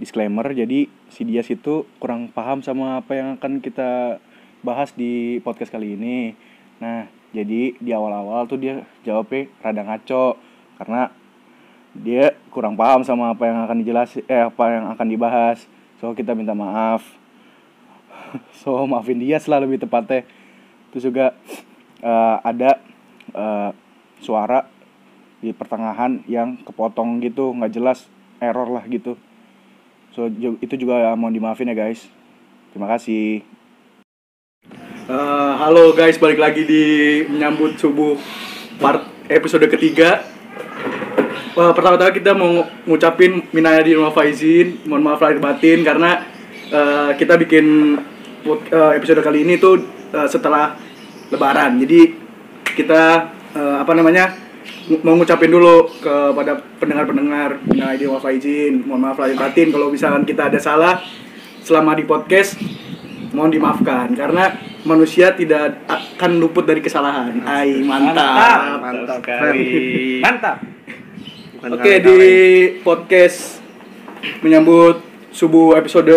disclaimer 0.00 0.48
jadi 0.56 0.88
si 1.12 1.28
Dias 1.28 1.52
itu 1.52 1.84
kurang 2.00 2.32
paham 2.32 2.64
sama 2.64 3.04
apa 3.04 3.12
yang 3.12 3.36
akan 3.36 3.60
kita 3.60 4.16
bahas 4.64 4.96
di 4.96 5.44
podcast 5.44 5.68
kali 5.68 5.92
ini. 5.92 6.32
Nah 6.80 7.04
jadi 7.36 7.76
di 7.76 7.90
awal-awal 7.92 8.48
tuh 8.48 8.56
dia 8.56 8.88
jawabnya 9.04 9.52
rada 9.60 9.82
ngaco 9.84 10.40
karena 10.80 11.12
dia 11.92 12.32
kurang 12.48 12.80
paham 12.80 13.04
sama 13.04 13.36
apa 13.36 13.44
yang 13.44 13.60
akan 13.68 13.76
dijelasin 13.84 14.24
eh 14.24 14.48
apa 14.48 14.64
yang 14.72 14.88
akan 14.96 15.06
dibahas. 15.06 15.68
So 16.00 16.16
kita 16.16 16.32
minta 16.32 16.56
maaf. 16.56 17.04
So 18.64 18.88
maafin 18.88 19.20
dia 19.20 19.36
lah 19.36 19.60
lebih 19.60 19.84
tepatnya. 19.84 20.24
Terus 20.90 21.04
juga 21.12 21.36
eh, 22.00 22.36
ada 22.40 22.80
eh, 23.36 23.70
suara 24.24 24.64
di 25.44 25.52
pertengahan 25.52 26.24
yang 26.24 26.56
kepotong 26.64 27.20
gitu 27.20 27.52
nggak 27.52 27.72
jelas 27.72 28.08
error 28.40 28.68
lah 28.68 28.84
gitu 28.88 29.16
so 30.20 30.28
itu 30.60 30.74
juga 30.76 31.16
mau 31.16 31.32
dimaafin 31.32 31.72
ya 31.72 31.76
guys. 31.76 32.04
Terima 32.76 32.84
kasih. 32.92 33.40
Eh, 35.08 35.52
halo 35.56 35.96
guys. 35.96 36.20
Balik 36.20 36.36
lagi 36.36 36.68
di 36.68 36.84
menyambut 37.24 37.80
subuh 37.80 38.20
part 38.76 39.08
episode 39.32 39.64
ketiga. 39.72 40.20
Wah, 41.56 41.72
pertama-tama 41.72 42.12
kita 42.12 42.36
mau 42.36 42.68
ngucapin 42.84 43.48
minaya 43.56 43.80
di 43.80 43.96
rumah 43.96 44.12
Faizin. 44.12 44.84
Mohon 44.84 45.02
maaf 45.08 45.24
lahir 45.24 45.40
batin 45.40 45.80
karena 45.80 46.28
eh, 46.68 47.10
kita 47.16 47.40
bikin 47.40 47.96
eh, 48.44 48.92
episode 49.00 49.24
kali 49.24 49.48
ini 49.48 49.56
tuh 49.56 49.80
eh, 50.12 50.28
setelah 50.28 50.76
lebaran. 51.32 51.80
Jadi 51.80 52.12
kita 52.76 53.32
eh, 53.56 53.76
apa 53.80 53.92
namanya 53.96 54.36
mau 55.06 55.14
ngucapin 55.14 55.54
dulu 55.54 55.86
kepada 56.02 56.58
pendengar-pendengar 56.82 57.62
minaya 57.70 57.94
di 57.94 58.10
rumah 58.10 58.18
Faizin 58.18 58.82
mohon 58.82 59.06
maaf 59.06 59.22
lahir 59.22 59.38
batin 59.38 59.70
kalau 59.70 59.86
misalkan 59.86 60.26
kita 60.26 60.50
ada 60.50 60.58
salah 60.58 60.98
selama 61.62 61.94
di 61.94 62.02
podcast 62.02 62.58
mohon 63.30 63.54
dimaafkan 63.54 64.10
karena 64.18 64.50
manusia 64.82 65.30
tidak 65.36 65.84
akan 65.86 66.40
luput 66.40 66.64
dari 66.64 66.80
kesalahan. 66.80 67.44
Ai, 67.44 67.84
mantap. 67.84 68.80
Mantap 68.80 69.20
sekali. 69.22 69.68
Mantap. 70.24 70.56
Bukan 71.60 71.70
Oke, 71.76 71.92
di 72.00 72.20
podcast 72.80 73.60
menyambut 74.40 75.04
subuh 75.30 75.76
episode 75.76 76.16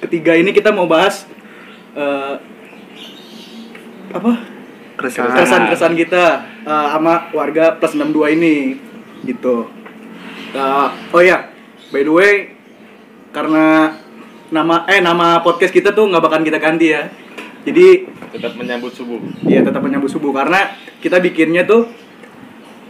ketiga 0.00 0.34
ini 0.34 0.50
kita 0.56 0.72
mau 0.72 0.88
bahas 0.88 1.28
eh, 1.92 2.34
apa? 4.10 4.53
Keresahan. 4.96 5.34
keresahan-keresahan 5.34 5.94
kita 5.98 6.24
eh, 6.64 6.86
sama 6.90 7.30
warga 7.34 7.76
plus 7.78 7.94
62 7.94 8.36
ini 8.38 8.56
gitu. 9.26 9.68
Eh, 10.54 10.88
oh 11.10 11.22
ya, 11.22 11.50
by 11.90 12.02
the 12.02 12.12
way 12.12 12.34
karena 13.34 13.98
nama 14.54 14.86
eh 14.86 15.02
nama 15.02 15.42
podcast 15.42 15.74
kita 15.74 15.90
tuh 15.90 16.06
nggak 16.06 16.22
bakalan 16.22 16.46
kita 16.46 16.58
ganti 16.62 16.94
ya. 16.94 17.10
Jadi 17.64 18.06
tetap 18.34 18.60
menyambut 18.60 18.92
subuh 18.92 19.16
Iya 19.48 19.64
tetap 19.64 19.80
menyambut 19.80 20.12
subuh 20.12 20.36
karena 20.36 20.76
kita 21.00 21.16
bikinnya 21.18 21.64
tuh 21.64 21.88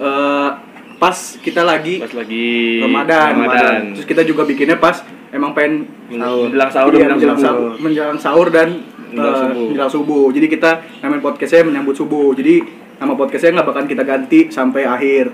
eh, 0.02 0.50
pas 0.98 1.16
kita 1.41 1.62
lagi 1.62 2.02
pas 2.02 2.12
lagi 2.12 2.80
Ramadan. 2.82 3.28
Ramadan. 3.38 3.80
Terus 3.97 4.06
kita 4.06 4.22
juga 4.27 4.42
bikinnya 4.44 4.77
pas 4.77 5.00
emang 5.34 5.50
pengen 5.50 5.91
Sahur. 6.14 6.47
menjelang 6.47 6.70
sahur 6.70 6.92
iya, 6.94 7.06
menjelang 7.10 7.38
subuh. 7.38 7.48
sahur, 7.50 7.72
menjelang 7.82 8.19
sahur 8.19 8.48
dan 8.55 8.69
Menjelang 9.15 9.34
eh, 9.34 9.41
subuh. 9.41 9.67
menjelang 9.70 9.93
subuh. 9.93 10.27
Jadi 10.34 10.47
kita 10.51 10.70
namain 11.01 11.23
podcastnya 11.23 11.62
menyambut 11.62 11.95
subuh. 11.95 12.34
Jadi 12.34 12.55
nama 12.98 13.15
podcastnya 13.15 13.62
nggak 13.62 13.69
bakalan 13.71 13.89
kita 13.89 14.03
ganti 14.03 14.41
sampai 14.51 14.83
akhir. 14.84 15.31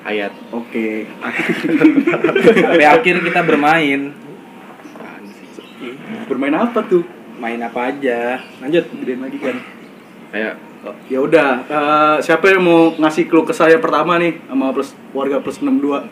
Hayat 0.00 0.32
Oke. 0.48 1.04
Sampai 2.64 2.86
akhir 2.88 3.20
kita 3.20 3.40
bermain. 3.44 4.16
Bermain 6.24 6.56
apa 6.56 6.80
tuh? 6.88 7.04
Main 7.36 7.60
apa 7.60 7.92
aja. 7.92 8.40
Lanjut. 8.64 8.84
Gedein 9.04 9.20
lagi 9.20 9.38
kan. 9.38 9.56
kayak 10.30 10.54
ya 11.10 11.18
udah, 11.20 11.50
eh, 11.66 12.16
siapa 12.22 12.54
yang 12.54 12.62
mau 12.64 12.94
ngasih 12.96 13.28
clue 13.28 13.44
ke 13.44 13.52
saya 13.52 13.76
pertama 13.82 14.16
nih 14.16 14.40
sama 14.48 14.72
plus 14.72 14.96
warga 15.12 15.42
plus 15.42 15.58
62? 15.60 16.06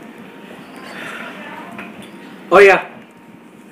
Oh 2.51 2.61
ya, 2.61 2.81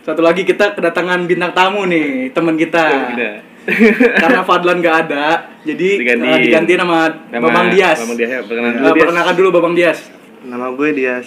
satu 0.06 0.22
lagi 0.22 0.46
kita 0.46 0.78
kedatangan 0.78 1.26
bintang 1.26 1.50
tamu 1.50 1.82
nih, 1.84 2.30
teman 2.30 2.54
kita. 2.54 3.10
udah 3.10 3.34
Karena 4.22 4.46
Fadlan 4.46 4.78
nggak 4.78 4.96
ada, 5.02 5.50
jadi 5.66 5.98
Digantiin. 5.98 6.30
eh, 6.30 6.38
digantiin 6.38 6.78
sama 6.78 7.10
Nama 7.26 7.42
Babang 7.42 7.66
Dias. 7.74 7.98
Babang 7.98 8.14
Dias 8.14 8.30
ya 8.30 8.40
perkenalan 8.46 8.70
Eh, 8.70 8.78
dulu 8.78 8.86
Dias. 8.86 9.02
perkenalkan 9.02 9.34
dulu 9.34 9.48
Babang 9.50 9.74
Dias. 9.74 9.98
Nama 10.46 10.66
gue 10.70 10.88
Dias. 10.94 11.26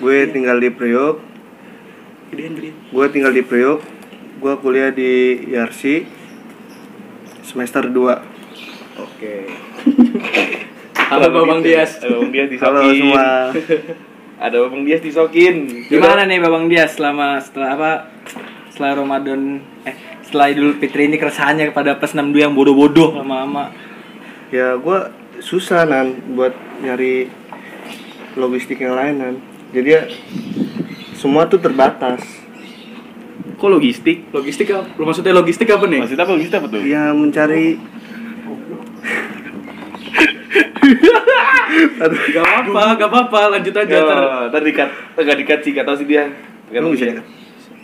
Gue 0.00 0.16
tinggal 0.32 0.56
di 0.56 0.72
Priok. 0.72 1.16
Gue 2.88 3.06
tinggal 3.12 3.36
di 3.36 3.44
Priok. 3.44 3.84
Gue 4.40 4.54
kuliah 4.56 4.88
di 4.88 5.12
IRC 5.52 6.08
semester 7.42 7.84
2. 7.84 7.92
Oke. 8.96 9.34
Halo 11.12 11.28
Babang 11.28 11.60
Dias. 11.60 12.00
Ada 12.00 12.08
Babang 12.08 12.32
Dias 12.32 12.48
disokin 12.48 12.64
Halo 12.72 12.80
semua. 12.88 13.26
ada 14.36 14.56
Babang 14.68 14.84
Dias 14.84 15.00
disokin 15.00 15.88
Gimana 15.88 16.28
nih 16.28 16.38
Babang 16.40 16.68
Dias 16.68 16.96
selama 16.96 17.40
setelah 17.40 17.70
apa? 17.76 17.92
Setelah 18.68 18.92
Ramadan 19.00 19.64
eh 19.88 19.96
setelah 20.26 20.50
Idul 20.52 20.76
Fitri 20.76 21.06
ini 21.06 21.16
keresahannya 21.16 21.70
kepada 21.70 21.96
plus 21.96 22.12
62 22.12 22.44
yang 22.44 22.52
bodoh-bodoh 22.52 23.14
lama-lama. 23.14 23.70
Ya 24.50 24.74
gue 24.74 24.98
susah 25.38 25.86
nan 25.86 26.18
buat 26.34 26.52
nyari 26.82 27.30
logistik 28.34 28.82
yang 28.82 28.98
lain 28.98 29.14
nan. 29.16 29.34
Jadi 29.70 29.88
ya 29.88 30.02
semua 31.16 31.48
tuh 31.48 31.62
terbatas. 31.62 32.20
kok 33.56 33.72
logistik 33.72 34.28
Logistik 34.36 34.68
apa? 34.68 34.84
Lu 35.00 35.08
maksudnya 35.08 35.32
logistik 35.32 35.64
apa 35.72 35.88
nih? 35.88 36.04
maksudnya 36.04 36.28
apa 36.28 36.32
logistik 36.36 36.60
apa 36.60 36.68
tuh 36.68 36.84
Ya 36.84 37.08
mencari 37.16 37.80
Gak 42.06 42.42
apa-apa, 42.42 42.82
gak 42.94 43.08
apa-apa, 43.10 43.40
lanjut 43.58 43.74
aja. 43.74 43.90
Ya, 43.90 44.00
ntar. 44.02 44.18
ntar 44.54 44.62
dikat 44.62 44.88
nggak 45.16 45.38
dikat 45.42 45.58
sih 45.66 45.72
kata 45.74 45.92
sih 45.98 46.06
dia 46.06 46.30
Emang 46.70 46.90
bisa 46.94 47.06
dikat? 47.06 47.26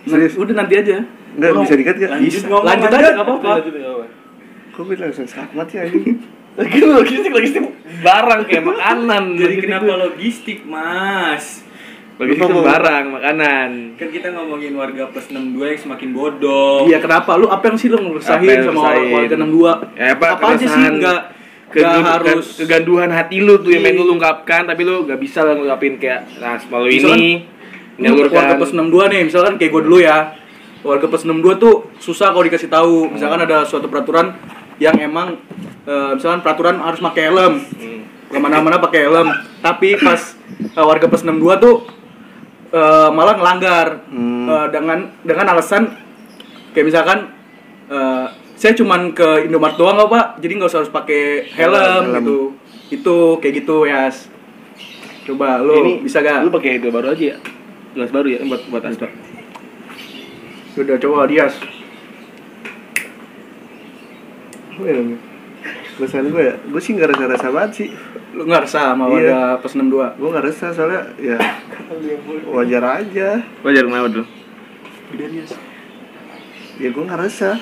Serius? 0.06 0.34
Udah 0.34 0.54
nanti 0.58 0.74
aja. 0.74 0.98
Enggak 1.38 1.52
bisa 1.62 1.74
dikat 1.78 1.94
gak? 1.96 2.10
Lanjut, 2.18 2.42
lanjut 2.50 2.90
aja, 2.90 3.08
gak 3.14 3.24
apa-apa. 3.24 3.50
Lanjut, 3.62 3.72
apa-apa. 3.78 4.06
Kok 4.72 4.82
gue 4.88 4.96
langsung 4.96 5.28
sakmat 5.28 5.68
ya 5.68 5.84
ini? 5.84 6.16
Lagi 6.52 6.78
logistik 6.84 7.32
logistik 7.32 7.64
barang 8.04 8.40
kayak 8.44 8.64
makanan. 8.64 9.24
Jadi 9.40 9.54
kenapa 9.60 9.92
logistik, 9.96 10.68
Mas? 10.68 11.64
Logistik 12.20 12.44
tuh 12.44 12.60
gua. 12.60 12.76
barang 12.76 13.04
makanan. 13.08 13.70
Kan 13.96 14.08
kita 14.12 14.28
ngomongin 14.36 14.76
warga 14.76 15.08
plus 15.08 15.32
62 15.32 15.56
yang 15.56 15.80
semakin 15.80 16.08
bodoh. 16.12 16.84
Iya 16.84 17.00
kenapa? 17.00 17.40
Lu 17.40 17.48
apa 17.48 17.72
yang 17.72 17.76
sih 17.80 17.88
lu 17.88 17.96
Apa 17.96 18.04
ngeresahin 18.04 18.60
sama 18.68 18.80
warga 18.92 19.34
62? 19.40 19.96
Ya 19.96 20.12
apa, 20.12 20.26
Apaan 20.36 20.56
sih 20.60 20.68
sih 20.68 20.76
keresahan, 20.76 20.94
nggak 21.72 22.04
harus 22.04 22.46
keganduhan 22.54 23.08
hati 23.08 23.40
lu 23.40 23.56
tuh 23.56 23.72
yang 23.72 23.80
Iya. 23.80 23.88
pengen 23.88 24.04
lu 24.04 24.12
ungkapkan 24.12 24.62
tapi 24.64 24.84
lu 24.84 25.02
gak 25.02 25.16
bisa 25.16 25.40
lah 25.40 25.56
ngungkapin 25.56 25.96
kayak 25.96 26.20
nah 26.36 26.60
Misalkan, 27.00 27.16
ini 27.16 27.48
menyalurkan 27.96 28.56
plus 28.56 28.72
62 28.72 29.08
nih, 29.08 29.20
misalkan 29.24 29.54
kayak 29.56 29.70
gue 29.70 29.82
dulu 29.84 29.98
ya. 29.98 30.18
Warga 30.82 31.06
plus 31.06 31.22
62 31.22 31.56
tuh 31.56 31.74
susah 31.96 32.34
kalau 32.34 32.42
dikasih 32.42 32.66
tahu. 32.66 33.06
Misalkan 33.08 33.40
ada 33.40 33.62
suatu 33.62 33.86
peraturan 33.86 34.34
yang 34.76 34.98
emang 34.98 35.38
eh, 35.84 36.10
misalkan 36.12 36.42
peraturan 36.42 36.82
harus 36.82 36.98
pakai 36.98 37.30
helm. 37.30 37.54
Hmm. 37.62 38.00
Ke 38.26 38.36
mana-mana 38.36 38.76
pakai 38.76 39.06
helm. 39.06 39.30
Tapi 39.60 39.94
pas 39.96 40.18
eh, 40.50 40.82
warga 40.82 41.06
plus 41.06 41.22
62 41.22 41.38
tuh 41.56 41.74
eh, 42.70 43.08
malah 43.08 43.38
ngelanggar 43.38 43.86
Hmm. 44.10 44.48
Eh, 44.50 44.66
dengan 44.68 44.98
dengan 45.22 45.46
alasan 45.54 45.86
kayak 46.72 46.86
misalkan 46.88 47.18
saya 48.62 48.78
cuman 48.78 49.10
ke 49.10 49.50
Indomaret 49.50 49.74
doang 49.74 49.98
kok 49.98 50.06
pak, 50.06 50.26
jadi 50.38 50.54
nggak 50.54 50.70
usah 50.70 50.86
harus 50.86 50.94
pakai 50.94 51.50
helm, 51.50 51.74
Helm. 51.74 52.14
gitu. 52.14 52.38
Itu 52.94 53.16
kayak 53.42 53.66
gitu 53.66 53.90
ya. 53.90 54.06
Coba 55.26 55.58
lu 55.58 55.82
Ini 55.82 55.92
bisa 56.06 56.22
gak? 56.22 56.46
Lu 56.46 56.50
pakai 56.54 56.78
itu 56.78 56.86
baru 56.94 57.10
aja 57.10 57.34
ya. 57.34 57.36
Gelas 57.98 58.14
baru 58.14 58.30
ya 58.30 58.38
buat 58.46 58.62
buat 58.70 58.86
asbak. 58.86 59.10
Udah 60.78 60.94
coba 60.94 61.26
Dias. 61.26 61.58
Gue 64.78 64.86
ya, 64.88 65.02
Pesan 65.98 66.30
gue 66.30 66.42
ya, 66.42 66.54
gue 66.56 66.80
sih 66.80 66.96
gak 66.96 67.12
rasa-rasa 67.12 67.52
banget 67.52 67.72
sih 67.76 67.88
Lu 68.32 68.48
nggak 68.48 68.64
resah 68.64 68.96
sama 68.96 69.12
Iya. 69.12 69.36
warga 69.36 69.60
plus 69.60 69.74
62? 69.76 70.16
Gue 70.16 70.28
gak 70.32 70.44
resah 70.48 70.70
soalnya 70.72 71.02
ya 71.20 71.36
wajar 72.48 72.82
aja 73.04 73.28
Wajar 73.60 73.84
kenapa 73.84 74.08
tuh? 74.08 74.26
Ya 76.80 76.88
gue 76.88 77.04
gak 77.04 77.20
resah 77.20 77.60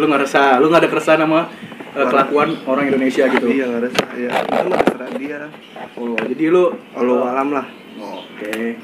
Lu 0.00 0.08
nggak 0.08 0.22
resah, 0.24 0.56
lu 0.56 0.72
nggak 0.72 0.88
ada 0.88 0.90
keresahan 0.90 1.20
sama 1.28 1.52
eh, 1.92 2.06
kelakuan 2.08 2.56
orang 2.64 2.88
Indonesia 2.88 3.28
gitu. 3.28 3.46
Iya 3.52 3.64
gak 3.68 3.82
resah, 3.84 4.08
ya 4.16 4.30
itu 4.32 4.68
mah 4.72 4.78
terserah 4.80 5.10
dia 5.20 5.40
Oh, 6.00 6.16
jadi 6.16 6.44
lu 6.48 6.72
Allah 6.96 7.20
alam 7.36 7.48
lah 7.52 7.66
Oke. 8.00 8.80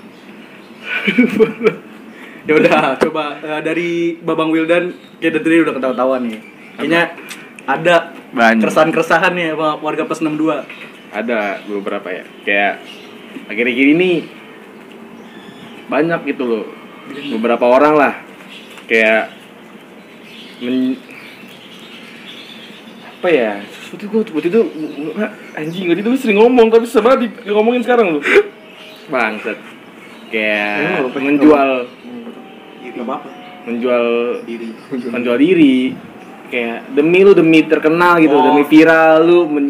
ya 2.46 2.52
udah, 2.52 3.00
coba 3.00 3.24
eh, 3.40 3.60
dari 3.64 4.20
Babang 4.20 4.52
Wildan 4.52 4.92
kita 5.16 5.40
tadi 5.40 5.64
udah 5.64 5.72
ketawa-tawa 5.72 6.20
nih. 6.20 6.36
Kayaknya 6.76 7.02
ada 7.64 8.12
Banyak. 8.36 8.60
keresahan-keresahan 8.60 9.32
nih 9.32 9.56
sama 9.56 9.80
warga 9.80 10.04
plus 10.04 10.20
62. 10.20 10.68
Ada 11.16 11.64
beberapa 11.64 12.08
ya. 12.12 12.24
Kayak 12.44 12.84
akhir-akhir 13.48 13.86
ini 13.96 14.10
banyak 15.86 16.20
gitu 16.34 16.44
loh 16.44 16.64
beberapa 17.30 17.62
orang 17.62 17.94
lah 17.94 18.14
kayak 18.90 19.30
men, 20.58 20.98
apa 23.16 23.28
ya 23.28 23.52
waktu 23.88 24.02
itu 24.02 24.16
waktu 24.28 24.48
itu 24.48 24.60
anjing 25.52 25.84
waktu 25.88 26.00
itu 26.00 26.08
lu 26.08 26.18
sering 26.18 26.38
ngomong 26.38 26.68
tapi 26.68 26.84
sama 26.84 27.16
di, 27.16 27.26
di 27.28 27.48
ngomongin 27.48 27.80
sekarang 27.80 28.12
lu 28.12 28.20
bangsat 29.06 29.56
kayak 30.28 31.06
pengen 31.10 31.34
menjual 31.34 31.70
Gak 32.86 33.04
apa-apa. 33.04 33.28
menjual 33.66 34.04
Diri. 34.42 34.68
menjual 35.10 35.36
diri 35.36 35.92
kayak 36.46 36.92
demi 36.92 37.20
lu 37.20 37.32
demi 37.32 37.60
terkenal 37.62 38.16
gitu 38.16 38.32
Oh. 38.32 38.44
demi 38.46 38.64
viral 38.64 39.20
lu 39.20 39.38
men, 39.46 39.66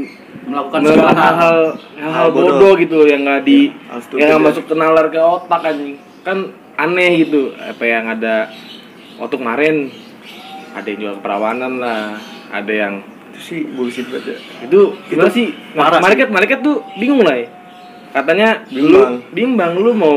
Melakukan 0.47 0.79
melakukan 0.79 0.81
segala 0.87 1.11
hal. 1.11 1.35
hal 1.35 1.59
hal, 1.97 2.11
Hal 2.13 2.27
bodoh. 2.31 2.55
bodoh 2.55 2.73
gitu 2.77 2.99
yang 3.03 3.23
nggak 3.23 3.43
di 3.43 3.75
Hal 3.85 3.99
stupid 4.01 4.21
yang 4.23 4.31
ya. 4.33 4.45
masuk 4.45 4.65
ke 4.65 4.75
nalar 4.75 5.07
ke 5.09 5.19
otak 5.19 5.63
anjing 5.65 5.99
kan 6.23 6.39
aneh 6.77 7.11
gitu 7.21 7.51
apa 7.57 7.83
yang 7.83 8.05
ada 8.07 8.51
waktu 9.17 9.35
kemarin 9.35 9.75
ada 10.71 10.87
yang 10.87 10.99
jual 11.01 11.17
perawanan 11.19 11.73
lah 11.77 12.15
ada 12.49 12.73
yang 12.73 12.95
Itu 13.37 13.45
sih 13.45 13.61
bullshit 13.69 14.09
banget 14.09 14.25
ya. 14.27 14.37
itu 14.65 14.81
gimana 15.07 15.29
sih 15.29 15.47
parah 15.71 15.93
sih. 15.93 16.03
malaikat 16.03 16.29
malaikat 16.31 16.59
tuh 16.61 16.81
bingung 16.97 17.21
lah 17.21 17.37
ya. 17.37 17.47
katanya 18.13 18.49
Bimbang. 18.67 18.89
lu 18.89 19.01
bimbang 19.31 19.73
lu 19.77 19.91
mau 19.93 20.17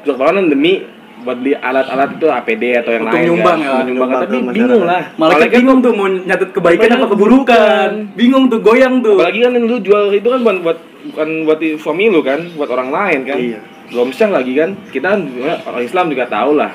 jual 0.00 0.14
perawanan 0.14 0.48
demi 0.48 0.80
buat 1.18 1.36
beli 1.36 1.52
alat-alat 1.52 2.10
itu 2.14 2.26
APD 2.26 2.62
atau 2.76 2.92
yang 2.92 3.02
Untuk 3.02 3.12
lain 3.12 3.26
nyumbang 3.26 3.58
kan. 3.58 3.66
ya, 3.66 3.72
nyumbang 3.82 3.86
nyumbang 4.08 4.10
tapi 4.22 4.36
bingung 4.48 4.84
lah 4.84 5.02
Malaikat 5.16 5.48
bingung 5.54 5.78
tuh 5.80 5.92
mau 5.92 6.06
nyatet 6.06 6.50
kebaikan 6.50 6.88
apa 6.94 7.06
keburukan. 7.08 7.88
Bingung 8.14 8.44
tuh, 8.46 8.58
goyang 8.58 8.94
tuh. 9.00 9.16
apalagi 9.16 9.40
kan 9.42 9.52
lu 9.54 9.76
jual 9.78 10.04
itu 10.10 10.24
kan 10.24 10.40
bukan 10.40 10.56
buat 10.62 10.78
bukan 11.06 11.28
buat 11.44 11.58
suami 11.76 12.04
lu 12.06 12.20
kan 12.20 12.40
buat 12.52 12.68
orang 12.68 12.88
lain 12.88 13.20
kan 13.24 13.38
Iya. 13.38 13.60
belum 13.86 14.08
siang 14.10 14.30
lagi 14.30 14.54
kan 14.54 14.74
kita 14.88 15.06
kan 15.08 15.20
orang 15.62 15.82
Islam 15.82 16.04
juga 16.08 16.24
tahu 16.26 16.52
lah 16.54 16.72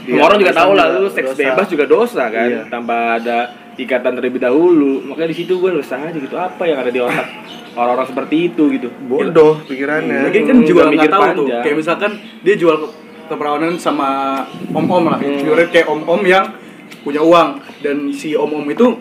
Iya, 0.00 0.16
orang 0.18 0.38
juga 0.38 0.54
tahu 0.54 0.72
lah 0.72 0.86
lu 0.94 1.08
seks 1.08 1.28
dosa. 1.30 1.40
bebas 1.42 1.66
juga 1.66 1.84
dosa 1.84 2.22
kan 2.26 2.46
Iya. 2.46 2.62
tanpa 2.68 2.96
ada 3.16 3.38
ikatan 3.76 4.12
terlebih 4.12 4.40
dahulu 4.40 5.04
makanya 5.04 5.30
di 5.30 5.38
situ 5.38 5.56
gue 5.56 5.70
resah 5.72 6.00
aja 6.00 6.14
gitu 6.14 6.34
apa 6.34 6.62
yang 6.62 6.78
ada 6.78 6.88
di 6.88 6.98
otak 6.98 7.26
orang-orang 7.72 8.06
seperti 8.06 8.36
itu 8.48 8.62
gitu 8.72 8.88
Bodoh 9.00 9.62
pikirannya. 9.62 10.26
Lagi 10.26 10.42
kan 10.42 10.56
Hmm, 10.56 10.66
juga 10.66 10.82
nggak 10.86 11.06
tahu 11.08 11.22
tuh. 11.32 11.46
panjang. 11.46 11.62
Kayak 11.62 11.76
misalkan 11.76 12.10
dia 12.40 12.54
jual 12.54 12.76
ke- 12.76 12.92
keperawanan 13.26 13.74
sama 13.76 14.08
om-om 14.68 15.06
lah. 15.06 15.18
Hmm. 15.18 15.38
Kayak 15.66 15.86
om-om 15.86 16.20
yang 16.24 16.50
punya 17.00 17.22
uang 17.22 17.48
dan 17.78 18.10
si 18.10 18.34
om-om 18.34 18.66
itu 18.66 18.98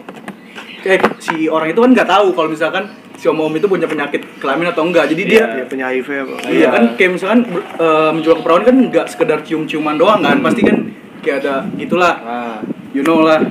kayak 0.79 1.17
si 1.17 1.45
orang 1.45 1.69
itu 1.69 1.79
kan 1.79 1.91
nggak 1.91 2.07
tahu 2.07 2.27
kalau 2.31 2.47
misalkan 2.47 2.83
si 3.13 3.25
om-om 3.25 3.51
itu 3.51 3.65
punya 3.65 3.83
penyakit 3.83 4.21
kelamin 4.37 4.69
atau 4.69 4.85
enggak. 4.85 5.09
Jadi 5.09 5.21
dia 5.25 5.43
Dia 5.51 5.65
punya 5.65 5.85
HIV 5.89 6.07
apa? 6.23 6.35
Iya 6.45 6.53
Iya. 6.53 6.67
kan 6.69 6.83
kayak 6.95 7.11
misalkan 7.11 7.39
eh, 7.75 8.09
menjual 8.13 8.35
keperawanan 8.37 8.65
kan 8.65 8.77
nggak 8.87 9.05
sekedar 9.07 9.39
cium-ciuman 9.41 9.97
doang 9.97 10.21
kan, 10.21 10.39
pasti 10.39 10.61
kan 10.61 10.77
kayak 11.19 11.43
ada 11.43 11.67
itulah, 11.75 12.13
nah, 12.15 12.57
you 12.93 13.01
know 13.01 13.19
lah. 13.19 13.43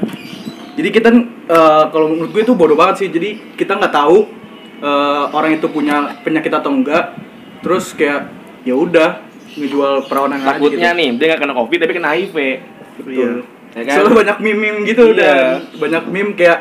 Jadi 0.78 0.88
kita 0.94 1.10
eh, 1.50 1.84
kalau 1.90 2.06
menurut 2.14 2.30
gue 2.30 2.42
itu 2.46 2.54
bodoh 2.54 2.78
banget 2.78 3.02
sih. 3.02 3.08
Jadi 3.10 3.58
kita 3.58 3.74
nggak 3.74 3.90
tahu 3.90 4.30
eh, 4.78 5.24
orang 5.34 5.58
itu 5.58 5.66
punya 5.66 6.22
penyakit 6.22 6.54
atau 6.54 6.70
enggak. 6.70 7.18
Terus 7.66 7.98
kayak 7.98 8.30
ya 8.62 8.78
udah 8.78 9.26
ngejual 9.58 10.06
perawanan 10.06 10.38
aja 10.38 10.54
takutnya 10.54 10.94
gitu. 10.94 10.98
nih 11.02 11.08
dia 11.18 11.26
nggak 11.34 11.40
kena 11.42 11.54
covid 11.58 11.78
tapi 11.82 11.92
kena 11.98 12.08
HIV. 12.14 12.36
Iya. 12.38 13.30
ya 13.74 13.82
kan? 13.82 13.94
Soalnya 13.98 14.14
banyak 14.14 14.36
meme-meme 14.38 14.78
gitu 14.86 15.04
Iya. 15.10 15.18
dan 15.18 15.38
banyak 15.82 16.04
meme 16.14 16.32
kayak 16.38 16.58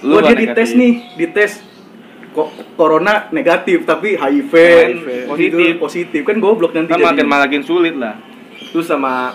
Lu 0.00 0.16
oh 0.16 0.20
dia 0.24 0.32
dites 0.32 0.72
nih, 0.72 0.92
dites. 1.16 1.60
Kok 2.32 2.78
corona 2.78 3.28
negatif 3.34 3.84
tapi 3.84 4.16
HIV, 4.16 4.54
HIV, 4.54 5.06
gitu, 5.10 5.28
positif. 5.28 5.72
positif. 5.76 6.20
Kan 6.24 6.40
goblok 6.40 6.72
nanti 6.72 6.94
kan 6.94 7.02
makin 7.02 7.26
makin 7.28 7.60
sulit 7.60 7.98
lah. 8.00 8.16
Lu 8.72 8.80
sama 8.80 9.34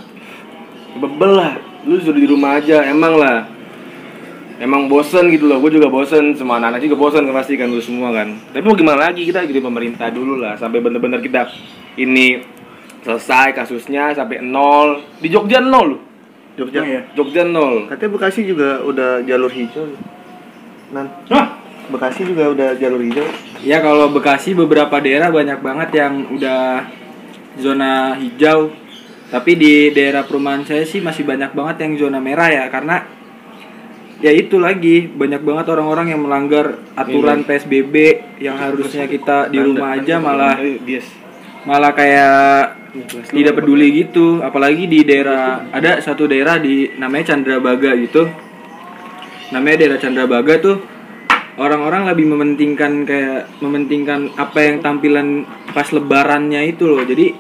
bebel 0.98 1.32
lah. 1.38 1.54
Lu 1.86 2.02
sudah 2.02 2.18
di 2.18 2.26
rumah 2.26 2.58
aja 2.58 2.82
emang 2.88 3.20
lah 3.20 3.55
emang 4.60 4.88
bosen 4.88 5.28
gitu 5.32 5.52
loh 5.52 5.60
gue 5.60 5.76
juga 5.76 5.92
bosen 5.92 6.36
semua 6.36 6.60
anak-anak 6.60 6.82
juga 6.88 6.96
bosen 6.96 7.28
pasti 7.32 7.60
kan 7.60 7.68
lu 7.68 7.84
semua 7.84 8.16
kan 8.16 8.36
tapi 8.52 8.64
mau 8.64 8.76
gimana 8.76 9.12
lagi 9.12 9.28
kita 9.28 9.44
ikutin 9.44 9.64
pemerintah 9.64 10.08
dulu 10.12 10.40
lah 10.40 10.56
sampai 10.56 10.80
bener-bener 10.80 11.20
kita 11.20 11.48
ini 12.00 12.40
selesai 13.04 13.54
kasusnya 13.54 14.16
sampai 14.16 14.40
nol 14.40 15.04
di 15.20 15.28
Jogja 15.30 15.60
nol 15.62 15.86
lu 15.86 15.98
Jogja. 16.56 16.80
Oh, 16.82 16.88
iya. 16.88 17.02
Jogja 17.14 17.44
nol 17.44 17.92
Katanya 17.92 18.12
Bekasi 18.16 18.48
juga 18.48 18.80
udah 18.80 19.22
jalur 19.28 19.52
hijau. 19.52 19.92
Nan. 20.96 21.08
Hah? 21.28 21.60
Bekasi 21.92 22.26
juga 22.26 22.50
udah 22.50 22.70
jalur 22.80 23.04
hijau. 23.04 23.28
Ya 23.62 23.84
kalau 23.84 24.10
Bekasi 24.10 24.56
beberapa 24.56 25.04
daerah 25.04 25.30
banyak 25.30 25.60
banget 25.60 25.90
yang 26.00 26.32
udah 26.32 26.88
zona 27.60 28.16
hijau. 28.16 28.72
Tapi 29.30 29.52
di 29.60 29.74
daerah 29.92 30.24
perumahan 30.24 30.64
saya 30.64 30.88
sih 30.88 31.04
masih 31.04 31.28
banyak 31.28 31.52
banget 31.52 31.76
yang 31.84 32.08
zona 32.08 32.20
merah 32.24 32.48
ya 32.48 32.72
karena 32.72 33.04
ya 34.24 34.32
itu 34.32 34.60
lagi 34.62 35.12
banyak 35.12 35.44
banget 35.44 35.66
orang-orang 35.76 36.16
yang 36.16 36.22
melanggar 36.24 36.80
aturan 36.96 37.44
PSBB 37.44 37.96
yang 38.40 38.56
harusnya 38.56 39.08
kita 39.12 39.52
di 39.52 39.60
rumah 39.60 40.00
aja 40.00 40.20
malah 40.24 40.56
malah 41.66 41.92
kayak 41.92 42.86
tidak 43.34 43.54
peduli 43.60 44.06
gitu. 44.06 44.40
Apalagi 44.40 44.88
di 44.88 45.04
daerah 45.04 45.68
ada 45.74 46.00
satu 46.00 46.30
daerah 46.30 46.62
di 46.62 46.96
namanya 46.96 47.36
Chandrabaga 47.36 47.92
gitu. 48.00 48.24
Namanya 49.52 49.76
daerah 49.84 50.00
Chandrabaga 50.00 50.54
tuh 50.64 50.78
orang-orang 51.60 52.08
lebih 52.12 52.26
mementingkan 52.32 53.04
kayak 53.04 53.60
mementingkan 53.60 54.32
apa 54.40 54.60
yang 54.64 54.80
tampilan 54.80 55.44
pas 55.76 55.90
lebarannya 55.92 56.64
itu 56.72 56.88
loh. 56.88 57.04
Jadi 57.04 57.36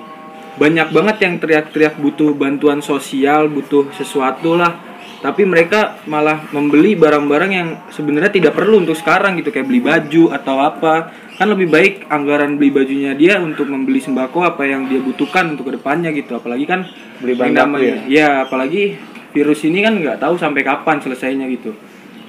banyak 0.55 0.87
banget 0.95 1.17
yang 1.23 1.33
teriak-teriak 1.39 1.99
butuh 1.99 2.31
bantuan 2.31 2.79
sosial 2.79 3.51
butuh 3.51 3.91
sesuatu 3.91 4.55
lah 4.55 4.94
tapi 5.25 5.41
mereka 5.41 6.05
malah 6.05 6.45
membeli 6.53 6.93
barang-barang 6.93 7.49
yang 7.49 7.69
sebenarnya 7.89 8.29
tidak 8.29 8.53
perlu 8.53 8.85
untuk 8.85 8.93
sekarang 8.93 9.41
gitu 9.41 9.49
kayak 9.49 9.65
beli 9.65 9.81
baju 9.81 10.29
atau 10.29 10.61
apa. 10.61 11.09
Kan 11.41 11.49
lebih 11.49 11.65
baik 11.65 12.05
anggaran 12.13 12.61
beli 12.61 12.69
bajunya 12.69 13.17
dia 13.17 13.41
untuk 13.41 13.65
membeli 13.65 13.97
sembako 13.97 14.45
apa 14.45 14.69
yang 14.69 14.85
dia 14.85 15.01
butuhkan 15.01 15.57
untuk 15.57 15.73
ke 15.73 15.81
depannya 15.81 16.13
gitu. 16.13 16.37
Apalagi 16.37 16.69
kan 16.69 16.85
Beli 17.17 17.33
bahan 17.33 17.57
baku 17.57 17.57
namanya- 17.57 18.05
ya 18.05 18.45
apalagi 18.45 19.01
virus 19.33 19.65
ini 19.65 19.81
kan 19.81 19.97
nggak 19.97 20.21
tahu 20.21 20.37
sampai 20.37 20.61
kapan 20.61 21.01
selesainya 21.01 21.49
gitu. 21.49 21.73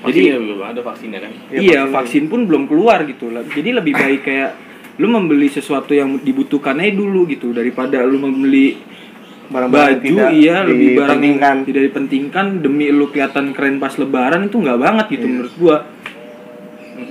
Jadi 0.01 0.33
jadi 0.33 0.41
belum 0.41 0.61
ada 0.65 0.81
vaksinnya 0.81 1.21
kan. 1.21 1.33
Ya, 1.53 1.59
iya 1.61 1.81
vaksin 1.85 1.93
vaksin 1.93 2.25
pun 2.33 2.41
belum 2.49 2.65
keluar 2.65 3.05
gitu. 3.05 3.29
Jadi 3.29 3.77
lebih 3.77 3.93
baik 3.93 4.25
kayak 4.25 4.51
lu 4.97 5.13
membeli 5.13 5.53
sesuatu 5.53 5.93
yang 5.93 6.17
dibutuhkannya 6.25 6.97
dulu 6.97 7.29
gitu 7.29 7.53
daripada 7.53 8.01
lu 8.09 8.17
membeli 8.17 8.81
Barang-barang 9.47 9.89
baju 9.95 10.03
tidak 10.03 10.31
iya 10.33 10.57
lebih 10.61 10.89
barang 10.93 11.07
yang 11.09 11.23
dipentingkan. 11.23 11.57
tidak 11.63 11.83
dipentingkan 11.85 12.47
demi 12.59 12.87
lu 12.89 13.07
kelihatan 13.07 13.47
keren 13.51 13.77
pas 13.77 13.95
lebaran 13.95 14.43
itu 14.45 14.57
nggak 14.57 14.79
banget 14.79 15.07
gitu 15.09 15.27
menurut 15.27 15.55
gua 15.57 15.77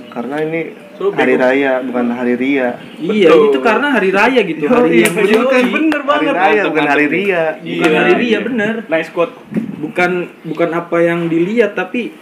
Karena 0.08 0.36
ini 0.40 0.60
Lu 0.96 1.12
hari 1.12 1.36
bego. 1.36 1.44
raya 1.44 1.72
bukan 1.82 2.06
hari 2.10 2.34
ria. 2.34 2.68
iya 2.96 3.28
Betul. 3.28 3.44
itu 3.46 3.58
karena 3.60 3.88
hari 3.90 4.08
raya 4.10 4.40
gitu 4.42 4.62
Yoi, 4.62 4.72
hari 4.72 4.96
yang 4.98 5.12
bener, 5.12 5.28
bener 5.68 6.00
Hari 6.00 6.08
banget. 6.08 6.34
raya 6.34 6.62
bukan 6.64 6.84
hari 6.86 7.06
ria. 7.06 7.44
bukan 7.54 7.84
Iya. 7.86 7.98
hari 8.00 8.12
ria 8.16 8.38
bener 8.40 8.74
Nice 8.86 9.10
quote. 9.10 9.34
bukan 9.76 10.10
bukan 10.42 10.70
apa 10.72 10.96
yang 10.98 11.20
dilihat 11.26 11.72
tapi 11.72 12.16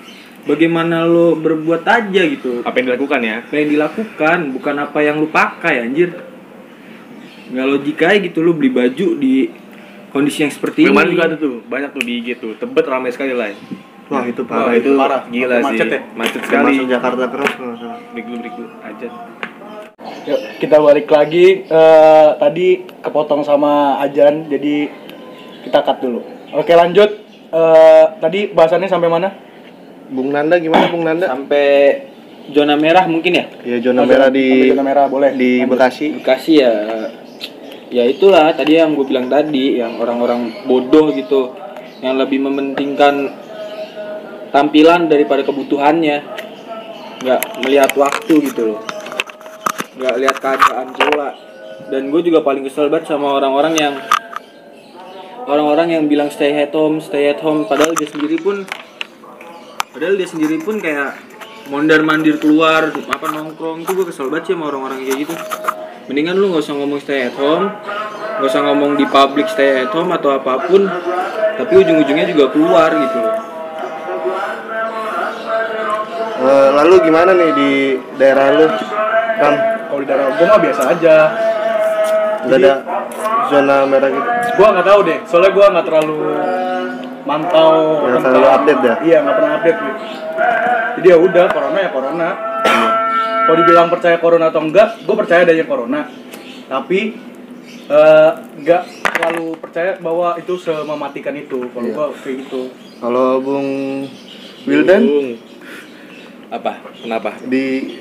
bagaimana 0.44 1.06
lo 1.06 1.35
berbuat 1.37 1.83
aja 1.83 2.23
gitu 2.25 2.61
Apa 2.61 2.75
yang 2.76 2.87
dilakukan 2.90 3.21
ya? 3.21 3.37
apa 3.40 3.54
yang 3.56 3.68
dilakukan 3.71 4.38
bukan 4.52 4.75
apa 4.76 4.99
yang 5.00 5.16
lu 5.16 5.28
pakai 5.28 5.75
anjir 5.80 6.11
nggak 7.47 7.66
logika 7.68 8.11
gitu 8.18 8.38
lu 8.40 8.52
beli 8.52 8.71
baju 8.71 9.06
di 9.14 9.47
kondisi 10.14 10.38
yang 10.40 10.52
seperti 10.54 10.87
Kemarin 10.87 11.04
ini 11.04 11.12
juga 11.12 11.25
ada 11.26 11.37
tuh, 11.37 11.54
banyak 11.66 11.90
tuh 11.90 12.02
di 12.02 12.12
IG 12.16 12.28
tuh. 12.38 12.54
Tebet 12.54 12.87
ramai 12.87 13.11
sekali 13.11 13.35
lah. 13.35 13.50
Wah 14.04 14.23
itu 14.23 14.42
Wah, 14.42 14.49
parah 14.62 14.73
itu 14.73 14.87
itu. 14.87 14.94
parah. 14.94 15.23
gila 15.26 15.56
sih. 15.59 15.64
Macet 15.66 15.88
ya? 15.88 16.00
Macet 16.14 16.40
Sekali. 16.40 16.75
Masuk 16.76 16.87
Jakarta 16.87 17.25
Cross 17.26 17.52
kalau 17.56 17.75
salah. 17.75 17.99
Break 18.12 18.25
dulu, 18.25 18.38
break 18.38 18.54
dulu 18.54 18.68
aja. 18.80 19.09
Yuk, 20.25 20.40
kita 20.61 20.76
balik 20.78 21.09
lagi. 21.09 21.47
Eh, 21.64 22.28
tadi 22.37 22.66
kepotong 23.00 23.42
sama 23.42 23.99
Ajan, 23.99 24.47
jadi 24.47 24.92
kita 25.64 25.80
cut 25.80 25.99
dulu. 25.99 26.21
Oke, 26.52 26.73
lanjut. 26.73 27.11
Eh, 27.50 28.04
tadi 28.21 28.40
bahasannya 28.49 28.87
sampai 28.87 29.09
mana? 29.09 29.28
Bung 30.04 30.30
Nanda 30.30 30.61
gimana 30.61 30.87
Bung 30.87 31.02
Nanda? 31.02 31.26
sampai 31.26 31.66
zona 32.47 32.76
merah 32.76 33.09
mungkin 33.09 33.33
ya 33.33 33.49
Ya 33.64 33.80
zona 33.80 34.04
Oke, 34.04 34.12
merah 34.12 34.28
di 34.28 34.68
zona 34.68 34.85
merah 34.85 35.06
boleh. 35.09 35.33
di 35.33 35.59
Lanjut. 35.59 35.73
Bekasi. 35.73 36.06
Bekasi 36.21 36.52
ya 36.61 36.73
ya 37.94 38.02
itulah 38.10 38.50
tadi 38.50 38.74
yang 38.74 38.98
gue 38.98 39.06
bilang 39.06 39.30
tadi 39.30 39.78
yang 39.78 40.02
orang-orang 40.02 40.66
bodoh 40.66 41.14
gitu 41.14 41.54
yang 42.02 42.18
lebih 42.18 42.42
mementingkan 42.42 43.30
tampilan 44.50 45.06
daripada 45.06 45.46
kebutuhannya. 45.46 46.42
Nggak 47.24 47.42
melihat 47.64 47.90
waktu 47.94 48.34
gitu 48.50 48.62
loh. 48.74 48.80
Nggak 49.94 50.14
lihat 50.20 50.36
keadaan 50.42 50.90
pula. 50.90 51.38
Dan 51.88 52.10
gue 52.10 52.20
juga 52.26 52.42
paling 52.42 52.66
kesel 52.66 52.90
banget 52.90 53.14
sama 53.14 53.38
orang-orang 53.38 53.74
yang 53.78 53.94
orang-orang 55.46 55.88
yang 55.94 56.04
bilang 56.10 56.28
stay 56.34 56.52
at 56.54 56.74
home 56.74 56.98
stay 56.98 57.30
at 57.30 57.38
home. 57.40 57.64
Padahal 57.70 57.94
dia 57.94 58.10
sendiri 58.10 58.36
pun 58.42 58.66
padahal 59.94 60.18
dia 60.18 60.26
sendiri 60.26 60.58
pun 60.60 60.82
kayak 60.82 61.33
mondar 61.68 62.00
mandir 62.04 62.37
keluar 62.37 62.92
apa 62.92 63.26
nongkrong. 63.30 63.85
Itu 63.85 63.92
gue 63.97 64.06
kesel 64.09 64.28
banget 64.28 64.52
sih 64.52 64.54
sama 64.56 64.68
orang-orang 64.73 65.04
kayak 65.04 65.18
gitu. 65.28 65.35
Mendingan 66.11 66.37
lu 66.37 66.52
nggak 66.52 66.62
usah 66.64 66.75
ngomong 66.76 67.00
stay 67.00 67.33
at 67.33 67.37
home 67.40 67.73
nggak 68.35 68.50
usah 68.50 68.61
ngomong 68.66 68.99
di 68.99 69.06
public 69.09 69.47
stay 69.49 69.87
at 69.87 69.90
home 69.94 70.11
atau 70.12 70.35
apa 70.37 70.66
pun 70.68 70.85
tapi 71.54 71.73
ujung-ujungnya 71.80 72.26
juga 72.28 72.50
keluar 72.52 72.90
gitu. 72.92 73.18
Loh 73.25 73.35
Eh, 76.44 76.68
lalu 76.76 77.09
gimana 77.09 77.33
nih 77.33 77.50
di 77.56 77.71
daerah 78.21 78.52
lu 78.52 78.66
kan 79.40 79.54
Kalau 79.88 80.00
di 80.02 80.06
daerah 80.11 80.28
gue 80.35 80.44
mah 80.44 80.61
biasa 80.61 80.83
aja. 80.92 81.16
nggak 82.44 82.59
ada 82.61 82.73
zona 83.49 83.76
merah 83.88 84.11
gitu? 84.12 84.28
Gue 84.61 84.66
nggak 84.68 84.85
tahu 84.85 85.00
deh, 85.09 85.18
soalnya 85.25 85.50
gue 85.56 85.64
nggak 85.73 85.87
terlalu 85.88 86.18
mantau 87.25 88.04
Nggak 88.04 88.23
terlalu 88.23 88.49
update 88.50 88.81
ya? 88.81 88.95
Iya 89.00 89.16
nggak 89.21 89.35
pernah 89.35 89.52
update 89.54 89.78
gitu. 89.78 90.00
Jadi 90.95 91.07
ya 91.07 91.16
udah 91.19 91.45
corona 91.49 91.78
ya 91.78 91.90
corona. 91.90 92.28
Kalau 93.45 93.57
dibilang 93.59 93.88
percaya 93.88 94.16
corona 94.16 94.47
atau 94.49 94.61
enggak, 94.61 94.88
gue 95.00 95.14
percaya 95.14 95.40
adanya 95.43 95.64
corona. 95.64 96.00
Tapi 96.64 96.99
eh, 97.87 98.31
nggak 98.57 98.83
terlalu 99.07 99.47
percaya 99.59 99.90
bahwa 99.99 100.37
itu 100.37 100.54
semematikan 100.57 101.35
itu. 101.35 101.59
Kalau 101.66 101.83
Iya. 101.83 101.95
gue 101.95 102.07
kayak 102.19 102.37
gitu. 102.40 102.61
kalau 102.97 103.37
Bung 103.38 103.69
Wildan 104.64 105.02
Bung. 105.02 105.28
Apa? 106.49 106.73
Kenapa? 106.97 107.37
di 107.43 107.99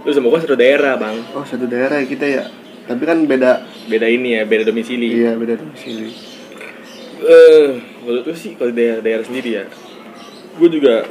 Lu 0.00 0.08
sama 0.08 0.32
gua 0.32 0.40
satu 0.40 0.56
daerah, 0.56 0.96
Bang. 0.96 1.12
oh 1.30 1.44
satu 1.44 1.68
daerah 1.68 2.00
ya 2.00 2.06
kita 2.06 2.24
ya 2.24 2.44
tapi 2.82 3.04
kan 3.04 3.22
beda 3.22 3.60
Beda 3.84 4.06
ini 4.06 4.32
ya, 4.32 4.42
beda 4.42 4.64
domisili. 4.64 5.12
iya 5.14 5.36
beda 5.36 5.54
domisili 5.54 6.08
Eh, 7.20 7.68
menurut 8.00 8.22
gue 8.24 8.36
sih 8.36 8.56
kalau 8.56 8.72
daerah, 8.72 9.04
daerah 9.04 9.24
sendiri 9.24 9.50
ya, 9.60 9.64
gue 10.56 10.68
juga 10.72 11.04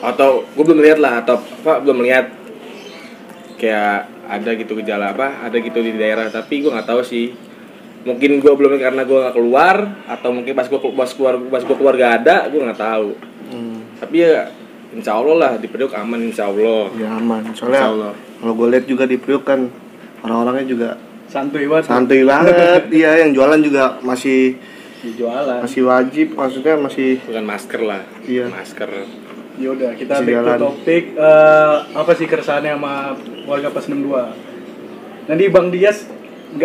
atau 0.00 0.44
gue 0.44 0.64
belum 0.64 0.80
lihat 0.80 0.98
lah 1.02 1.24
atau 1.24 1.40
apa 1.40 1.82
belum 1.82 2.04
lihat 2.04 2.30
kayak 3.58 4.06
ada 4.30 4.50
gitu 4.54 4.78
gejala 4.78 5.10
apa 5.10 5.42
ada 5.42 5.58
gitu 5.58 5.82
di 5.82 5.98
daerah 5.98 6.30
tapi 6.30 6.64
gue 6.64 6.70
nggak 6.70 6.88
tahu 6.88 7.02
sih. 7.04 7.34
Mungkin 8.00 8.40
gue 8.40 8.52
belum 8.56 8.80
karena 8.80 9.04
gue 9.04 9.18
nggak 9.18 9.36
keluar 9.36 9.76
atau 10.08 10.32
mungkin 10.32 10.56
pas 10.56 10.64
gue 10.64 10.80
pas 10.80 11.10
keluar 11.12 11.34
pas 11.52 11.60
gue 11.60 11.76
keluar 11.76 11.94
gak 12.00 12.24
ada 12.24 12.48
gue 12.48 12.60
nggak 12.64 12.80
tahu. 12.80 13.08
Hmm, 13.52 13.84
tapi 14.00 14.24
ya 14.24 14.48
insya 14.96 15.20
Allah 15.20 15.36
lah 15.36 15.52
di 15.60 15.68
Priok 15.68 15.92
aman 15.92 16.20
insya 16.32 16.48
Allah. 16.48 16.88
Ya 16.96 17.12
aman. 17.12 17.44
Insya 17.52 17.68
soalnya 17.68 17.82
Allah. 17.92 18.12
kalau 18.40 18.52
gue 18.56 18.68
lihat 18.72 18.84
juga 18.88 19.04
di 19.04 19.20
Priuk 19.20 19.44
kan 19.44 19.68
orang-orangnya 20.24 20.64
juga 20.64 20.90
Santuy 21.30 21.64
banget. 21.64 21.84
santuy 21.86 22.22
banget 22.22 22.82
dia 22.90 23.10
yang 23.22 23.30
jualan 23.30 23.60
juga 23.60 23.96
masih 24.00 24.58
jualan. 25.12 25.62
masih 25.62 25.82
wajib 25.82 26.26
maksudnya 26.34 26.74
masih 26.76 27.22
bukan 27.22 27.44
masker 27.44 27.80
lah 27.80 28.02
Iya. 28.22 28.50
masker 28.50 28.90
Ya 29.54 29.68
udah 29.68 29.92
kita 29.92 30.12
Masih 30.14 30.24
back 30.26 30.34
to 30.34 30.42
jalan. 30.42 30.58
topik 30.58 31.04
Eh, 31.12 31.74
apa 31.92 32.12
sih 32.14 32.26
keresahannya 32.26 32.72
sama 32.74 32.94
warga 33.44 33.68
pas 33.68 33.84
62 33.84 34.32
Nanti 35.26 35.44
Bang 35.48 35.68
Dias 35.68 36.08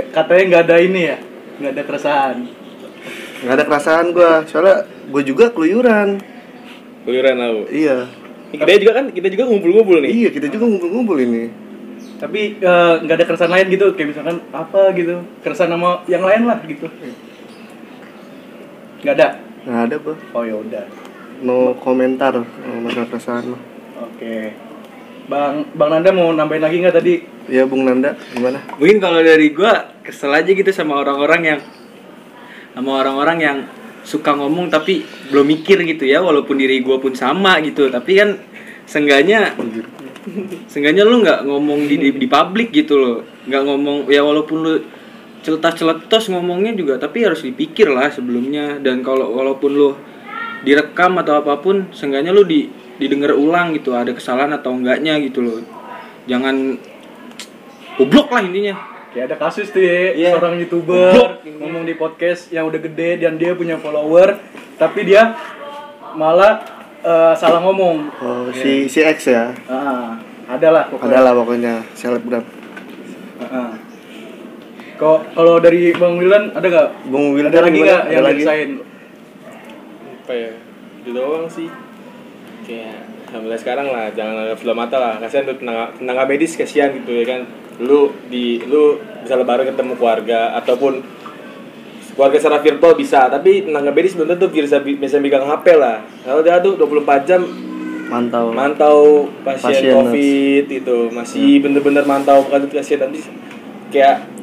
katanya 0.09 0.43
nggak 0.47 0.63
ada 0.63 0.77
ini 0.79 1.01
ya, 1.05 1.17
nggak 1.55 1.71
ada 1.71 1.83
keresahan. 1.83 2.37
nggak 3.37 3.53
ada 3.53 3.63
kerasaan 3.63 4.05
gue 4.09 4.31
soalnya 4.47 4.77
gue 5.05 5.21
juga 5.23 5.45
keluyuran 5.47 6.17
keluyuran 7.03 7.35
lau 7.35 7.57
iya 7.69 8.09
kita 8.49 8.79
juga 8.79 8.93
kan 8.95 9.05
kita 9.11 9.27
juga 9.29 9.43
ngumpul-ngumpul 9.45 10.01
nih 10.01 10.11
iya 10.15 10.29
kita 10.31 10.47
juga 10.47 10.65
ngumpul-ngumpul 10.65 11.17
ini 11.19 11.43
Tapi 12.15 12.57
eh, 12.57 12.93
nggak 13.03 13.15
ada 13.19 13.25
keresahan 13.27 13.53
lain 13.53 13.67
gitu, 13.69 13.91
kayak 13.93 14.15
misalkan 14.15 14.37
apa 14.49 14.95
gitu, 14.95 15.19
keresahan 15.43 15.75
sama 15.75 16.01
yang 16.07 16.23
lain 16.23 16.47
lah 16.47 16.59
gitu. 16.63 16.87
Nggak 19.03 19.15
ada. 19.21 19.27
nggak 19.65 19.81
ada 19.89 19.95
gue 19.97 20.15
Oh 20.33 20.43
ya 20.45 20.55
udah. 20.57 20.85
no 21.41 21.73
komentar 21.81 22.31
masalah 22.79 23.09
kerasaan 23.11 23.53
mah 23.53 23.61
Oke. 24.07 24.53
Bang 25.25 25.67
Bang 25.73 25.89
Nanda 25.89 26.13
mau 26.13 26.29
nambahin 26.31 26.63
lagi 26.63 26.77
nggak 26.79 26.95
tadi? 26.95 27.13
Iya 27.49 27.65
Bung 27.65 27.85
Nanda 27.85 28.13
gimana 28.33 28.61
mungkin 28.77 28.97
kalau 29.01 29.19
dari 29.21 29.53
gua 29.53 29.93
kesel 30.01 30.33
aja 30.33 30.49
gitu 30.49 30.69
sama 30.69 30.97
orang-orang 30.97 31.41
yang 31.43 31.59
sama 32.73 32.91
orang-orang 33.01 33.37
yang 33.41 33.57
suka 34.05 34.33
ngomong 34.37 34.69
tapi 34.69 35.01
belum 35.33 35.45
mikir 35.49 35.81
gitu 35.85 36.05
ya 36.05 36.21
walaupun 36.21 36.57
diri 36.57 36.81
gua 36.81 37.01
pun 37.01 37.13
sama 37.17 37.57
gitu 37.61 37.89
tapi 37.89 38.17
kan 38.17 38.37
seenggaknya 38.85 39.53
seenggaknya 40.71 41.05
lu 41.05 41.21
nggak 41.21 41.45
ngomong 41.45 41.85
di, 41.85 41.95
di 42.01 42.09
di 42.17 42.27
publik 42.27 42.73
gitu 42.73 42.97
loh. 42.97 43.17
Nggak 43.45 43.63
ngomong 43.65 43.97
ya 44.09 44.21
walaupun 44.25 44.57
lu 44.61 44.73
celetas 45.45 45.77
celetos 45.77 46.33
ngomongnya 46.33 46.73
juga 46.73 46.97
tapi 46.97 47.21
harus 47.21 47.45
dipikir 47.45 47.89
lah 47.93 48.09
sebelumnya. 48.09 48.81
Dan 48.81 49.05
kalau 49.05 49.33
walaupun 49.37 49.71
lu 49.71 49.89
direkam 50.65 51.21
atau 51.21 51.37
apa 51.37 51.61
pun 51.61 51.89
seenggaknya 51.93 52.33
lu 52.33 52.41
di 52.41 52.65
didengar 52.97 53.35
ulang 53.35 53.75
gitu 53.75 53.93
ada 53.93 54.15
kesalahan 54.15 54.55
atau 54.57 54.73
enggaknya 54.73 55.19
gitu 55.21 55.45
loh. 55.45 55.59
Jangan 56.25 56.79
goblok 58.01 58.33
lah 58.33 58.41
intinya. 58.43 58.75
Kayak 59.15 59.31
ada 59.31 59.37
kasus 59.47 59.71
tuh 59.71 59.79
ya, 59.79 60.11
Iya. 60.11 60.35
seorang 60.35 60.59
youtuber 60.59 61.39
ngomong 61.47 61.87
di 61.87 61.95
podcast 61.95 62.51
yang 62.51 62.67
udah 62.67 62.83
gede 62.83 63.23
dan 63.23 63.39
dia 63.39 63.55
punya 63.55 63.79
follower, 63.79 64.35
tapi 64.75 65.07
dia 65.07 65.39
malah 66.19 66.74
eh, 67.05 67.33
salah 67.33 67.61
ngomong. 67.61 67.97
oh 68.15 68.49
si 68.51 68.85
si 68.85 68.99
X 68.99 69.29
ya 69.29 69.53
Ah, 69.65 70.17
ada 70.47 70.67
lah 70.71 70.83
pokoknya. 70.87 71.11
adalah 71.11 71.31
pokoknya 71.35 71.73
selebgram 71.93 72.43
Ah. 73.37 73.75
Kok 74.95 75.19
kalau 75.33 75.59
dari 75.59 75.91
Bang 75.91 76.15
Wilan 76.15 76.49
ada 76.51 76.63
nggak? 76.63 76.89
Bung 77.05 77.35
Wildan 77.35 77.51
Ada 77.51 77.61
lagi 77.61 77.79
nggak 77.79 78.01
yang 78.07 78.23
lagi 78.23 78.41
dirasain? 78.41 78.69
apa 80.17 80.33
ya 80.33 80.51
itu 80.97 81.09
doang 81.11 81.45
sih 81.45 81.69
kayak 82.63 82.97
alhamdulillah 83.27 83.61
sekarang 83.61 83.87
lah 83.87 84.09
jangan 84.09 84.35
ada 84.39 84.55
film 84.55 84.73
mata 84.73 84.97
lah 84.97 85.13
kasihan 85.19 85.45
tuh 85.45 85.53
tenaga, 85.55 85.93
tenaga 85.93 86.23
medis 86.25 86.55
kasihan 86.55 86.89
gitu 86.91 87.11
ya 87.11 87.25
kan 87.27 87.41
lu 87.77 88.09
di 88.25 88.57
lu 88.63 88.97
bisa 89.21 89.35
lebaran 89.35 89.67
ketemu 89.67 89.93
keluarga 89.93 90.39
ataupun 90.55 91.05
keluarga 92.15 92.39
secara 92.39 92.63
virtual 92.63 92.95
bisa 92.95 93.27
tapi 93.27 93.67
tenaga 93.67 93.91
medis 93.91 94.15
belum 94.15 94.35
tentu 94.35 94.47
bisa 94.49 94.79
bisa 94.81 95.19
megang 95.19 95.45
HP 95.45 95.75
lah. 95.75 96.01
Kalau 96.23 96.41
dia 96.41 96.57
tuh 96.63 96.79
24 96.79 97.27
jam 97.27 97.41
mantau. 98.07 98.45
mantau 98.53 98.99
pasien, 99.43 99.81
Pasien, 99.81 99.93
covid 99.93 100.65
itu 100.69 100.97
masih 101.11 101.59
bener-bener 101.59 102.05
mantau 102.07 102.45
bukan 102.47 102.69
pasien 102.71 103.01
nanti 103.01 103.19
kayak 103.89 104.34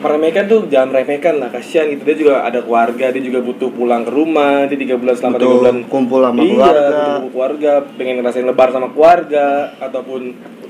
meremehkan 0.00 0.44
tuh 0.48 0.66
jangan 0.66 0.88
meremehkan 0.96 1.38
lah 1.38 1.48
kasihan 1.52 1.86
gitu. 1.92 2.02
Dia 2.08 2.16
juga 2.16 2.34
ada 2.42 2.64
keluarga 2.64 3.12
dia 3.12 3.22
juga 3.22 3.44
butuh 3.44 3.68
pulang 3.70 4.02
ke 4.02 4.12
rumah 4.12 4.64
dia 4.66 4.78
tiga 4.80 4.96
bulan 4.96 5.14
selama 5.14 5.36
tiga 5.38 5.56
bulan. 5.60 5.76
kumpul 5.86 6.20
sama 6.24 6.40
iya, 6.40 6.52
keluarga. 6.56 6.88
butuh 6.88 7.30
keluarga 7.30 7.72
pengen 8.00 8.14
ngerasain 8.20 8.46
lebar 8.48 8.68
sama 8.72 8.88
keluarga 8.90 9.46
ataupun 9.78 10.20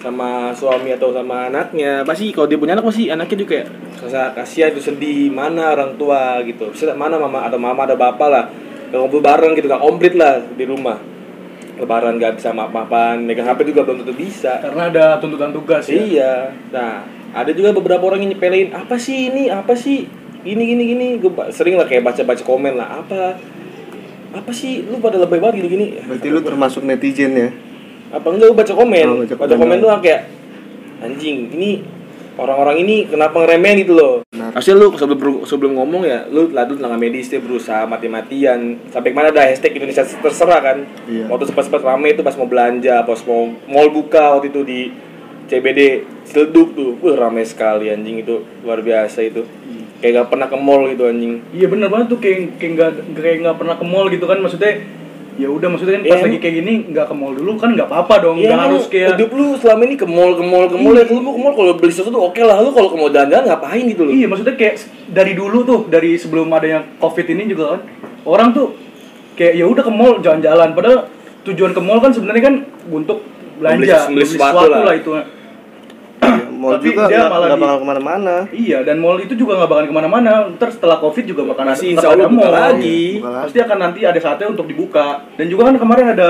sama 0.00 0.50
suami 0.56 0.90
atau 0.92 1.14
sama 1.14 1.48
anaknya. 1.48 2.02
Pasti 2.02 2.34
kalau 2.34 2.50
dia 2.50 2.58
punya 2.58 2.74
anak 2.74 2.84
pasti 2.90 3.06
anaknya 3.08 3.38
juga 3.38 3.54
ya 3.62 3.66
rasa 4.00 4.22
kasihan 4.34 4.74
itu 4.74 4.82
sedih. 4.82 5.30
Mana 5.30 5.72
orang 5.72 5.94
tua 5.94 6.42
gitu. 6.44 6.72
Bisa 6.74 6.92
mana 6.98 7.16
mama 7.16 7.46
atau 7.46 7.56
mama 7.60 7.86
ada 7.86 7.94
bapak 7.94 8.28
lah 8.28 8.46
Gak 8.90 8.98
ngumpul 8.98 9.22
bareng 9.22 9.54
gitu 9.54 9.70
gak 9.70 9.82
komplit 9.82 10.14
lah 10.18 10.42
di 10.58 10.66
rumah. 10.66 10.98
Lebaran 11.78 12.18
gak 12.18 12.42
bisa 12.42 12.50
maaf-maafan 12.50 13.22
megang 13.22 13.46
HP 13.46 13.70
juga 13.70 13.86
belum 13.86 14.02
tentu 14.02 14.14
bisa. 14.18 14.58
Karena 14.58 14.90
ada 14.90 15.04
tuntutan 15.22 15.54
tugas 15.54 15.86
ya. 15.86 15.94
Iya. 15.94 16.32
Nah, 16.74 17.06
ada 17.30 17.50
juga 17.54 17.70
beberapa 17.74 18.02
orang 18.10 18.26
yang 18.26 18.34
nyepelein 18.34 18.74
apa 18.74 18.98
sih 18.98 19.30
ini, 19.30 19.50
apa 19.50 19.74
sih 19.78 20.06
gini 20.42 20.62
gini 20.66 20.82
gini. 20.94 21.06
Gue 21.22 21.32
sering 21.54 21.78
lah 21.78 21.86
kayak 21.86 22.02
baca-baca 22.06 22.42
komen 22.42 22.74
lah 22.74 23.02
apa 23.02 23.38
apa 24.30 24.50
sih 24.54 24.86
lu 24.86 25.02
pada 25.02 25.18
lebay 25.18 25.42
banget 25.42 25.62
gini 25.62 25.68
gini. 25.68 25.86
berarti 26.06 26.28
lu 26.30 26.38
termasuk 26.38 26.86
netizen 26.86 27.34
ya 27.34 27.50
Apa 28.14 28.30
enggak 28.30 28.46
lu 28.50 28.54
baca 28.54 28.72
komen? 28.74 29.06
Oh, 29.06 29.18
baca 29.22 29.34
baca, 29.34 29.54
komen 29.54 29.62
komen 29.66 29.78
doang 29.82 30.02
kayak 30.02 30.30
anjing 31.02 31.50
ini 31.54 31.82
orang-orang 32.34 32.82
ini 32.82 33.06
kenapa 33.06 33.42
ngeremehin 33.42 33.86
gitu 33.86 33.94
loh. 33.94 34.14
Harusnya 34.34 34.74
lu 34.74 34.90
sebelum 34.98 35.46
sebelum 35.46 35.72
ngomong 35.78 36.02
ya, 36.02 36.26
lu 36.26 36.50
lalu 36.50 36.78
tenaga 36.78 36.98
medis 36.98 37.30
dia 37.30 37.38
berusaha 37.38 37.86
mati-matian 37.86 38.82
sampai 38.90 39.14
mana 39.14 39.30
ada 39.30 39.46
hashtag 39.46 39.78
Indonesia 39.78 40.02
terserah 40.02 40.60
kan. 40.62 40.78
Iya. 41.06 41.30
Waktu 41.30 41.54
sempat-sempat 41.54 41.82
rame 41.86 42.16
itu 42.16 42.22
pas 42.26 42.34
mau 42.34 42.50
belanja, 42.50 43.06
pas 43.06 43.20
mau 43.28 43.54
mall 43.70 43.88
buka 43.94 44.38
waktu 44.38 44.50
itu 44.50 44.60
di 44.66 44.80
CBD 45.50 45.80
Ciledug 46.22 46.78
tuh, 46.78 46.90
wah 47.02 47.18
rame 47.18 47.42
sekali 47.42 47.90
anjing 47.90 48.22
itu 48.22 48.46
luar 48.62 48.78
biasa 48.80 49.26
itu. 49.26 49.42
Kayak 49.98 50.24
gak 50.24 50.28
pernah 50.30 50.46
ke 50.46 50.56
mall 50.56 50.86
gitu 50.86 51.04
anjing. 51.04 51.42
Iya 51.50 51.66
bener 51.66 51.90
banget 51.90 52.06
tuh 52.08 52.18
kayak 52.22 52.56
kayak 52.56 52.72
nggak 52.72 52.90
kayak 53.18 53.36
nggak 53.42 53.56
pernah 53.58 53.74
ke 53.74 53.84
mall 53.84 54.06
gitu 54.06 54.24
kan 54.24 54.38
maksudnya 54.38 54.72
ya 55.36 55.48
udah 55.48 55.68
maksudnya 55.72 55.98
kan 55.98 56.04
pas 56.04 56.18
Iya, 56.20 56.24
lagi 56.28 56.38
kayak 56.38 56.54
gini 56.54 56.74
nggak 56.92 57.06
ke 57.08 57.14
mall 57.16 57.32
dulu 57.32 57.52
kan 57.56 57.70
nggak 57.72 57.88
apa-apa 57.88 58.14
dong 58.20 58.36
Iya, 58.38 58.48
nggak 58.48 58.56
lu 58.56 58.64
harus 58.70 58.84
kayak 58.86 59.08
hidup 59.16 59.30
lu 59.32 59.46
selama 59.56 59.82
ini 59.84 59.94
ke 59.96 60.06
mall, 60.06 60.32
ke 60.36 60.44
mall, 60.46 60.66
ke 60.68 60.76
mall 60.76 60.94
ya. 60.94 61.04
Lu 61.04 61.20
mau 61.20 61.34
ke 61.34 61.40
mall 61.40 61.54
kalau 61.58 61.72
beli 61.74 61.92
sesuatu 61.92 62.20
oke 62.22 62.40
lah. 62.40 62.56
Lu 62.62 62.70
kalau 62.70 62.88
ke 62.88 62.96
mall 62.96 63.10
jalan-jalan 63.10 63.44
ngapain 63.44 63.84
gitu 63.84 64.02
loh. 64.06 64.12
Iya, 64.14 64.26
maksudnya 64.30 64.54
kayak 64.54 64.74
dari 65.10 65.32
dulu 65.34 65.58
tuh, 65.66 65.80
dari 65.90 66.10
sebelum 66.14 66.46
adanya 66.48 66.86
Covid 66.96 67.26
ini 67.26 67.42
juga 67.44 67.64
kan, 67.74 67.80
orang 68.22 68.48
tuh 68.54 68.66
kayak 69.34 69.58
ya 69.58 69.64
udah 69.66 69.82
ke 69.82 69.92
mall 69.92 70.22
jalan-jalan. 70.22 70.68
Padahal 70.72 70.98
tujuan 71.42 71.72
ke 71.74 71.80
mall 71.82 71.98
kan 71.98 72.14
sebenarnya 72.14 72.42
kan 72.46 72.54
untuk 72.88 73.18
belanja, 73.58 74.08
Beli- 74.08 74.16
beli 74.16 74.24
sesuatu 74.24 74.70
lah. 74.70 74.94
itu. 74.96 75.10
Iya, 76.60 76.62
mall 76.62 76.72
Tapi 76.76 76.86
juga 76.86 77.02
dia 77.08 77.20
malah 77.24 77.38
nggak 77.40 77.56
di- 77.56 77.64
bakal 77.64 77.76
ke 77.76 77.86
mana-mana 77.86 78.34
Iya, 78.52 78.78
dan 78.82 78.96
mall 79.00 79.16
itu 79.18 79.32
juga 79.32 79.52
nggak 79.56 79.70
bakalan 79.70 79.88
ke 79.88 79.96
mana-mana. 79.96 80.32
Ntar 80.50 80.68
setelah 80.68 80.96
Covid 80.98 81.24
juga 81.24 81.42
Masih 81.56 81.88
insya 81.90 82.06
Allah 82.06 82.20
ada 82.20 82.28
buka 82.28 82.44
mall. 82.44 82.60
lagi. 82.68 83.00
Buka 83.16 83.30
lagi. 83.30 83.44
Pasti 83.48 83.58
akan 83.60 83.78
nanti 83.80 84.00
ada 84.02 84.20
saatnya 84.20 84.46
untuk 84.46 84.66
dibuka. 84.66 85.06
Dan 85.34 85.46
juga 85.48 85.62
kan 85.64 85.74
kemarin 85.74 86.06
ada 86.10 86.28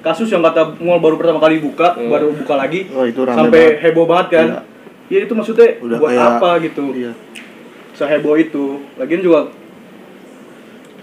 kasus 0.00 0.28
yang 0.28 0.40
kata 0.40 0.78
mall 0.78 1.00
baru 1.00 1.16
pertama 1.16 1.40
kali 1.40 1.58
buka, 1.58 1.88
Hmm. 1.92 2.06
baru 2.06 2.30
buka 2.30 2.54
lagi, 2.54 2.86
Oh, 2.88 3.02
itu 3.02 3.20
rame 3.20 3.34
sampai 3.36 3.62
banget. 3.66 3.82
heboh 3.82 4.06
banget 4.06 4.26
kan. 4.30 4.46
Iya. 4.46 4.60
ya 5.04 5.18
itu 5.20 5.32
maksudnya 5.32 5.68
Udah 5.80 5.98
buat 5.98 6.10
kayak- 6.10 6.30
apa 6.34 6.50
gitu 6.60 6.84
Iya. 6.94 7.12
seheboh 7.92 8.36
itu 8.36 8.64
lagian 8.94 9.20
juga 9.20 9.52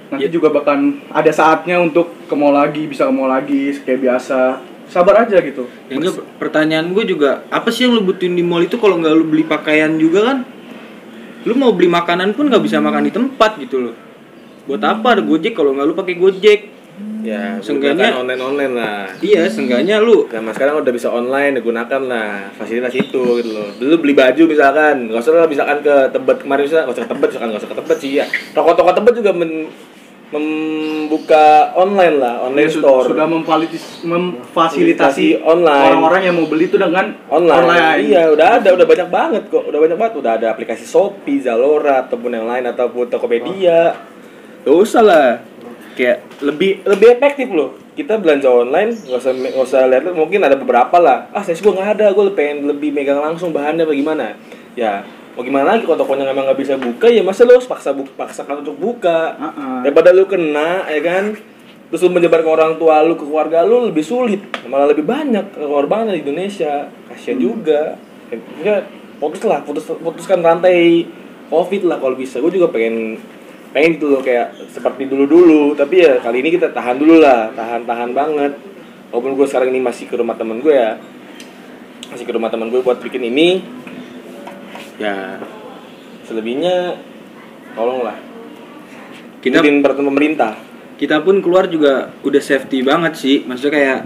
nanti 0.09 0.25
Ya. 0.25 0.29
juga 0.29 0.49
bahkan 0.49 0.79
ada 1.07 1.29
saatnya 1.29 1.77
untuk 1.77 2.09
ke 2.25 2.33
mall 2.33 2.51
lagi 2.51 2.83
bisa 2.83 3.05
ke 3.05 3.13
mall 3.13 3.29
lagi 3.29 3.71
kayak 3.77 4.01
biasa 4.01 4.57
sabar 4.91 5.23
aja 5.23 5.39
gitu 5.39 5.63
Ya 5.87 5.95
enggak, 5.95 6.19
pertanyaan 6.35 6.91
gue 6.91 7.07
juga 7.07 7.47
apa 7.47 7.71
sih 7.71 7.87
yang 7.87 7.95
lu 7.95 8.03
butuhin 8.03 8.35
di 8.35 8.43
mall 8.43 8.61
itu 8.61 8.75
kalau 8.75 8.99
nggak 8.99 9.13
lu 9.13 9.25
beli 9.25 9.43
pakaian 9.43 9.95
juga 9.95 10.27
kan? 10.27 10.37
Lu 11.41 11.55
mau 11.55 11.71
beli 11.71 11.87
makanan 11.87 12.35
pun 12.35 12.45
nggak 12.45 12.61
bisa 12.61 12.77
makan 12.77 13.01
di 13.01 13.09
tempat 13.09 13.57
gitu 13.57 13.81
loh. 13.81 13.95
Buat 14.61 14.83
apa 14.83 15.17
ada 15.17 15.21
Gojek 15.21 15.51
kalau 15.51 15.71
nggak 15.71 15.87
lu 15.87 15.95
pakai 15.95 16.15
Gojek? 16.15 16.61
Ya, 17.21 17.57
Seenggaknya- 17.61 18.13
gunakan 18.13 18.21
online-online 18.21 18.73
lah. 18.73 19.05
Iya, 19.17 19.45
seenggaknya 19.45 20.01
lu 20.01 20.25
Zaman 20.25 20.53
sekarang 20.53 20.81
udah 20.81 20.89
bisa 20.91 21.07
online, 21.07 21.57
gunakan 21.57 22.01
lah 22.03 22.49
fasilitas 22.51 22.93
itu 22.93 23.21
gitu 23.37 23.49
loh. 23.51 23.69
Dulu 23.73 23.95
beli 24.01 24.13
baju 24.13 24.43
misalkan, 24.43 25.07
nggak 25.07 25.17
usah 25.17 25.33
lah 25.35 25.45
misalkan 25.45 25.81
ke 25.81 25.95
Tebet 26.11 26.37
kemarin 26.41 26.61
misalkan, 26.61 26.83
nggak 26.83 26.97
usah 26.97 27.05
ke 27.05 27.11
Tebet, 27.13 27.27
misalkan 27.29 27.47
nggak 27.49 27.61
usah 27.61 27.71
ke 27.71 27.77
Tebet 27.77 27.97
sih 27.97 28.11
ya. 28.17 28.25
Toko-toko 28.51 28.89
Tebet 28.91 29.13
juga 29.17 29.31
men- 29.31 29.69
membuka 30.31 31.75
online 31.75 32.15
lah, 32.15 32.47
online 32.47 32.71
Dia 32.71 32.75
su- 32.75 32.81
store. 32.81 33.11
sudah 33.11 33.27
memfalitis- 33.27 33.99
memfasilitasi 34.07 35.43
Online. 35.43 35.91
orang-orang 35.91 36.21
yang 36.31 36.35
mau 36.39 36.47
beli 36.47 36.71
itu 36.71 36.79
dengan 36.79 37.11
online. 37.27 37.99
Iya, 38.07 38.31
udah 38.31 38.47
ada, 38.63 38.69
udah 38.71 38.87
banyak 38.87 39.09
banget 39.11 39.43
kok. 39.51 39.63
Udah 39.67 39.79
banyak 39.83 39.97
banget. 39.99 40.13
Udah 40.23 40.31
ada 40.39 40.47
aplikasi 40.55 40.87
Shopee, 40.87 41.43
Zalora 41.43 42.07
ataupun 42.07 42.31
yang 42.31 42.47
lain 42.47 42.63
ataupun 42.63 43.11
Tokopedia. 43.11 43.91
Gak 44.63 44.75
usah 44.75 45.03
lah. 45.03 45.27
Kayak 45.99 46.23
lebih 46.39 46.79
lebih 46.87 47.07
efektif 47.19 47.51
loh. 47.51 47.75
Kita 47.91 48.15
belanja 48.15 48.47
online, 48.47 48.95
nggak 48.95 49.19
usah 49.19 49.31
nggak 49.35 49.67
usah 49.67 49.83
lihat 49.91 50.15
mungkin 50.15 50.39
ada 50.39 50.55
beberapa 50.55 50.95
lah. 50.95 51.27
Ah, 51.35 51.43
saya 51.43 51.59
gue 51.59 51.75
nggak 51.75 51.99
ada, 51.99 52.15
gue 52.15 52.23
pengen 52.31 52.71
lebih 52.71 52.95
megang 52.95 53.19
langsung 53.19 53.51
bahannya 53.51 53.83
bagaimana. 53.83 54.39
Ya, 54.79 55.03
mau 55.31 55.43
gimana 55.47 55.75
lagi 55.75 55.87
kalau 55.87 55.99
tokonya 56.03 56.27
memang 56.27 56.43
nggak 56.51 56.59
bisa 56.59 56.75
buka 56.75 57.07
ya 57.07 57.23
masa 57.23 57.47
lo 57.47 57.55
harus 57.55 57.69
paksa 57.69 57.95
bu 57.95 58.03
paksakan 58.19 58.63
untuk 58.67 58.75
buka? 58.75 59.35
Heeh. 59.39 59.87
daripada 59.87 60.11
lu 60.11 60.27
kena 60.27 60.87
ya 60.91 61.01
kan? 61.03 61.35
Terus 61.91 62.07
lu 62.07 62.11
menyebar 62.15 62.39
ke 62.39 62.49
orang 62.51 62.79
tua 62.79 63.03
lu 63.03 63.15
ke 63.15 63.23
keluarga 63.23 63.63
lu 63.63 63.91
lebih 63.91 64.03
sulit. 64.03 64.39
Malah 64.67 64.91
lebih 64.91 65.03
banyak 65.03 65.55
korbannya 65.59 66.15
di 66.15 66.23
Indonesia. 66.23 66.87
Kasian 67.11 67.39
juga. 67.39 67.99
Ya 68.63 68.87
putus 69.19 69.43
lah 69.43 69.59
putus 69.63 69.87
putuskan 69.99 70.39
rantai 70.39 71.07
covid 71.51 71.87
lah 71.87 71.99
kalau 71.99 72.15
bisa. 72.15 72.39
Gue 72.39 72.51
juga 72.51 72.71
pengen 72.71 73.19
pengen 73.71 73.95
gitu 73.95 74.11
loh 74.11 74.19
kayak 74.23 74.51
seperti 74.67 75.07
dulu 75.07 75.27
dulu 75.27 75.63
tapi 75.79 76.03
ya 76.03 76.19
kali 76.19 76.43
ini 76.43 76.55
kita 76.55 76.71
tahan 76.71 76.95
dulu 76.99 77.19
lah. 77.19 77.51
Tahan 77.55 77.83
tahan 77.83 78.11
banget. 78.15 78.55
Walaupun 79.11 79.35
gue 79.35 79.47
sekarang 79.47 79.75
ini 79.75 79.83
masih 79.83 80.07
ke 80.07 80.15
rumah 80.15 80.39
temen 80.39 80.63
gue 80.63 80.71
ya. 80.71 80.95
Masih 82.07 82.23
ke 82.23 82.31
rumah 82.31 82.47
temen 82.47 82.71
gue 82.71 82.79
buat 82.79 83.03
bikin 83.03 83.27
ini 83.27 83.59
ya. 85.01 85.41
Selebihnya 86.29 87.01
tolonglah. 87.73 88.17
Kita 89.41 89.57
ikutin 89.57 89.81
peraturan 89.81 90.13
pemerintah. 90.13 90.53
Kita 91.01 91.17
pun 91.25 91.41
keluar 91.41 91.65
juga 91.65 92.13
udah 92.21 92.41
safety 92.41 92.85
banget 92.85 93.17
sih. 93.17 93.41
Maksudnya 93.41 93.73
kayak 93.73 93.99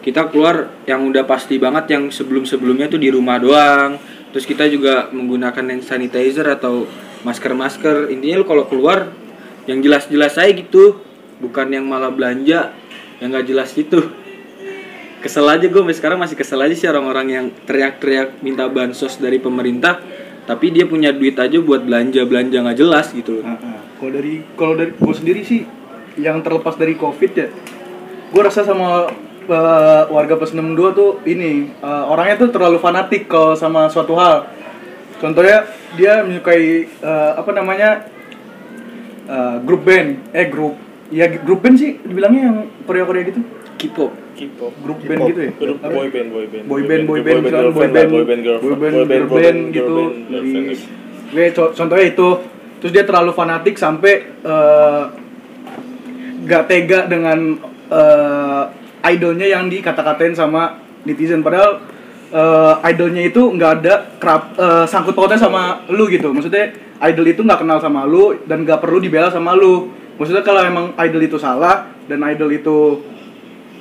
kita 0.00 0.32
keluar 0.32 0.72
yang 0.88 1.04
udah 1.04 1.28
pasti 1.28 1.60
banget 1.60 1.92
yang 1.92 2.08
sebelum 2.08 2.48
sebelumnya 2.48 2.88
tuh 2.88 2.96
di 2.96 3.12
rumah 3.12 3.36
doang. 3.36 4.00
Terus 4.32 4.48
kita 4.48 4.64
juga 4.72 5.12
menggunakan 5.12 5.60
hand 5.60 5.84
sanitizer 5.84 6.48
atau 6.48 6.88
masker 7.20 7.52
masker 7.52 7.96
intinya 8.08 8.40
lu 8.40 8.46
kalau 8.48 8.64
keluar 8.64 9.12
yang 9.68 9.84
jelas-jelas 9.84 10.40
aja 10.40 10.48
gitu. 10.56 10.96
Bukan 11.44 11.68
yang 11.68 11.84
malah 11.84 12.08
belanja 12.08 12.72
yang 13.20 13.28
nggak 13.28 13.46
jelas 13.52 13.76
gitu. 13.76 14.08
Kesel 15.20 15.44
aja 15.44 15.68
gue 15.68 15.82
sekarang 15.92 16.16
masih 16.16 16.32
kesel 16.32 16.64
aja 16.64 16.72
sih 16.72 16.88
orang-orang 16.88 17.26
yang 17.28 17.46
teriak-teriak 17.68 18.40
minta 18.40 18.64
bansos 18.72 19.20
dari 19.20 19.36
pemerintah 19.36 20.00
tapi 20.50 20.74
dia 20.74 20.82
punya 20.82 21.14
duit 21.14 21.38
aja 21.38 21.62
buat 21.62 21.86
belanja 21.86 22.26
belanja 22.26 22.58
nggak 22.58 22.78
jelas 22.82 23.14
gitu 23.14 23.38
loh 23.38 23.46
Heeh. 23.46 23.78
Kalau 24.00 24.10
dari 24.16 24.34
kalau 24.56 24.74
dari 24.74 24.90
gue 24.96 25.14
sendiri 25.14 25.44
sih 25.44 25.62
yang 26.16 26.40
terlepas 26.40 26.74
dari 26.74 26.96
covid 26.96 27.32
ya, 27.36 27.52
gue 28.32 28.42
rasa 28.42 28.64
sama 28.64 29.12
eh, 29.44 30.02
warga 30.08 30.40
plus 30.40 30.56
62 30.56 30.96
tuh 30.96 31.10
ini 31.28 31.68
eh, 31.68 32.04
orangnya 32.08 32.40
tuh 32.40 32.48
terlalu 32.48 32.80
fanatik 32.80 33.28
kalau 33.28 33.52
sama 33.52 33.92
suatu 33.92 34.16
hal. 34.16 34.48
Contohnya 35.20 35.68
dia 36.00 36.24
menyukai 36.24 36.88
eh, 36.88 37.32
apa 37.36 37.50
namanya 37.52 38.08
eh, 39.28 39.56
grup 39.68 39.84
band, 39.84 40.32
eh 40.32 40.48
grup 40.48 40.80
ya 41.12 41.28
grup 41.28 41.60
band 41.60 41.76
sih 41.76 42.00
dibilangnya 42.00 42.42
yang 42.48 42.58
Korea 42.88 43.04
Korea 43.04 43.22
gitu, 43.28 43.44
K-pop 43.76 44.29
K-pop. 44.40 44.72
Grup 44.80 44.98
band 45.04 45.20
gitu 45.28 45.40
ya. 45.44 45.50
grup 45.52 45.78
boy 45.84 46.08
band 46.08 46.28
boy 46.32 46.44
band. 46.48 46.64
Boy 46.64 46.82
band 46.88 47.02
boy 47.04 47.20
band 47.20 47.40
boy 47.44 47.88
band 47.92 48.08
boy 48.08 48.24
band 48.24 48.40
girlfriend 48.40 48.72
boy 48.72 48.88
band 48.88 49.12
girl 49.12 49.28
band 49.28 49.58
gitu. 49.76 49.96
gue 51.30 51.46
co- 51.54 51.70
contohnya 51.70 52.06
itu 52.10 52.28
terus 52.82 52.90
dia 52.90 53.04
terlalu 53.06 53.30
fanatik 53.30 53.78
sampai 53.78 54.14
eh, 54.42 55.02
gak 56.48 56.64
tega 56.66 57.06
dengan 57.06 57.54
eh, 57.92 58.64
idolnya 59.14 59.46
yang 59.46 59.68
dikata-katain 59.68 60.34
sama 60.34 60.80
netizen. 61.04 61.44
Padahal 61.44 61.84
eh, 62.32 62.74
idolnya 62.90 63.22
itu 63.28 63.52
nggak 63.52 63.72
ada 63.84 63.94
kerap 64.16 64.42
eh, 64.56 64.84
sangkut 64.88 65.14
pautnya 65.14 65.36
sama 65.36 65.84
lu 65.92 66.08
gitu. 66.08 66.32
Maksudnya 66.32 66.72
idol 67.04 67.26
itu 67.28 67.40
nggak 67.44 67.60
kenal 67.62 67.78
sama 67.78 68.08
lu 68.08 68.40
dan 68.48 68.64
nggak 68.64 68.80
perlu 68.80 68.98
dibela 68.98 69.28
sama 69.28 69.52
lu. 69.54 69.92
Maksudnya 70.18 70.44
kalau 70.44 70.60
emang 70.64 70.92
idol 71.00 71.22
itu 71.24 71.38
salah 71.40 71.88
dan 72.10 72.20
idol 72.26 72.50
itu 72.52 72.76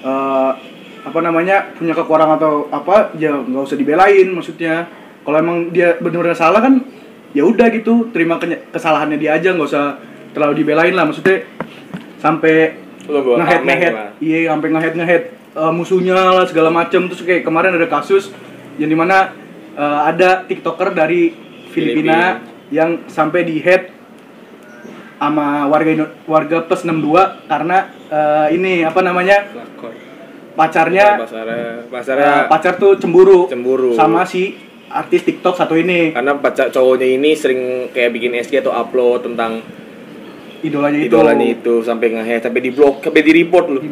eh, 0.04 0.52
apa 1.00 1.20
namanya 1.24 1.72
punya 1.80 1.96
kekurangan 1.96 2.36
atau 2.36 2.68
apa 2.70 3.16
ya 3.16 3.40
nggak 3.40 3.64
usah 3.64 3.78
dibelain 3.80 4.28
maksudnya. 4.32 4.88
Kalau 5.24 5.38
emang 5.38 5.70
dia 5.70 6.00
benar-benar 6.00 6.34
salah 6.34 6.64
kan 6.64 6.82
ya 7.36 7.46
udah 7.46 7.70
gitu 7.70 8.10
terima 8.10 8.42
kesalahannya 8.74 9.22
dia 9.22 9.38
aja 9.38 9.54
nggak 9.54 9.70
usah 9.70 10.00
terlalu 10.34 10.64
dibelain 10.66 10.96
lah. 10.96 11.06
Maksudnya 11.08 11.46
sampai 12.20 12.76
ngehead 13.10 13.62
ngehead 13.66 13.94
iya 14.22 14.54
sampai 14.54 14.70
ngehead 14.70 14.94
ngehead 15.00 15.24
eh, 15.56 15.72
musuhnya 15.74 16.14
lah 16.14 16.46
segala 16.46 16.70
macam 16.70 17.10
terus 17.10 17.24
kayak 17.26 17.48
kemarin 17.48 17.74
ada 17.74 17.88
kasus 17.90 18.30
yang 18.78 18.92
di 18.92 18.98
mana 18.98 19.34
eh, 19.74 20.00
ada 20.08 20.44
tiktoker 20.46 20.92
dari 20.94 21.48
Filipina, 21.70 22.42
yang 22.74 23.06
sampai 23.06 23.46
di 23.46 23.62
head 23.62 23.94
sama 25.20 25.68
warga 25.68 25.92
Indo- 25.92 26.16
warga 26.26 26.64
plus 26.64 26.82
62 26.82 27.12
karena 27.46 27.78
eh, 28.08 28.48
ini 28.56 28.82
apa 28.82 29.00
namanya 29.00 29.44
pacarnya 30.56 31.06
pasarnya 31.18 31.56
eh, 31.56 31.76
pasarnya 31.88 32.32
pacar 32.48 32.74
tuh 32.76 32.96
cemburu. 32.96 33.48
Cemburu. 33.48 33.94
sama 33.94 34.24
si 34.24 34.56
artis 34.90 35.22
TikTok 35.22 35.54
satu 35.54 35.76
ini. 35.76 36.12
Karena 36.12 36.36
pacar 36.36 36.68
cowoknya 36.70 37.08
ini 37.10 37.32
sering 37.34 37.62
kayak 37.90 38.12
bikin 38.12 38.34
SG 38.34 38.60
atau 38.60 38.72
upload 38.72 39.24
tentang 39.24 39.62
idolanya 40.60 41.00
itu. 41.00 41.08
idolanya 41.08 41.46
itu 41.48 41.74
sampai 41.80 42.08
nge 42.12 42.42
sampai 42.42 42.60
di 42.60 42.72
blok 42.72 42.96
sampai 43.02 43.22
di 43.22 43.32
report 43.34 43.68
loh. 43.70 43.84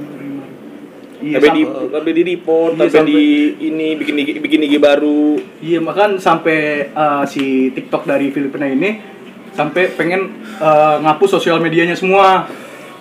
Iya, 1.17 1.41
sampai 1.41 1.49
di 1.49 1.61
sam- 1.65 1.89
sampai 1.89 2.11
di 2.13 2.23
report 2.25 2.71
Iya, 2.71 2.79
sampai 2.79 2.93
sampai- 2.93 3.09
di 3.09 3.23
ini 3.63 3.87
bikin 3.95 4.13
bikin 4.39 4.59
IG 4.63 4.75
baru. 4.77 5.21
Iya 5.59 5.79
makan 5.79 6.09
sampai 6.17 6.59
eh, 6.89 7.23
si 7.27 7.43
TikTok 7.69 8.03
dari 8.03 8.27
Filipina 8.29 8.67
ini 8.67 9.16
sampai 9.57 9.89
pengen 9.97 10.37
eh, 10.61 10.95
ngapus 11.01 11.41
sosial 11.41 11.57
medianya 11.57 11.97
semua. 11.97 12.45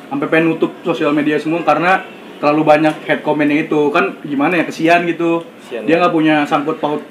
Sampai 0.09 0.27
pengen 0.33 0.55
nutup 0.57 0.73
sosial 0.87 1.13
media 1.13 1.37
semua 1.37 1.61
karena 1.67 2.01
terlalu 2.41 2.63
banyak 2.65 2.95
head 3.05 3.21
commentnya 3.21 3.69
itu. 3.69 3.93
Kan 3.93 4.25
gimana 4.25 4.57
ya 4.57 4.65
kesian 4.65 5.05
gitu. 5.05 5.45
Kesian, 5.67 5.85
dia 5.85 5.99
ya. 5.99 6.01
nggak 6.01 6.15
punya 6.15 6.49
sangkut 6.49 6.81
paut 6.81 7.05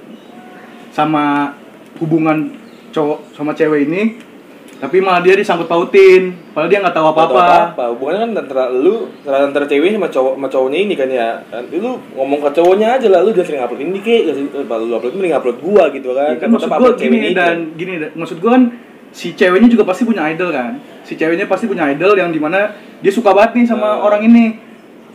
sama 0.96 1.54
hubungan 2.02 2.56
cowok 2.90 3.36
sama 3.38 3.54
cewek 3.54 3.86
ini. 3.86 4.04
Tapi 4.76 5.00
malah 5.00 5.24
dia 5.24 5.36
disangkut 5.36 5.68
pautin. 5.68 6.36
Padahal 6.52 6.72
dia 6.72 6.80
nggak 6.84 6.96
tahu 6.96 7.08
apa 7.12 7.22
apa 7.28 7.44
apa 7.76 7.84
hubungannya 7.96 8.20
kan 8.20 8.32
antara 8.44 8.64
lu 8.72 9.12
antara, 9.28 9.68
cewek 9.68 9.92
sama 9.96 10.08
cowok 10.08 10.34
sama 10.40 10.48
cowoknya 10.48 10.80
ini 10.80 10.94
kan 10.96 11.08
ya. 11.12 11.30
Nanti 11.52 11.76
lu 11.80 12.00
ngomong 12.16 12.40
ke 12.48 12.50
cowoknya 12.56 12.96
aja 12.96 13.08
lah. 13.12 13.28
Lu 13.28 13.36
jangan 13.36 13.48
sering 13.52 13.64
upload 13.68 13.84
ini 13.84 14.00
kek 14.00 14.24
lu 14.32 14.96
upload 14.96 15.14
mending 15.20 15.36
upload 15.36 15.60
gua 15.60 15.92
gitu 15.92 16.16
kan. 16.16 16.40
Ya 16.40 16.40
kan 16.40 16.48
maksud 16.48 16.72
upload 16.72 16.96
gini 16.96 17.36
dan 17.36 17.76
gini 17.76 18.08
maksud 18.16 18.40
gue 18.40 18.52
kan 18.52 18.64
si 19.15 19.32
ceweknya 19.32 19.71
juga 19.71 19.88
pasti 19.88 20.04
punya 20.04 20.28
idol 20.28 20.51
kan? 20.51 20.75
Si 21.08 21.15
ceweknya 21.15 21.47
pasti 21.47 21.71
punya 21.71 21.88
idol 21.88 22.19
yang 22.19 22.36
di 22.36 22.39
mana 22.43 22.75
dia 22.99 23.15
suka 23.15 23.32
banget 23.32 23.63
nih 23.63 23.65
sama 23.71 23.88
Ah. 23.88 24.04
orang 24.04 24.28
ini. 24.28 24.60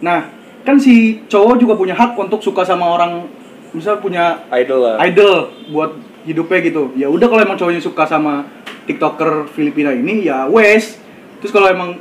Nah 0.01 0.33
kan 0.65 0.81
si 0.81 1.21
cowok 1.29 1.61
juga 1.61 1.77
punya 1.77 1.93
hak 1.93 2.17
untuk 2.17 2.41
suka 2.41 2.65
sama 2.65 2.89
orang 2.89 3.29
misal 3.77 4.01
punya 4.01 4.49
idol 4.57 4.81
lah. 4.83 4.97
idol 5.05 5.53
buat 5.69 5.93
hidupnya 6.25 6.59
gitu. 6.65 6.83
Ya 6.97 7.13
udah 7.13 7.29
kalau 7.29 7.45
emang 7.45 7.61
cowoknya 7.61 7.85
suka 7.85 8.09
sama 8.09 8.49
tiktoker 8.89 9.53
Filipina 9.53 9.93
ini 9.93 10.25
ya 10.25 10.49
wes. 10.49 10.97
Terus 11.45 11.53
kalau 11.53 11.69
emang 11.69 12.01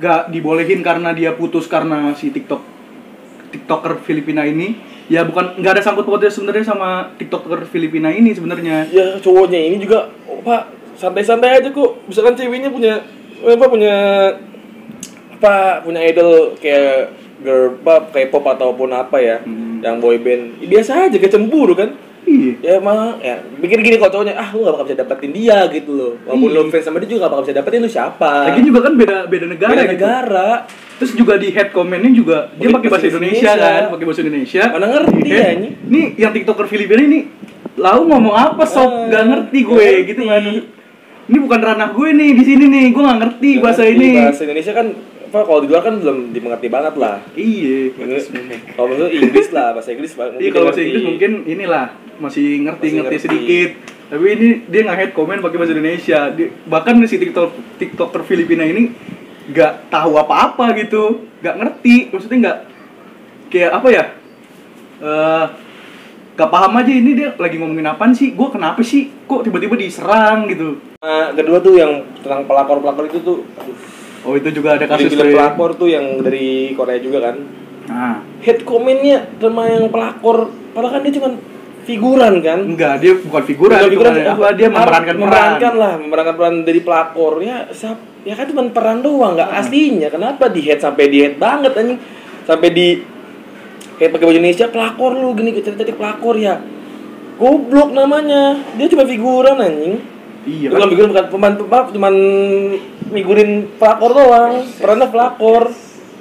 gak 0.00 0.32
dibolehin 0.32 0.80
karena 0.80 1.12
dia 1.12 1.36
putus 1.36 1.68
karena 1.68 2.16
si 2.16 2.32
tiktok 2.32 2.64
tiktoker 3.52 4.00
Filipina 4.04 4.44
ini 4.44 4.76
ya 5.08 5.24
bukan 5.24 5.56
nggak 5.56 5.80
ada 5.80 5.82
sangkut 5.82 6.04
pautnya 6.04 6.28
sebenarnya 6.28 6.68
sama 6.68 7.16
tiktoker 7.16 7.68
Filipina 7.68 8.08
ini 8.12 8.32
sebenarnya. 8.32 8.88
Ya 8.88 9.16
cowoknya 9.20 9.60
ini 9.60 9.76
juga 9.80 10.08
oh, 10.28 10.40
pak 10.44 10.77
santai-santai 10.98 11.50
aja 11.56 11.68
kok 11.70 12.02
misalkan 12.04 12.34
ceweknya 12.34 12.68
punya 12.68 13.00
apa 13.40 13.64
punya 13.64 13.94
apa 15.32 15.54
punya 15.80 16.00
idol 16.02 16.58
kayak 16.58 17.14
girl 17.38 17.78
pop 17.78 18.10
kayak 18.10 18.28
pop 18.28 18.42
ataupun 18.44 18.90
apa 18.90 19.16
ya 19.16 19.36
Hmm. 19.40 19.78
yang 19.78 19.96
boy 19.96 20.18
band 20.18 20.58
ya, 20.58 20.66
biasa 20.68 21.06
aja 21.06 21.16
kayak 21.16 21.30
cemburu 21.30 21.72
kan 21.72 21.94
Iya. 22.28 22.52
ya 22.60 22.72
emang 22.76 23.16
ya 23.22 23.40
pikir 23.56 23.78
gini 23.80 23.96
kalau 23.96 24.12
cowoknya 24.12 24.36
ah 24.36 24.50
lu 24.50 24.60
gak 24.60 24.74
bakal 24.74 24.84
bisa 24.84 24.98
dapetin 24.98 25.30
dia 25.32 25.64
gitu 25.70 25.90
loh 25.94 26.12
walaupun 26.26 26.50
Iya. 26.50 26.58
lu 26.58 26.68
fans 26.68 26.84
sama 26.84 26.98
dia 26.98 27.08
juga 27.08 27.20
gak 27.22 27.30
bakal 27.30 27.44
bisa 27.46 27.54
dapetin 27.56 27.80
lu 27.80 27.88
siapa 27.88 28.32
Lagi 28.44 28.60
juga 28.60 28.80
kan 28.82 28.92
beda 28.92 29.16
beda 29.24 29.46
negara 29.46 29.70
Beda 29.70 29.84
gitu. 29.86 29.92
negara 29.96 30.48
Terus 30.98 31.12
juga 31.14 31.32
di 31.38 31.48
head 31.48 31.70
comment-nya 31.70 32.10
juga 32.10 32.38
dia 32.52 32.68
Pakai 32.68 32.90
bahasa 32.90 33.06
Indonesia, 33.06 33.38
Indonesia. 33.48 33.54
kan, 33.54 33.82
pakai 33.88 34.04
bahasa 34.04 34.20
Indonesia. 34.20 34.62
Mana 34.66 34.86
ngerti 34.90 35.18
Di 35.22 35.30
ya, 35.30 35.46
ini? 35.54 35.68
Nih 35.86 36.06
yang 36.18 36.32
TikToker 36.34 36.66
Filipina 36.66 37.00
ini 37.00 37.18
lau 37.78 38.02
ngomong 38.02 38.34
apa 38.34 38.66
sob? 38.66 38.82
Ah, 38.84 39.06
gak 39.08 39.24
ngerti 39.24 39.58
gue 39.62 39.88
gitu 40.04 40.22
kan. 40.26 40.42
Ini 41.28 41.38
bukan 41.38 41.60
ranah 41.60 41.88
gue 41.90 42.08
nih 42.10 42.30
di 42.32 42.42
sini 42.42 42.64
nih, 42.66 42.84
gue 42.88 43.02
gak 43.02 43.18
ngerti 43.18 43.48
Nggak 43.50 43.62
bahasa 43.62 43.82
ngerti, 43.84 43.96
ini. 44.00 44.10
bahasa 44.18 44.42
Indonesia 44.42 44.72
kan 44.72 44.86
apa 45.28 45.44
kalau 45.44 45.60
di 45.60 45.68
luar 45.68 45.82
kan 45.84 45.94
belum 45.94 46.32
dimengerti 46.32 46.68
banget 46.68 46.94
lah 46.96 47.20
Iya. 47.34 47.92
kalau 48.72 48.88
menurut 48.88 49.12
Inggris 49.12 49.52
lah 49.52 49.76
bahasa 49.76 49.92
Inggris 49.92 50.16
Iya 50.16 50.50
kalau 50.50 50.66
bahasa. 50.66 50.80
Inggris 50.80 51.04
mungkin 51.04 51.32
inilah 51.44 51.84
masih 52.18 52.64
ngerti 52.64 52.80
Masih 52.82 52.96
ngerti 52.96 53.12
ngerti. 53.12 53.26
sedikit. 53.28 53.70
Tapi 54.08 54.24
ini 54.26 54.48
dia 54.64 54.80
nggak 54.82 54.98
head 54.98 55.12
comment 55.12 55.36
pakai 55.38 55.56
bahasa 55.58 55.76
Indonesia. 55.76 56.18
Di- 56.32 56.48
bahkan 56.64 56.96
si 57.04 57.20
TikTok 57.20 57.48
TikToker 57.76 58.24
Filipina 58.24 58.64
ini 58.64 58.88
nggak 59.46 59.92
tahu 59.92 60.16
apa-apa 60.16 60.72
gitu, 60.74 61.28
nggak 61.38 61.56
ngerti. 61.56 61.94
Maksudnya 62.08 62.38
nggak 62.40 62.58
kayak 63.48 63.70
apa 63.74 63.88
ya? 63.90 64.04
Eh 64.98 65.44
gak 66.38 66.48
paham 66.48 66.72
aja 66.72 66.92
ini 66.92 67.10
dia 67.12 67.34
lagi 67.34 67.58
ngomongin 67.58 67.82
apaan 67.84 68.14
sih? 68.14 68.30
Gue 68.30 68.46
kenapa 68.48 68.78
sih? 68.80 69.10
Kok 69.26 69.42
tiba-tiba 69.42 69.74
diserang 69.74 70.46
gitu? 70.46 70.78
Nah, 70.98 71.34
kedua 71.34 71.58
tuh 71.58 71.74
yang 71.74 71.92
tentang 72.16 72.46
pelakor-pelakor 72.46 73.06
itu 73.06 73.18
tuh 73.20 73.42
aduh, 73.54 73.76
Oh 74.20 74.34
itu 74.34 74.50
juga 74.50 74.74
ada 74.74 74.82
kasus 74.84 75.08
film 75.08 75.18
tuh 75.20 75.26
ya. 75.26 75.34
pelakor 75.36 75.70
tuh 75.74 75.88
yang 75.88 76.04
dari 76.20 76.48
Korea 76.72 76.98
juga 76.98 77.18
kan 77.24 77.36
Nah, 77.88 78.14
head 78.40 78.62
comment-nya 78.62 79.32
sama 79.34 79.64
yang 79.66 79.88
pelakor 79.88 80.46
padahal 80.70 80.94
kan 80.94 81.02
dia 81.02 81.14
cuma 81.14 81.28
figuran 81.82 82.34
kan 82.38 82.58
enggak 82.60 83.00
dia 83.00 83.16
bukan 83.16 83.42
figuran, 83.42 83.78
Bukan 83.80 83.90
figuran, 83.90 84.12
apa 84.28 84.48
dia 84.52 84.68
memerankan 84.68 85.14
memerankan 85.16 85.56
peran. 85.64 85.80
lah 85.80 85.92
memerankan 85.96 86.34
peran 86.36 86.54
dari 86.62 86.80
pelakor 86.82 87.40
ya 87.40 87.64
siap 87.72 87.96
ya 88.22 88.36
kan 88.36 88.44
cuma 88.44 88.68
peran 88.68 89.00
doang 89.00 89.32
nggak 89.32 89.50
aslinya 89.56 90.08
kenapa 90.08 90.52
di 90.52 90.60
head 90.60 90.78
sampai 90.78 91.08
di 91.08 91.18
head 91.18 91.40
banget 91.40 91.72
anjing 91.72 91.96
sampai 92.44 92.68
di 92.68 92.86
kayak 93.98 94.10
pakai 94.10 94.24
baju 94.24 94.38
Indonesia 94.38 94.66
pelakor 94.66 95.12
lu 95.12 95.34
gini 95.34 95.50
cerita 95.58 95.82
pelakor 95.84 96.34
ya 96.34 96.62
goblok 97.34 97.90
namanya 97.90 98.56
dia 98.74 98.86
cuma 98.88 99.04
figuran 99.04 99.58
anjing 99.58 99.96
Iya 100.42 100.72
bukan 100.72 100.80
kan? 100.80 100.88
figuran 100.88 101.08
bukan 101.12 101.26
pemain 101.28 101.54
pemain 101.58 101.84
cuman 101.90 102.14
figurin 103.10 103.50
pelakor 103.76 104.10
doang 104.12 104.52
perannya 104.78 105.08
pelakor 105.08 105.64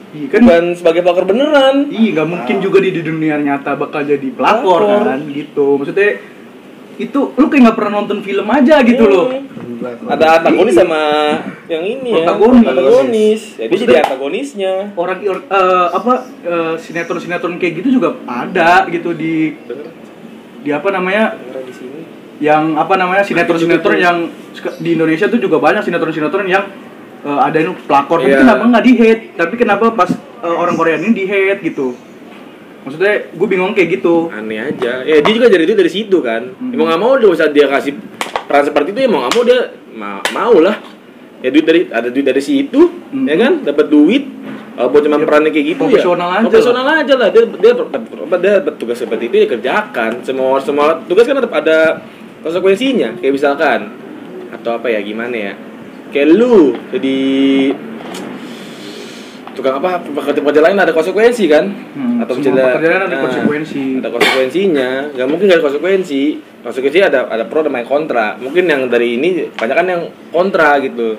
Iya 0.08 0.28
kan? 0.28 0.40
bukan 0.42 0.64
sebagai 0.74 1.02
pelakor 1.02 1.26
beneran 1.26 1.76
Iya, 1.88 2.10
nggak 2.14 2.28
mungkin 2.28 2.56
juga 2.60 2.78
di, 2.80 2.90
di 2.92 3.02
dunia 3.02 3.38
nyata 3.38 3.76
bakal 3.76 4.04
jadi 4.04 4.28
pelakor 4.30 4.82
Pelakor. 4.82 5.04
kan, 5.06 5.20
gitu. 5.30 5.68
Maksudnya 5.78 6.10
itu 6.98 7.20
lu 7.30 7.46
kayak 7.46 7.62
nggak 7.62 7.78
pernah 7.78 7.94
nonton 7.94 8.20
film 8.22 8.48
aja 8.48 8.82
gitu 8.82 9.04
loh. 9.06 9.26
Ada 10.08 10.26
antagonis 10.40 10.74
sama 10.74 11.02
yang 11.68 11.84
ini 11.84 12.10
ya. 12.14 12.24
Antagonis. 12.24 13.42
Jadi 13.54 13.68
Maksudnya- 13.68 13.94
jadi 13.94 14.06
antagonisnya. 14.06 14.74
Orang 14.94 15.18
or- 15.24 15.46
eh, 15.46 15.88
apa 15.92 16.14
eh, 16.42 16.74
sinetron-sinetron 16.78 17.56
kayak 17.56 17.74
gitu 17.78 17.98
juga 17.98 18.16
ada 18.24 18.88
gitu 18.88 19.12
di 19.12 19.54
Bener, 19.60 19.92
di 20.60 20.70
apa 20.70 20.88
namanya? 20.90 21.36
Di 21.38 21.74
sini. 21.74 22.02
Yang 22.38 22.64
apa 22.76 22.94
namanya 22.96 23.24
sinetron-sinetron 23.24 23.98
yang 23.98 24.18
sek- 24.52 24.78
di 24.78 24.94
Indonesia 24.94 25.26
tuh 25.26 25.38
juga 25.38 25.58
banyak 25.58 25.82
sinetron-sinetron 25.82 26.46
yang 26.46 26.66
eh, 27.20 27.40
ada 27.40 27.58
yang 27.58 27.76
pelakor. 27.80 28.20
Tapi 28.20 28.30
Iya. 28.30 28.42
kenapa 28.42 28.64
nggak 28.64 28.84
di 28.84 28.94
hate? 28.96 29.24
Tapi 29.36 29.54
kenapa 29.56 29.86
pas 29.92 30.10
eh, 30.14 30.56
orang 30.56 30.76
Korea 30.76 30.96
ini 30.96 31.12
di 31.12 31.26
hate 31.26 31.62
gitu? 31.62 31.98
Maksudnya 32.82 33.28
gue 33.30 33.48
bingung 33.48 33.76
kayak 33.76 34.00
gitu. 34.00 34.32
Aneh 34.32 34.64
aja. 34.64 35.04
Ya 35.04 35.20
dia 35.20 35.34
juga 35.34 35.52
dari 35.52 35.68
itu 35.68 35.76
dari 35.76 35.92
situ 35.92 36.18
kan. 36.22 36.56
Hmm. 36.56 36.72
emang 36.72 36.88
nggak 36.88 37.02
mau 37.02 37.14
dia 37.16 37.28
usah 37.28 37.48
dia 37.48 37.68
kasih 37.68 38.00
peran 38.48 38.64
seperti 38.64 38.90
itu 38.92 39.00
emang 39.04 39.22
nggak 39.22 39.34
mau 39.34 39.44
dia 39.44 39.60
ma- 39.92 40.24
mau 40.32 40.56
lah. 40.58 40.76
Ya 41.38 41.54
duit 41.54 41.64
dari 41.64 41.86
ada 41.86 42.10
duit 42.10 42.26
dari 42.26 42.42
situ 42.42 42.90
Hmm. 43.08 43.24
ya 43.24 43.36
kan? 43.38 43.62
Dapat 43.62 43.86
duit 43.88 44.24
kalau 44.74 44.90
buat 44.90 45.02
cuma 45.02 45.18
Ya, 45.18 45.26
perannya 45.26 45.52
kayak 45.52 45.68
gitu 45.68 45.82
profesional 45.84 46.30
ya 46.30 46.36
aja 46.36 46.46
profesional 46.46 46.86
aja 46.88 47.14
lah. 47.14 47.28
Dia 47.30 47.44
dia 47.46 47.72
dia 48.38 48.52
dapat 48.58 48.74
tugas 48.78 48.98
seperti 48.98 49.30
itu 49.30 49.36
ya 49.38 49.48
kerjakan. 49.48 50.12
Semua 50.22 50.58
semua 50.58 50.98
tugas 51.04 51.24
kan 51.24 51.36
tetap 51.36 51.54
ada 51.54 52.02
konsekuensinya. 52.42 53.18
Kayak 53.18 53.34
misalkan 53.34 53.80
atau 54.50 54.72
apa 54.74 54.88
ya 54.88 55.00
gimana 55.00 55.36
ya? 55.36 55.54
Kayak 56.10 56.28
lu 56.34 56.72
jadi 56.90 57.18
tukang 59.58 59.82
apa? 59.82 59.98
Pekerja-pekerja 60.06 60.62
lain 60.62 60.78
ada 60.78 60.94
konsekuensi 60.94 61.44
kan? 61.50 61.66
Hmm, 61.98 62.22
atau 62.22 62.38
semua 62.38 62.54
misalnya- 62.54 62.76
pekerjaan 62.78 63.02
ada 63.02 63.10
nah, 63.10 63.22
konsekuensi. 63.26 63.84
ada 63.98 64.10
konsekuensinya. 64.14 64.90
Nggak 65.18 65.28
mungkin 65.28 65.44
nggak 65.50 65.58
ada 65.58 65.66
konsekuensi. 65.66 66.22
Konsekuensi 66.62 67.00
ada 67.02 67.20
ada 67.26 67.44
pro 67.50 67.66
dan 67.66 67.74
kontra. 67.84 68.38
Mungkin 68.38 68.64
yang 68.70 68.82
dari 68.86 69.18
ini 69.18 69.50
banyak 69.50 69.76
kan 69.76 69.88
yang 69.90 70.02
kontra 70.30 70.78
gitu. 70.78 71.18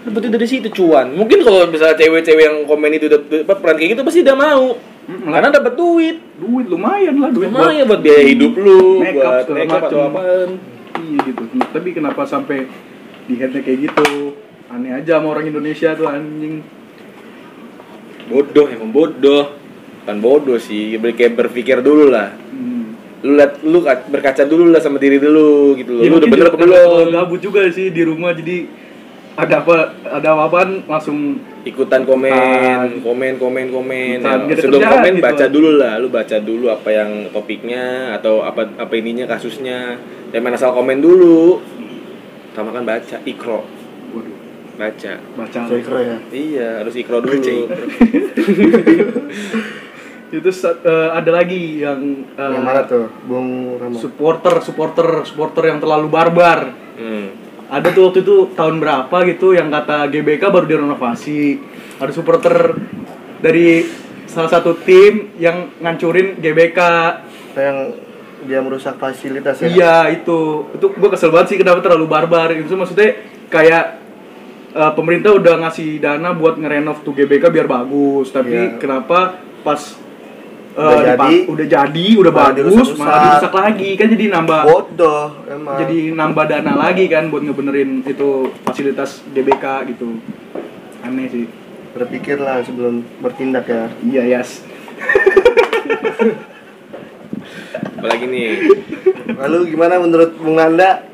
Berarti 0.00 0.28
dari 0.32 0.46
situ 0.48 0.68
cuan. 0.72 1.12
Mungkin 1.14 1.44
kalau 1.44 1.68
misalnya 1.70 1.94
cewek-cewek 1.94 2.44
yang 2.44 2.56
komen 2.66 2.90
itu 2.96 3.06
dapat 3.06 3.56
peran 3.60 3.76
kayak 3.78 3.90
gitu 3.94 4.02
pasti 4.02 4.20
dia 4.26 4.34
mau. 4.34 4.74
Hmm, 5.06 5.28
karena 5.30 5.48
dapat 5.52 5.72
duit. 5.76 6.16
Duit 6.40 6.66
lumayan 6.66 7.14
lah 7.20 7.30
duit 7.30 7.48
buat 7.52 7.62
lumayan 7.68 7.84
buat 7.86 8.00
biaya 8.00 8.24
hidup 8.30 8.52
lu 8.56 9.00
make 9.02 9.16
buat 9.16 9.46
make 9.52 9.70
up 9.70 9.82
atau 9.86 9.96
macem. 10.00 10.10
apaan. 10.16 10.50
Iya 11.00 11.18
gitu. 11.30 11.42
Tapi 11.70 11.88
kenapa 11.92 12.22
sampai 12.24 12.58
di 13.28 13.34
headnya 13.36 13.60
kayak 13.60 13.78
gitu? 13.90 14.08
Aneh 14.70 14.94
aja 14.94 15.18
sama 15.18 15.34
orang 15.34 15.50
Indonesia 15.50 15.92
tuh 15.98 16.06
anjing 16.06 16.62
bodoh 18.30 18.66
emang 18.66 18.90
bodoh. 18.90 19.44
Kan 20.00 20.16
bodoh 20.18 20.56
sih 20.56 20.94
kayak 20.96 21.36
berpikir 21.36 21.82
dulu 21.82 22.08
lah. 22.08 22.30
Hmm. 22.48 22.94
lu 23.20 23.36
liat 23.36 23.60
lu 23.60 23.84
ka- 23.84 24.08
berkaca 24.08 24.48
dulu 24.48 24.72
lah 24.72 24.80
sama 24.80 24.96
diri 24.96 25.18
dulu 25.18 25.76
gitu 25.76 25.92
loh. 25.92 26.02
Ya, 26.02 26.08
lu 26.08 26.16
udah 26.16 26.28
bener. 26.30 26.46
apa 26.48 26.56
belum 26.56 27.12
gabut 27.12 27.40
juga 27.42 27.68
sih 27.68 27.92
di 27.92 28.00
rumah 28.00 28.32
jadi 28.32 28.64
ada 29.36 29.60
apa 29.60 29.76
ada 30.02 30.28
apa-apaan 30.30 30.88
langsung 30.88 31.36
ikutan 31.62 32.02
komen 32.02 32.32
Ikutan. 32.32 32.88
komen 33.04 33.32
komen 33.36 33.66
komen. 33.68 34.16
Ikutan, 34.18 34.38
Ya, 34.40 34.48
gitu. 34.48 34.60
sebelum 34.64 34.80
kerjaan 34.80 34.94
komen 34.96 35.12
gitu. 35.12 35.24
baca 35.26 35.44
dulu 35.46 35.70
lah. 35.76 35.92
Lu 35.96 36.08
baca 36.08 36.36
dulu 36.40 36.66
apa 36.66 36.88
yang 36.88 37.10
topiknya 37.28 37.84
atau 38.16 38.40
apa 38.40 38.72
apa 38.74 38.92
ininya 38.94 39.28
kasusnya. 39.28 40.00
Jangan 40.32 40.56
asal 40.56 40.72
komen 40.72 40.98
dulu. 40.98 41.60
Sama 42.50 42.72
kan 42.72 42.82
baca 42.82 43.16
ikro 43.22 43.79
baca 44.80 45.12
baca 45.36 45.60
kira 45.68 46.00
ya. 46.00 46.16
iya 46.32 46.68
harus 46.80 46.96
ikro 46.96 47.20
dulu 47.20 47.36
itu 50.30 50.50
eh, 50.64 51.08
ada 51.10 51.30
lagi 51.34 51.82
yang 51.82 52.00
eh, 52.38 52.52
Yang 52.54 52.64
mana 52.64 52.82
tuh? 52.86 53.10
Bung 53.26 53.76
Rama. 53.76 53.98
supporter 53.98 54.54
supporter 54.64 55.26
supporter 55.26 55.68
yang 55.68 55.82
terlalu 55.82 56.08
barbar 56.08 56.72
hmm. 56.96 57.26
ada 57.68 57.92
tuh 57.92 58.08
waktu 58.08 58.24
itu 58.24 58.54
tahun 58.56 58.80
berapa 58.80 59.16
gitu 59.28 59.52
yang 59.52 59.68
kata 59.68 60.08
GBK 60.08 60.42
baru 60.48 60.64
direnovasi 60.70 61.60
ada 62.00 62.12
supporter 62.14 62.78
dari 63.42 63.84
salah 64.30 64.48
satu 64.48 64.78
tim 64.80 65.34
yang 65.36 65.76
ngancurin 65.82 66.38
GBK 66.38 66.78
yang 67.58 67.76
dia 68.46 68.62
merusak 68.64 68.96
fasilitas 68.96 69.60
ya? 69.60 69.68
iya 69.68 69.94
itu 70.14 70.70
itu 70.72 70.86
gue 70.88 71.10
kesel 71.12 71.34
banget 71.34 71.52
sih 71.52 71.58
kenapa 71.60 71.84
terlalu 71.84 72.06
barbar 72.08 72.54
itu 72.54 72.72
maksudnya 72.72 73.18
kayak 73.52 74.00
eh, 74.72 74.92
pemerintah 74.92 75.30
udah 75.32 75.54
ngasih 75.60 75.98
dana 75.98 76.30
buat 76.32 76.56
ngerenov 76.56 77.00
tuh 77.00 77.12
GBK 77.12 77.48
biar 77.48 77.66
bagus 77.66 78.30
tapi 78.30 78.52
Iya. 78.52 78.76
kenapa 78.76 79.18
pas 79.60 79.80
eh, 80.70 80.80
Udah 80.80 81.02
jadi, 81.18 81.34
udah 81.46 81.66
jadi 81.68 82.06
udah 82.16 82.30
malah 82.30 82.44
bagus 82.48 82.58
dirusak-rusak. 82.64 82.96
malah 82.96 83.18
dirusak 83.20 83.52
lagi 83.52 83.90
kan 83.94 84.06
jadi 84.08 84.24
nambah 84.30 84.60
Bodoh 84.64 85.24
emang. 85.44 85.76
jadi 85.76 85.96
nambah 86.12 86.44
dana 86.46 86.72
lagi 86.78 87.04
kan 87.06 87.26
buat 87.26 87.42
ngebenerin 87.42 88.02
itu 88.04 88.28
fasilitas 88.62 89.10
GBK 89.28 89.64
gitu 89.88 90.18
aneh 91.00 91.26
sih 91.26 91.44
berpikirlah 91.90 92.62
sebelum 92.62 93.02
bertindak 93.18 93.66
ya. 93.66 93.90
iya 94.00 94.22
yes 94.32 94.62
apalagi 97.92 98.26
nih 98.26 98.50
Lalu 99.32 99.72
gimana 99.72 99.96
menurut 99.96 100.36
Bung 100.36 100.54
Nanda? 100.54 101.06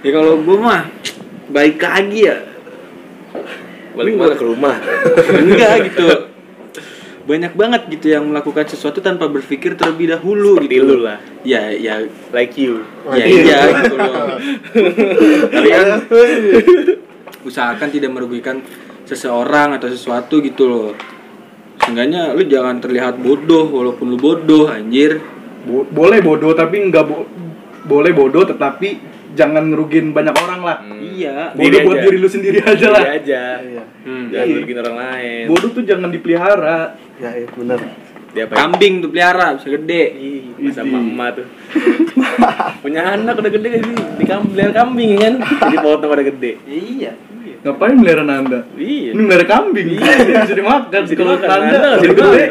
Ya 0.00 0.10
kalau 0.12 0.36
gue 0.36 0.56
mah 0.58 0.84
baik 1.50 1.76
lagi 1.78 2.20
ya. 2.24 2.36
balik 3.94 4.18
mana 4.18 4.34
ke 4.34 4.42
rumah 4.42 4.74
Enggak 5.38 5.74
gitu. 5.90 6.06
Banyak 7.24 7.56
banget 7.56 7.88
gitu 7.88 8.12
yang 8.12 8.28
melakukan 8.28 8.68
sesuatu 8.68 9.00
tanpa 9.00 9.32
berpikir 9.32 9.80
terlebih 9.80 10.12
dahulu 10.12 10.60
seperti 10.60 10.76
gitu. 10.76 10.84
lu 10.84 10.96
lah 11.08 11.16
Ya 11.40 11.72
ya 11.72 12.04
like 12.36 12.52
you 12.58 12.84
ya 13.16 13.24
iya 13.24 13.58
gitu 13.80 13.94
loh. 13.96 14.36
Kalian 15.56 15.86
usahakan 17.44 17.88
tidak 17.88 18.10
merugikan 18.12 18.60
seseorang 19.04 19.76
atau 19.76 19.88
sesuatu 19.88 20.40
gitu 20.40 20.64
loh. 20.68 20.90
Seenggaknya 21.80 22.32
lu 22.32 22.44
jangan 22.44 22.80
terlihat 22.80 23.20
bodoh 23.20 23.68
walaupun 23.68 24.12
lu 24.12 24.18
bodoh 24.20 24.68
anjir. 24.68 25.20
Bo- 25.64 25.88
boleh 25.88 26.20
bodoh 26.20 26.52
tapi 26.52 26.92
nggak 26.92 27.04
bo- 27.08 27.28
boleh 27.84 28.12
bodoh 28.12 28.44
tetapi 28.44 29.13
jangan 29.34 29.62
ngerugin 29.66 30.10
banyak 30.10 30.32
orang 30.32 30.60
lah 30.62 30.78
Iya. 30.94 31.52
bodoh 31.52 31.62
Diri 31.64 31.76
buat 31.82 31.96
aja. 31.96 32.04
diri 32.04 32.16
lu 32.16 32.28
sendiri 32.28 32.58
aja 32.60 32.86
lah 32.88 33.02
Diri 33.02 33.12
aja 33.14 33.42
Iya. 33.60 33.82
Hmm. 34.02 34.26
jangan 34.28 34.46
Iya. 34.46 34.56
bikin 34.60 34.76
orang 34.78 34.96
lain 34.96 35.44
bodoh 35.46 35.70
tuh 35.70 35.82
jangan 35.82 36.08
dipelihara 36.08 36.78
Ya, 37.14 37.30
iya 37.32 37.46
benar. 37.48 37.78
Dia 38.34 38.50
apa? 38.50 38.54
Kambing 38.58 38.98
tuh 38.98 39.14
pelihara 39.14 39.54
bisa 39.54 39.70
gede. 39.70 40.04
Ih, 40.58 40.66
sama 40.74 40.98
emak 40.98 41.38
tuh. 41.38 41.46
Punya 42.82 43.14
anak 43.14 43.38
udah 43.38 43.46
gede 43.48 43.78
sih. 43.78 43.94
Di 43.94 44.24
kambing, 44.26 44.50
pelihara 44.50 44.74
kambing 44.74 45.08
ya 45.14 45.18
kan. 45.22 45.34
Jadi 45.62 45.76
potong 45.78 46.10
udah 46.10 46.26
gede. 46.26 46.52
Iya. 46.66 47.14
Ngapain 47.62 47.94
melihara 47.94 48.26
Nanda? 48.26 48.66
Iya. 48.74 49.14
Ini 49.14 49.20
melihara 49.22 49.46
kambing. 49.46 49.86
Bisa 50.42 50.50
dimakan. 50.50 51.00
Bisa 51.06 51.14
Kalau 51.14 51.38
dimakan, 51.38 51.48
Nanda 51.62 51.76
Nanda 51.78 51.90
jadi 52.02 52.14
gede. 52.18 52.44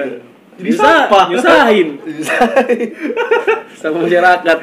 Jadi 0.53 0.69
sampah. 0.71 1.25
Nyusahin. 1.27 1.87
Sama 3.75 3.97
masyarakat. 3.99 4.57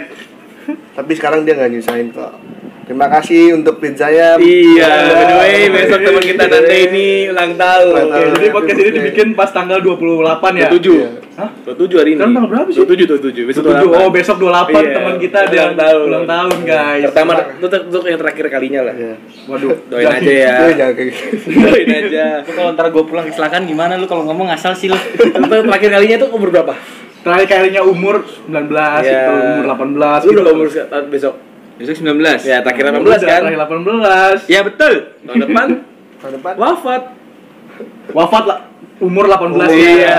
Tapi 0.92 1.12
sekarang 1.14 1.42
dia 1.42 1.54
nggak 1.54 1.70
nyusahin 1.70 2.08
kok. 2.10 2.32
Terima 2.82 3.06
kasih 3.06 3.54
untuk 3.54 3.78
pizzanya. 3.78 4.34
Iya, 4.34 4.90
by 5.06 5.22
the 5.22 5.36
way, 5.38 5.70
besok 5.70 6.02
teman 6.02 6.18
kita 6.20 6.42
Nanda 6.44 6.74
ini 6.74 7.06
ulang 7.30 7.54
tahun. 7.54 7.86
Oke, 7.86 8.10
tahun. 8.10 8.30
jadi 8.34 8.46
podcast 8.50 8.78
ini 8.80 8.90
dibikin 8.92 9.28
pas 9.32 9.46
tanggal 9.46 9.78
28 9.78 10.58
ya. 10.58 10.66
27. 10.66 10.90
Iya. 10.90 11.08
Hah? 11.38 11.48
27 11.70 11.86
hari 11.94 12.10
ini. 12.10 12.18
Sekarang 12.18 12.34
tanggal 12.34 12.50
berapa 12.50 12.68
sih? 12.68 12.78
27, 12.82 13.06
27. 13.06 13.46
Besok 13.46 13.62
27. 13.62 13.94
28. 13.94 13.94
Oh, 13.94 14.10
besok 14.10 14.36
28 14.42 14.50
Iya. 14.74 14.90
teman 14.90 15.14
kita 15.22 15.38
ada 15.38 15.54
Ulang 15.54 15.76
tahun. 15.78 16.02
ulang 16.02 16.26
tahun, 16.26 16.56
guys. 16.66 17.04
Pertama 17.06 17.32
itu 17.38 17.66
untuk 17.70 18.02
yang 18.02 18.18
terakhir 18.18 18.44
kalinya 18.50 18.80
lah. 18.82 18.94
Iya. 18.98 19.14
Waduh, 19.46 19.70
Doain 19.86 20.06
aja 20.10 20.32
ya. 20.34 20.54
Kayak 20.74 21.06
gitu. 21.14 21.22
Doain 21.62 21.88
aja. 21.94 22.26
Kalau 22.42 22.70
ntar 22.74 22.86
gue 22.90 23.04
pulang 23.06 23.22
kecelakaan 23.22 23.70
gimana 23.70 23.94
lu 23.94 24.10
kalau 24.10 24.26
ngomong 24.26 24.50
asal 24.50 24.74
sih 24.74 24.90
lu? 24.90 24.98
Untuk 25.14 25.62
terakhir 25.62 25.94
kalinya 25.94 26.26
tuh 26.26 26.34
umur 26.34 26.50
berapa? 26.50 26.74
Terakhir 27.20 27.46
kalinya 27.46 27.82
umur 27.84 28.24
19 28.48 29.04
Iya. 29.04 29.12
gitu, 29.12 29.32
umur 29.36 29.64
18 29.68 30.20
Lu 30.24 30.30
gitu. 30.30 30.40
berapa 30.40 30.56
umur 30.56 30.68
besok? 31.10 31.34
Besok 31.76 31.94
19. 31.96 32.40
Ya, 32.44 32.58
terakhir 32.60 32.84
Udah, 32.88 32.92
18 32.96 33.20
kan? 33.20 33.40
Terakhir 33.44 33.60
18. 33.60 34.38
Ya 34.48 34.60
betul. 34.64 34.94
Tahun 35.20 35.38
depan 35.44 35.66
Tahun 36.16 36.32
depan. 36.36 36.52
wafat. 36.56 37.02
Wafat 38.10 38.44
lah 38.44 38.58
umur 38.98 39.24
18 39.26 39.52
Oh, 39.52 39.68
ya. 39.68 39.90
iya. 39.90 40.16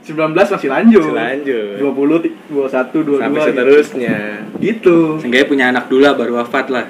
19 0.00 0.32
masih 0.32 0.68
lanjut. 0.68 1.02
Masih 1.02 1.14
lanjut. 1.14 1.76
20 1.78 2.24
ti- 2.24 2.34
21 2.48 3.04
22 3.04 3.20
Sampai 3.20 3.36
gitu. 3.36 3.46
seterusnya. 3.46 4.16
Gitu. 4.58 4.96
Seenggaknya 5.20 5.46
punya 5.46 5.64
anak 5.70 5.84
dulu 5.86 6.00
lah, 6.02 6.14
baru 6.14 6.32
wafat 6.36 6.66
lah. 6.68 6.84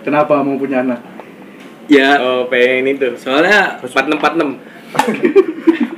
Kenapa 0.00 0.38
mau 0.38 0.54
punya 0.54 0.80
anak? 0.80 1.00
Ya, 1.88 2.18
Oh, 2.18 2.46
pengen 2.46 2.94
itu. 2.94 3.16
soalnya 3.16 3.80
4646. 3.80 4.60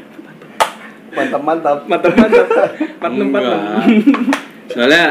Mantap 1.18 1.42
mantap. 1.42 1.78
Mantap 1.85 2.12
mantap. 2.14 2.46
4646. 3.00 3.28
enggak. 3.28 3.61
Soalnya 4.68 5.04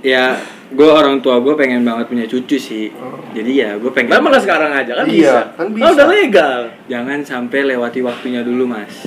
ya 0.00 0.24
gue 0.68 0.88
orang 0.88 1.20
tua 1.20 1.36
gue 1.38 1.52
pengen 1.52 1.82
banget 1.82 2.06
punya 2.06 2.24
cucu 2.24 2.56
sih. 2.56 2.88
Jadi 3.30 3.52
ya 3.54 3.76
gue 3.76 3.90
pengen. 3.90 4.08
Kenapa 4.10 4.26
nggak 4.30 4.42
sekarang 4.42 4.70
aja 4.72 4.92
kan 4.94 5.04
Iya, 5.04 5.12
bisa? 5.12 5.40
kan 5.52 5.66
Oh, 5.66 5.72
bisa. 5.72 5.86
udah 5.92 6.06
legal. 6.08 6.58
Jangan 6.86 7.18
sampai 7.22 7.58
lewati 7.66 8.00
waktunya 8.00 8.40
dulu 8.40 8.64
mas. 8.66 9.04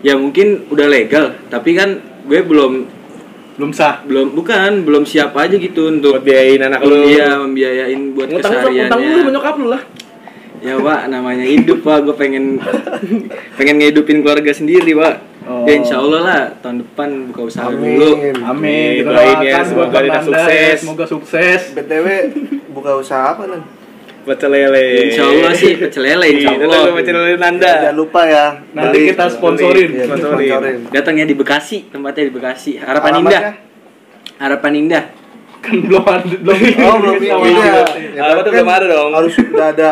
Ya 0.00 0.14
mungkin 0.14 0.68
udah 0.68 0.86
legal, 0.86 1.34
tapi 1.48 1.72
kan 1.72 1.98
gue 2.22 2.40
belum 2.40 2.72
Belum 3.56 3.72
sah. 3.72 4.04
belum 4.04 4.36
bukan 4.36 4.84
belum 4.84 5.08
siap 5.08 5.32
aja 5.32 5.56
gitu 5.56 5.88
untuk 5.88 6.20
Buat 6.20 6.28
biayain 6.28 6.60
anak 6.60 6.84
lu. 6.84 7.08
Iya 7.08 7.40
membiayain 7.40 8.12
buat 8.12 8.28
Ngutang 8.28 8.52
ngutang 8.52 8.68
lu 8.68 8.76
sama 8.76 8.92
kesehariannya. 8.92 9.32
nyokap 9.32 9.54
lu 9.56 9.66
lah. 9.72 9.82
Ya 10.58 10.74
pak, 10.76 11.00
namanya 11.08 11.40
hidup 11.42 11.80
pak. 11.80 12.04
Gue 12.04 12.12
pengen 12.12 12.60
pengen 13.56 13.74
ngehidupin 13.76 14.20
keluarga 14.20 14.52
sendiri 14.52 14.92
pak. 14.92 15.35
Oh. 15.46 15.62
Ya 15.62 15.74
insya 15.74 15.96
Allah 15.96 16.20
lah 16.20 16.42
tahun 16.58 16.82
depan 16.82 17.08
buka 17.30 17.46
usaha 17.46 17.66
Amin. 17.66 17.94
dulu. 17.94 18.10
Amin. 18.42 18.98
Kita 18.98 19.10
Doain 19.12 19.38
ya, 19.40 19.62
semoga 19.62 19.98
Nanda, 20.00 20.18
sukses. 20.20 20.76
Semoga 20.82 21.04
sukses. 21.06 21.60
BTW 21.72 22.06
buka 22.68 22.90
usaha 22.96 23.30
apa 23.30 23.46
nan? 23.46 23.62
Pecel 24.26 24.50
lele. 24.50 25.06
Insya 25.06 25.22
Allah 25.22 25.54
sih 25.54 25.78
pecel 25.78 26.02
lele 26.02 26.26
insya 26.28 26.50
Iya, 26.50 26.66
Allah. 26.66 26.90
pecel 26.92 27.14
lele 27.14 27.38
Nanda. 27.38 27.72
Jangan 27.80 27.94
lupa 27.94 28.20
ya. 28.26 28.46
Nanti 28.74 28.98
beli. 28.98 29.08
kita 29.08 29.24
sponsorin. 29.30 29.88
Kita 29.88 30.04
Sponsorin. 30.10 30.48
sponsorin. 30.50 30.78
Datang 30.90 31.14
ya 31.14 31.24
di 31.24 31.34
Bekasi, 31.34 31.78
tempatnya 31.86 32.22
di 32.26 32.32
Bekasi. 32.34 32.70
Harapan 32.76 33.10
Alamatnya? 33.12 33.30
Indah. 33.38 33.54
Harapan 34.36 34.72
Indah. 34.74 35.04
Kan 35.56 35.74
belum 35.80 36.04
ada 36.04 36.26
belum 36.26 36.58
Oh 36.80 36.96
belum 36.98 37.16
Sama 37.16 37.46
ya. 37.46 37.54
juga. 37.54 37.82
Ya, 37.94 38.20
Alamatnya 38.20 38.50
kan 38.50 38.58
belum 38.58 38.70
ada 38.72 38.86
dong. 38.88 39.10
Harus 39.14 39.34
udah 39.38 39.68
ada 39.70 39.90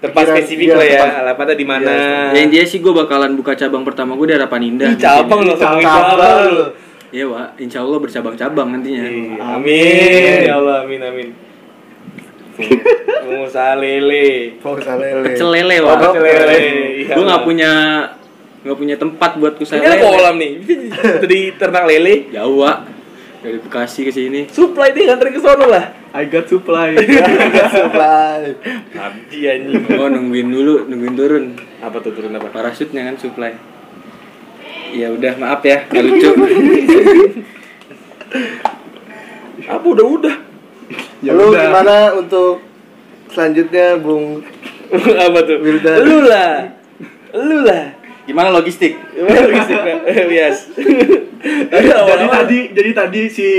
Tempat 0.00 0.16
pikiran- 0.22 0.36
spesifik 0.38 0.66
iya, 0.66 0.74
lah 0.74 0.86
ya. 0.86 1.00
Alamatnya 1.20 1.54
di 1.54 1.66
mana? 1.66 1.84
Iya, 1.86 2.32
Ya 2.32 2.40
intinya 2.42 2.66
sih 2.66 2.78
gue 2.78 2.88
bakalan 2.90 3.32
buka 3.34 3.52
cabang 3.52 3.84
pertama 3.84 4.14
gue 4.14 4.26
di 4.26 4.34
Harapan 4.34 4.60
Indah. 4.66 4.90
Cabang 4.96 5.40
loh, 5.42 5.54
Cabang. 5.54 5.80
cabang 5.80 6.40
lu. 6.50 6.64
Iya 7.10 7.24
Wak, 7.26 7.58
insya 7.58 7.82
Allah 7.82 7.98
bercabang-cabang 7.98 8.68
nantinya. 8.70 9.02
Iya, 9.02 9.42
Amin. 9.52 10.38
Ya 10.40 10.54
Allah, 10.56 10.76
amin 10.82 11.00
amin. 11.02 11.28
Pengusaha 13.20 13.72
lele. 13.74 14.56
Oh, 14.58 14.72
usaha 14.74 14.96
lele. 14.96 15.24
Pecel 15.26 15.48
lele 15.50 15.76
Oh, 15.80 15.86
Wak. 15.86 15.98
pecel 16.02 16.22
lele. 16.22 16.58
Iya. 17.02 17.14
Gue 17.14 17.24
nggak 17.24 17.42
punya 17.42 17.70
nggak 18.60 18.76
punya 18.76 18.96
tempat 18.96 19.30
buat 19.36 19.54
usaha 19.56 19.76
Ini 19.76 19.86
lele. 19.86 20.00
kolam 20.00 20.34
nih. 20.36 20.52
Jadi 21.20 21.38
ternak 21.56 21.84
lele. 21.84 22.14
Jauh 22.30 22.56
Wak. 22.58 22.78
Dari 23.40 23.56
Bekasi 23.56 24.04
ke 24.04 24.12
sini. 24.12 24.40
Supply 24.52 24.92
deh 24.92 25.08
nganterin 25.08 25.32
ke 25.32 25.40
sono 25.40 25.64
lah. 25.64 25.96
I 26.12 26.28
got 26.28 26.44
supply. 26.44 26.92
Supply. 27.72 28.40
Abdi 28.92 29.40
anjing. 29.48 29.88
Oh 29.96 30.12
nungguin 30.12 30.48
dulu, 30.50 30.84
nungguin 30.84 31.14
turun. 31.16 31.44
Apa 31.80 32.04
tuh 32.04 32.12
turun 32.12 32.36
apa? 32.36 32.52
Parasutnya 32.52 33.08
kan 33.08 33.16
supply. 33.16 33.56
Ya 34.90 35.08
udah 35.08 35.38
maaf 35.38 35.62
ya, 35.62 35.86
nggak 35.86 36.02
lucu. 36.02 36.30
Apa 39.70 39.86
udah 39.86 40.06
udah? 40.06 40.36
Ya 41.22 41.30
Lu 41.30 41.54
udah. 41.54 41.62
gimana 41.62 41.96
untuk 42.18 42.58
selanjutnya 43.30 43.94
Bung 44.02 44.42
apa 45.30 45.38
tuh? 45.46 45.62
Wildan. 45.62 45.96
Lu 46.02 46.18
lah. 46.26 46.74
Lu 47.30 47.58
lah. 47.62 47.84
Gimana 48.30 48.54
logistik? 48.54 48.94
Logistik? 49.50 49.78
Bias. 50.30 50.70
Tadi 51.66 51.86
Jadi 52.14 52.26
tadi 52.30 52.58
jadi 52.70 52.90
tadi 52.94 53.22
si 53.26 53.48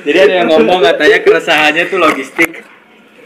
Jadi 0.00 0.18
ada 0.18 0.34
yang 0.44 0.48
ngomong 0.48 0.80
katanya 0.82 1.18
keresahannya 1.20 1.84
tuh 1.88 1.96
logistik. 1.96 2.64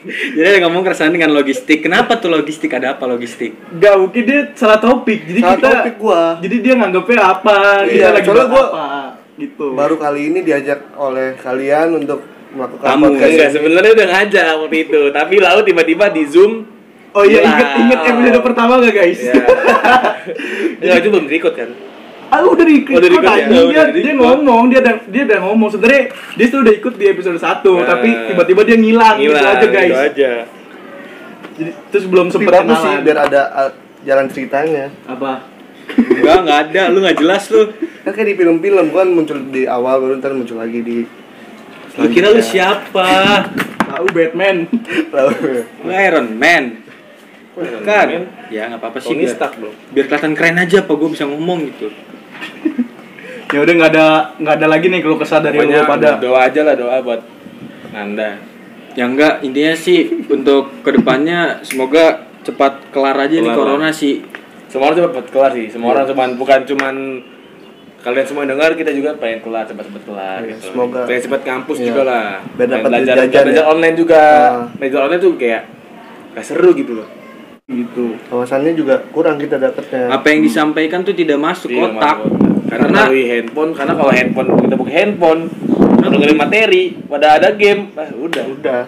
Jadi 0.04 0.44
ada 0.44 0.54
yang 0.60 0.64
ngomong 0.68 0.84
keresahan 0.84 1.10
dengan 1.10 1.32
logistik. 1.32 1.80
Kenapa 1.80 2.20
tuh 2.20 2.28
logistik? 2.28 2.68
Ada 2.70 2.98
apa 2.98 3.08
logistik? 3.08 3.56
Gak 3.80 3.94
mungkin 3.96 4.22
dia 4.22 4.40
salah 4.52 4.76
topik. 4.76 5.24
Jadi 5.24 5.40
Salah 5.40 5.56
kita 5.56 5.68
topik 5.70 5.94
gua. 5.96 6.22
Jadi 6.38 6.56
dia 6.60 6.74
nganggapnya 6.76 7.18
apa? 7.18 7.56
kita 7.82 7.94
Iya, 7.94 8.06
lagi 8.12 8.26
soalnya 8.28 8.46
bahas 8.46 8.52
gua 8.52 8.64
apa 8.68 8.86
gitu. 9.34 9.74
baru 9.74 9.98
kali 9.98 10.20
ini 10.30 10.46
diajak 10.46 10.94
oleh 10.94 11.34
kalian 11.34 11.98
untuk 11.98 12.22
melakukan 12.54 12.86
Kamu, 12.86 13.04
podcast 13.10 13.30
Enggak, 13.34 13.48
ini. 13.50 13.54
sebenarnya 13.58 13.92
udah 13.98 14.06
ngajak 14.14 14.44
waktu 14.62 14.76
itu, 14.86 15.00
tapi 15.10 15.34
lalu 15.42 15.60
tiba-tiba 15.66 16.06
di 16.06 16.22
Zoom 16.22 16.52
Oh 17.14 17.22
iya, 17.22 17.40
inget 17.40 17.68
inget 17.78 18.00
episode 18.04 18.40
pertama 18.42 18.72
gak 18.78 18.92
guys? 18.92 19.20
Ya. 19.22 19.34
Ya, 20.80 20.98
itu 20.98 21.08
belum 21.08 21.24
record 21.24 21.54
kan? 21.54 21.70
Ah 22.26 22.40
udah 22.40 22.60
di 22.60 22.82
Oh, 22.82 22.96
udah 22.96 23.08
ikut 23.08 23.22
di-record 23.22 23.24
ya? 23.30 23.46
tadi 23.46 23.54
Oh, 23.54 23.68
dia, 23.70 23.84
dia 23.92 24.14
ngomong 24.14 24.62
dia 24.66 24.78
ada 24.80 24.92
dia 25.00 25.22
udah 25.22 25.38
ngomong 25.40 25.68
sebenarnya 25.70 26.02
dia 26.34 26.46
tuh 26.48 26.60
udah 26.60 26.74
ikut 26.74 26.94
di 26.94 27.04
episode 27.06 27.38
1 27.38 27.44
Nah. 27.44 27.86
tapi 27.86 28.08
tiba-tiba 28.26 28.60
dia 28.64 28.76
ngilang, 28.76 29.16
gitu 29.16 29.30
Ngilang, 29.30 29.54
aja 29.54 29.66
guys. 29.66 29.86
gitu 29.86 30.00
aja. 30.02 30.30
Jadi 31.54 31.70
terus 31.88 32.04
belum 32.04 32.26
sempet 32.28 32.50
bagus 32.50 32.74
sih 32.74 32.84
kenalan. 32.90 33.04
biar 33.04 33.18
ada 33.22 33.42
uh, 33.54 33.70
jalan 34.02 34.26
ceritanya. 34.28 34.84
apa? 35.06 35.32
Enggak, 35.94 36.36
enggak 36.42 36.58
ada. 36.66 36.82
Lu 36.90 36.98
nggak 36.98 37.16
jelas 37.16 37.42
lu. 37.48 37.62
Kan 38.02 38.10
kayak 38.10 38.28
di 38.28 38.34
film-film 38.34 38.86
kan 38.90 39.08
muncul 39.08 39.38
di 39.48 39.62
awal 39.64 39.94
baru 40.00 40.12
ntar 40.18 40.32
muncul 40.32 40.58
lagi 40.58 40.80
di 40.80 40.98
Lu 41.94 42.06
kira 42.10 42.28
lu 42.28 42.42
siapa? 42.42 43.08
Tahu 43.86 44.06
Batman. 44.10 44.66
Tahu. 45.14 45.30
Iron 45.86 46.28
Man. 46.34 46.83
Kan? 47.54 48.08
Ya 48.50 48.66
nggak 48.66 48.80
apa-apa 48.82 48.98
sih 48.98 49.14
Tony 49.14 49.24
biar, 49.24 49.34
Stark, 49.34 49.54
Bro. 49.56 49.70
biar 49.94 50.04
kelihatan 50.10 50.32
keren 50.34 50.58
aja 50.58 50.76
apa 50.82 50.92
gue 50.92 51.08
bisa 51.08 51.24
ngomong 51.24 51.58
gitu. 51.70 51.86
ya 53.54 53.58
udah 53.62 53.74
nggak 53.78 53.90
ada 53.94 54.06
nggak 54.36 54.54
ada 54.58 54.66
lagi 54.66 54.86
nih 54.90 55.00
kalau 55.00 55.16
kesah 55.16 55.38
dari 55.38 55.56
lu 55.56 55.70
pada. 55.86 56.18
doa 56.18 56.40
aja 56.42 56.60
lah 56.66 56.74
doa 56.74 56.98
buat 56.98 57.22
Nanda. 57.94 58.42
Ya 58.94 59.06
enggak, 59.06 59.42
intinya 59.42 59.74
sih 59.74 60.26
untuk 60.26 60.82
ke 60.82 60.90
depannya 60.92 61.62
semoga 61.62 62.26
cepat 62.42 62.90
kelar 62.90 63.14
aja 63.18 63.34
nih 63.34 63.42
Kelar 63.44 63.58
corona 63.58 63.90
sih. 63.90 64.22
Semua 64.70 64.90
orang 64.90 64.98
cepat 65.00 65.26
kelar 65.30 65.50
sih. 65.54 65.66
Semua 65.70 65.88
orang 65.92 66.06
cuman 66.06 66.28
bukan 66.34 66.60
cuman 66.66 66.94
kalian 68.04 68.26
semua 68.28 68.42
yang 68.44 68.52
dengar 68.54 68.70
kita 68.74 68.90
juga 68.92 69.16
pengen 69.16 69.40
kelar 69.40 69.64
cepat-cepat 69.64 70.02
kelar 70.04 70.38
Iya, 70.42 70.50
gitu. 70.54 70.62
semoga. 70.70 71.00
pengen 71.08 71.22
cepat 71.24 71.40
kampus 71.42 71.76
Iya. 71.78 71.86
juga 71.88 72.02
lah. 72.04 72.26
Biar 72.44 72.54
Pengen 72.54 72.70
dapat 72.76 72.90
belajar, 72.92 73.14
belajar 73.16 73.42
ya. 73.48 73.62
online 73.64 73.96
juga. 73.96 74.22
Ah. 74.22 74.54
Belajar 74.76 75.00
online 75.00 75.22
tuh 75.22 75.32
kayak 75.34 75.62
gak 76.34 76.44
seru 76.44 76.70
gitu 76.74 76.92
loh. 76.98 77.08
Gitu. 77.64 78.20
Kawasannya 78.28 78.76
juga 78.76 79.00
kurang 79.08 79.40
kita 79.40 79.56
dapatnya. 79.56 80.12
Apa 80.12 80.36
yang 80.36 80.44
disampaikan 80.44 81.00
tuh 81.00 81.16
tidak 81.16 81.40
masuk 81.40 81.72
Iya, 81.72 81.96
otak. 81.96 82.16
Mas. 82.20 82.68
Karena 82.68 82.86
melalui 82.92 83.24
handphone, 83.24 83.70
karena 83.72 83.92
kalau 83.96 84.12
handphone 84.12 84.48
kita 84.60 84.74
buka 84.76 84.92
handphone, 84.92 85.40
dengerin 86.04 86.36
materi, 86.36 86.84
pada 87.08 87.40
ada 87.40 87.48
game, 87.56 87.88
ah 87.96 88.08
udah. 88.12 88.44
Udah. 88.52 88.82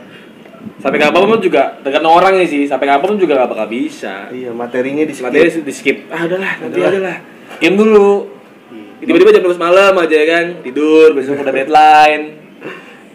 Sampai 0.77 1.01
kapan 1.01 1.25
pun 1.25 1.41
juga 1.41 1.81
tergantung 1.81 2.13
orangnya 2.13 2.45
sih, 2.45 2.69
sampai 2.69 2.85
kapan 2.85 3.17
pun 3.17 3.17
juga 3.17 3.41
gak 3.41 3.57
bakal 3.57 3.69
bisa. 3.73 4.29
Iya, 4.29 4.53
materinya 4.53 5.09
di 5.09 5.15
Materi 5.17 5.49
di 5.57 5.73
skip. 5.73 6.13
Ah 6.13 6.29
udahlah, 6.29 6.53
nanti 6.61 6.79
aja 6.85 7.01
lah. 7.01 7.17
Game 7.57 7.81
dulu. 7.81 8.29
Tiba-tiba 9.01 9.33
jam 9.33 9.45
12 9.45 9.57
malam 9.57 9.93
aja 9.97 10.19
kan, 10.29 10.45
tidur, 10.61 11.17
besok 11.17 11.41
udah 11.41 11.53
deadline. 11.53 12.25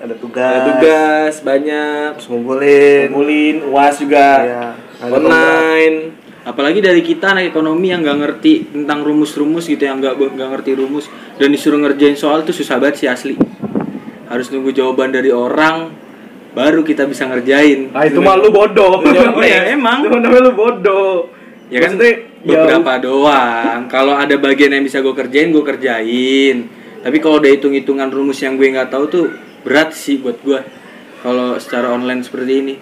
ada 0.02 0.18
tugas. 0.18 0.42
Ada 0.42 0.62
tugas 0.74 1.34
banyak. 1.46 2.10
Harus 2.18 2.28
ngumpulin. 2.34 3.14
Ngumpulin, 3.14 3.56
UAS 3.70 3.96
juga. 4.02 4.30
Iya, 4.42 4.66
online. 5.02 5.98
apalagi 6.42 6.82
dari 6.82 7.06
kita 7.06 7.38
anak 7.38 7.54
ekonomi 7.54 7.94
yang 7.94 8.02
nggak 8.02 8.18
ngerti 8.18 8.74
tentang 8.74 9.06
rumus-rumus 9.06 9.70
gitu 9.70 9.86
yang 9.86 10.02
nggak 10.02 10.18
nggak 10.18 10.50
ngerti 10.58 10.72
rumus. 10.74 11.06
Dan 11.38 11.54
disuruh 11.54 11.78
ngerjain 11.78 12.18
soal 12.18 12.42
tuh 12.42 12.54
susah 12.54 12.82
banget 12.82 13.06
sih 13.06 13.08
asli. 13.10 13.36
Harus 14.26 14.50
nunggu 14.50 14.74
jawaban 14.74 15.14
dari 15.14 15.30
orang 15.30 15.94
baru 16.58 16.82
kita 16.82 17.06
bisa 17.06 17.30
ngerjain. 17.30 17.94
Ah 17.94 18.10
itu 18.10 18.18
mah 18.26 18.42
lu 18.42 18.50
bodoh. 18.50 19.06
Iya, 19.46 19.78
emang. 19.78 20.02
Itu 20.02 20.18
namanya 20.18 20.50
lu 20.50 20.54
bodoh. 20.58 21.30
ya 21.70 21.78
kan? 21.80 21.94
Maksudnya, 21.94 22.14
ya, 22.42 22.58
beberapa 22.58 22.92
doang. 23.00 23.86
Kalau 23.86 24.18
ada 24.18 24.34
bagian 24.42 24.74
yang 24.74 24.84
bisa 24.84 24.98
gue 25.00 25.14
kerjain 25.14 25.54
gue 25.54 25.62
kerjain. 25.62 26.58
Tapi 27.06 27.18
kalau 27.22 27.38
ada 27.38 27.54
hitung-hitungan 27.54 28.10
rumus 28.10 28.42
yang 28.42 28.58
gue 28.58 28.66
nggak 28.66 28.90
tahu 28.90 29.06
tuh 29.10 29.26
berat 29.62 29.94
sih 29.94 30.18
buat 30.18 30.42
gue 30.42 30.60
kalau 31.22 31.58
secara 31.62 31.94
online 31.94 32.26
seperti 32.26 32.54
ini 32.66 32.74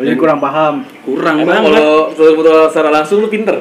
jadi 0.00 0.18
kurang 0.18 0.38
paham. 0.42 0.82
kurang 1.06 1.36
Emang 1.42 1.62
banget 1.62 1.70
kalau 1.78 2.10
betul-betul 2.10 2.56
secara 2.70 2.90
langsung 2.90 3.16
lu 3.22 3.28
pinter. 3.30 3.56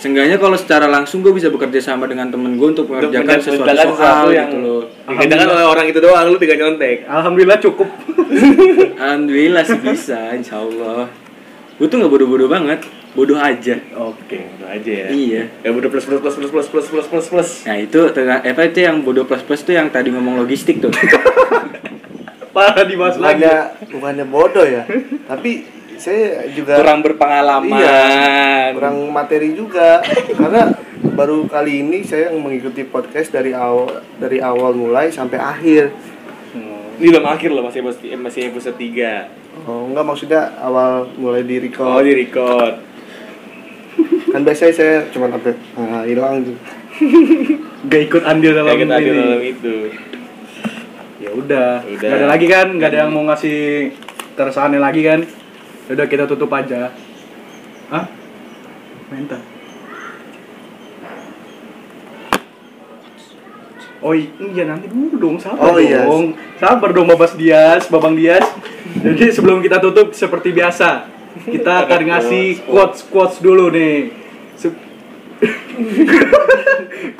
Seenggaknya 0.00 0.40
kalau 0.40 0.56
secara 0.56 0.88
langsung 0.88 1.20
gue 1.20 1.28
bisa 1.28 1.52
bekerja 1.52 1.92
sama 1.92 2.08
dengan 2.08 2.32
temen 2.32 2.56
gue 2.56 2.68
untuk 2.72 2.88
mengerjakan 2.88 3.36
Untuk 3.36 3.44
sesuatu 3.44 3.68
mengerjakan 3.68 3.84
soal 3.84 3.92
sesuatu 4.00 4.28
yang 4.32 4.48
gitu 4.48 4.58
loh. 4.64 4.82
dikerjakan 5.04 5.48
oleh 5.52 5.66
orang 5.68 5.86
itu 5.92 5.98
doang, 6.00 6.24
lu 6.32 6.38
tinggal 6.40 6.56
nyontek. 6.56 7.04
Alhamdulillah 7.04 7.58
cukup. 7.60 7.88
Alhamdulillah 9.04 9.62
sih 9.68 9.80
bisa, 9.84 10.32
insya 10.32 10.56
Allah. 10.64 11.12
Gue 11.76 11.84
tuh 11.84 12.00
nggak 12.00 12.12
bodoh-bodoh 12.16 12.48
banget, 12.48 12.80
bodoh 13.12 13.36
aja. 13.36 13.76
Oke, 14.00 14.40
itu 14.40 14.64
aja 14.64 14.92
ya. 15.04 15.08
Iya. 15.12 15.42
Ya 15.60 15.68
udah 15.68 15.92
plus 15.92 16.08
plus 16.08 16.20
plus 16.24 16.32
plus 16.32 16.48
plus 16.48 16.66
plus 16.72 16.86
plus 16.88 17.06
plus 17.12 17.26
plus. 17.28 17.50
Nah 17.68 17.76
itu 17.76 18.00
apa 18.16 18.60
itu 18.64 18.80
yang 18.80 19.04
bodoh 19.04 19.28
plus 19.28 19.44
plus 19.44 19.60
tuh 19.60 19.76
yang 19.76 19.92
tadi 19.92 20.08
ngomong 20.08 20.40
logistik 20.40 20.80
tuh. 20.80 20.88
Parah 22.50 22.82
dibahas 22.82 23.14
lagi. 23.14 23.40
bukannya 23.40 23.56
bukannya 23.90 24.24
bodoh 24.26 24.64
ya 24.64 24.82
tapi 25.30 25.64
saya 25.94 26.48
juga 26.48 26.80
Kurang 26.80 27.00
berpengalaman. 27.00 27.76
Iya, 27.76 28.00
kurang 28.72 29.04
materi 29.10 29.52
juga 29.52 30.00
karena 30.32 30.72
baru 31.12 31.44
kali 31.44 31.82
ini 31.82 32.00
saya 32.00 32.32
mengikuti 32.32 32.82
podcast 32.82 33.28
dari 33.30 33.52
awal 33.52 33.88
dari 34.16 34.40
awal 34.40 34.72
mulai 34.72 35.08
sampai 35.08 35.36
akhir 35.36 35.92
Ini 36.96 37.08
belum 37.08 37.24
akhir 37.26 37.48
loh, 37.50 37.64
masih 37.64 37.80
masih 37.80 38.12
masih 38.14 38.40
episode 38.46 38.76
3. 38.76 39.64
oh 39.64 39.86
enggak 39.86 40.04
maksudnya 40.04 40.52
awal 40.58 41.08
mulai 41.14 41.40
di 41.42 41.56
Oh, 41.56 41.62
record 41.62 42.00
di 42.02 42.12
record. 42.14 42.74
kan 44.26 44.40
biasanya 44.40 44.72
saya 44.72 44.94
cuma 45.08 45.28
update 45.28 45.60
ah, 45.74 46.04
hilang 46.04 46.44
tuh 46.44 46.56
Gak 47.88 48.02
ikut 48.06 48.22
andil 48.22 48.52
dalam 48.52 48.68
Kayak 48.70 48.80
kita 48.82 48.96
ini. 48.98 49.10
dalam 49.18 49.40
itu. 49.42 49.74
Ya 51.20 51.30
udah. 51.30 51.84
Udah. 51.84 52.08
Gak 52.08 52.18
ada 52.18 52.26
lagi 52.26 52.46
kan? 52.48 52.66
Gak 52.74 52.88
ada 52.90 52.98
yang 53.04 53.10
mau 53.12 53.22
ngasih 53.28 53.92
keresahannya 54.34 54.80
lagi 54.80 55.04
kan? 55.04 55.20
Ya 55.86 55.90
Udah 55.92 56.06
kita 56.08 56.24
tutup 56.24 56.48
aja. 56.50 56.90
Hah? 57.88 58.04
Menta. 59.10 59.38
Oh 64.00 64.16
iya 64.16 64.64
nanti 64.64 64.88
dulu 64.88 65.16
dong 65.20 65.36
sabar 65.36 65.60
Oh, 65.60 65.76
iya. 65.76 66.08
dong 66.08 66.32
sabar 66.56 66.88
dong 66.88 67.04
Babas 67.04 67.36
Dias 67.36 67.84
Babang 67.84 68.16
Dias 68.16 68.40
jadi 68.96 69.28
sebelum 69.28 69.60
kita 69.60 69.76
tutup 69.76 70.16
seperti 70.16 70.56
biasa 70.56 71.04
kita 71.44 71.84
akan 71.84 72.08
ngasih 72.08 72.64
quotes 72.64 73.04
quotes 73.04 73.44
dulu 73.44 73.68
nih 73.68 74.08
Se- 74.56 74.72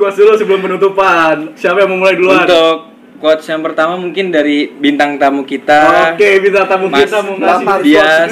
quotes 0.01 0.17
dulu 0.17 0.33
sebelum 0.35 0.65
penutupan 0.65 1.53
siapa 1.53 1.85
yang 1.85 1.93
mau 1.93 2.01
mulai 2.01 2.17
duluan 2.17 2.49
Untuk 2.49 2.90
quotes 3.21 3.45
yang 3.45 3.61
pertama 3.61 3.95
mungkin 3.95 4.33
dari 4.33 4.73
bintang 4.73 5.21
tamu 5.21 5.45
kita. 5.45 6.11
Oke, 6.17 6.41
bintang 6.41 6.67
tamu 6.67 6.89
Mas 6.89 7.05
kita 7.05 7.21
mau 7.21 7.37
ngasih 7.37 7.63
Bapak 7.63 7.79
Dias. 7.85 8.31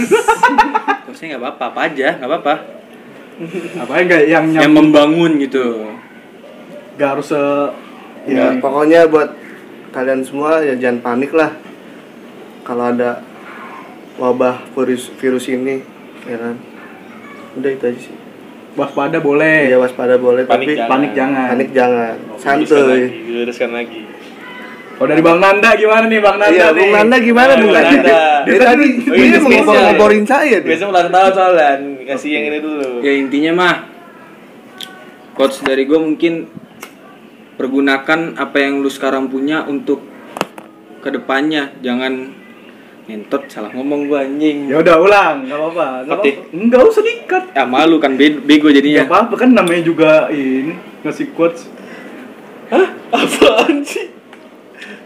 Quotesnya 1.04 1.26
nggak 1.30 1.42
apa-apa, 1.44 1.64
apa 1.68 1.80
aja, 1.84 2.08
nggak 2.16 2.30
apa-apa. 2.32 2.54
apa 3.78 3.92
enggak 4.02 4.22
yang 4.26 4.44
Yang 4.50 4.66
nyam 4.66 4.72
membangun 4.74 5.38
gitu. 5.38 5.94
nggak 6.98 7.08
harus 7.14 7.30
se 7.30 7.42
ya 8.26 8.58
pokoknya 8.58 9.06
buat 9.06 9.30
kalian 9.94 10.26
semua 10.26 10.58
ya 10.58 10.74
jangan 10.74 10.98
panik 10.98 11.30
lah 11.30 11.54
kalau 12.66 12.90
ada 12.90 13.22
wabah 14.18 14.66
virus 14.74 15.14
virus 15.14 15.46
ini 15.46 15.86
ya 16.26 16.34
kan 16.34 16.58
udah 17.54 17.70
itu 17.70 17.84
aja 17.86 18.00
sih 18.02 18.14
waspada 18.74 19.22
boleh 19.22 19.70
ya 19.70 19.78
waspada 19.78 20.18
boleh 20.18 20.42
Panik 20.42 20.66
tapi 20.66 20.72
jangan. 20.74 20.90
panik 20.90 21.10
jangan 21.14 21.46
panik 21.48 21.70
jangan 21.70 22.14
lagi, 22.18 22.42
santuy 22.42 22.82
lagi. 23.70 24.00
Oh 24.98 25.06
dari 25.06 25.22
bang 25.22 25.38
Nanda 25.38 25.70
gimana 25.78 26.04
nih 26.06 26.18
bang 26.18 26.36
Nanda 26.36 26.54
iya 26.54 26.66
nih? 26.70 26.80
Bung 26.82 26.90
Nanda 26.90 27.16
gimana 27.22 27.52
bung 27.54 27.62
Bung 27.70 27.74
Nanda. 27.74 27.94
Nanda. 27.94 28.20
dia 28.46 28.58
tadi 28.58 28.86
Oh, 29.08 29.14
dia 29.14 29.38
ini 29.38 29.58
mau 29.62 29.74
ngoborin 29.74 30.24
saya 30.26 30.56
dia. 30.58 30.68
Biasa 30.68 30.84
ulang 30.90 31.08
tahun 31.08 31.30
soalnya, 31.32 31.70
kasih 32.06 32.30
yang 32.34 32.44
ini 32.50 32.58
dulu. 32.58 32.88
Ya 33.00 33.12
intinya 33.14 33.52
mah 33.54 33.74
quotes 35.38 35.62
dari 35.62 35.86
gue 35.86 35.98
mungkin 35.98 36.50
pergunakan 37.54 38.38
apa 38.38 38.56
yang 38.58 38.82
lu 38.82 38.90
sekarang 38.90 39.26
punya 39.26 39.66
untuk 39.66 40.02
ke 40.98 41.10
depannya 41.14 41.74
jangan 41.78 42.34
ngentot 43.08 43.48
salah 43.48 43.72
ngomong 43.72 44.04
gua 44.04 44.20
anjing. 44.26 44.68
Ya 44.68 44.84
udah 44.84 44.96
ulang. 45.00 45.36
Nggak 45.48 45.58
apa-apa. 45.58 45.86
Nggak 46.04 46.18
nggak 46.52 46.82
usah 46.84 47.02
dikat 47.02 47.44
ya 47.56 47.64
malu 47.64 47.96
kan 47.96 48.18
be- 48.20 48.42
bego 48.44 48.68
nggak 48.68 48.78
jadinya 48.82 49.02
apa-apa. 49.08 49.34
Kan 49.40 49.56
namanya 49.56 49.80
juga 49.80 50.28
ini 50.28 50.76
ngasih 51.06 51.32
quotes. 51.32 51.70
Apaan 53.08 53.80
sih? 53.80 54.17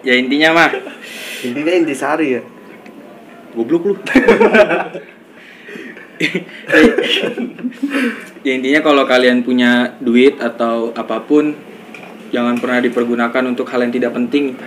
Ya 0.03 0.15
intinya 0.15 0.49
mah. 0.53 0.71
Intinya 1.43 1.73
intisari 1.75 2.37
ya. 2.37 2.43
Goblok 3.53 3.83
lu. 3.85 3.95
Ya 8.43 8.53
intinya 8.59 8.81
kalau 8.83 9.07
kalian 9.07 9.47
punya 9.47 9.95
duit 9.99 10.39
atau 10.39 10.91
apa 10.93 11.23
pun 11.23 11.55
jangan 12.35 12.59
pernah 12.59 12.83
dipergunakan 12.83 13.43
untuk 13.47 13.71
hal 13.71 13.87
yang 13.87 13.95
tidak 13.95 14.13
penting 14.13 14.59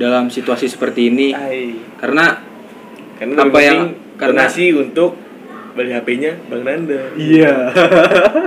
dalam 0.00 0.32
situasi 0.32 0.64
seperti 0.64 1.12
ini. 1.12 1.28
Hai. 1.34 1.76
karena 1.98 2.44
Karena 3.18 3.34
Apa 3.42 3.58
yang- 3.58 3.64
yang 3.66 3.80
karena- 4.14 4.46
donasi 4.46 4.70
untuk 4.70 5.18
beli 5.70 5.90
HP-nya 5.90 6.32
Bang 6.46 6.62
Nanda. 6.62 7.12
iya 7.14 7.70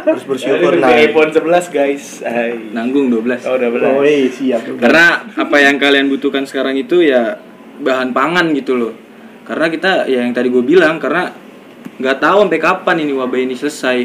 harus 0.04 0.24
bersyukur 0.24 0.76
Nah, 0.76 0.92
iPhone 0.92 1.30
11 1.30 1.70
guys. 1.70 2.04
Hai. 2.22 2.72
nanggung 2.72 3.08
12 3.08 3.46
Oh, 3.46 3.56
udah 3.56 3.70
belas. 3.70 3.92
oh 3.92 4.04
iya, 4.04 4.28
siap 4.28 4.62
karena 4.76 5.06
apa 5.32 5.58
yang 5.58 5.76
kalian 5.76 6.08
butuhkan 6.08 6.44
sekarang 6.44 6.76
itu 6.76 7.02
ya 7.02 7.40
bahan 7.78 8.12
pangan 8.12 8.52
gitu 8.52 8.76
loh 8.76 8.94
karena 9.42 9.68
kita 9.68 10.06
ya 10.06 10.22
yang 10.22 10.32
tadi 10.32 10.48
gue 10.48 10.62
bilang 10.62 10.98
karena 10.98 11.34
nggak 11.98 12.18
tahu 12.18 12.46
sampai 12.46 12.60
kapan 12.60 12.98
ini 13.00 13.12
wabah 13.12 13.40
ini 13.40 13.54
selesai 13.54 14.00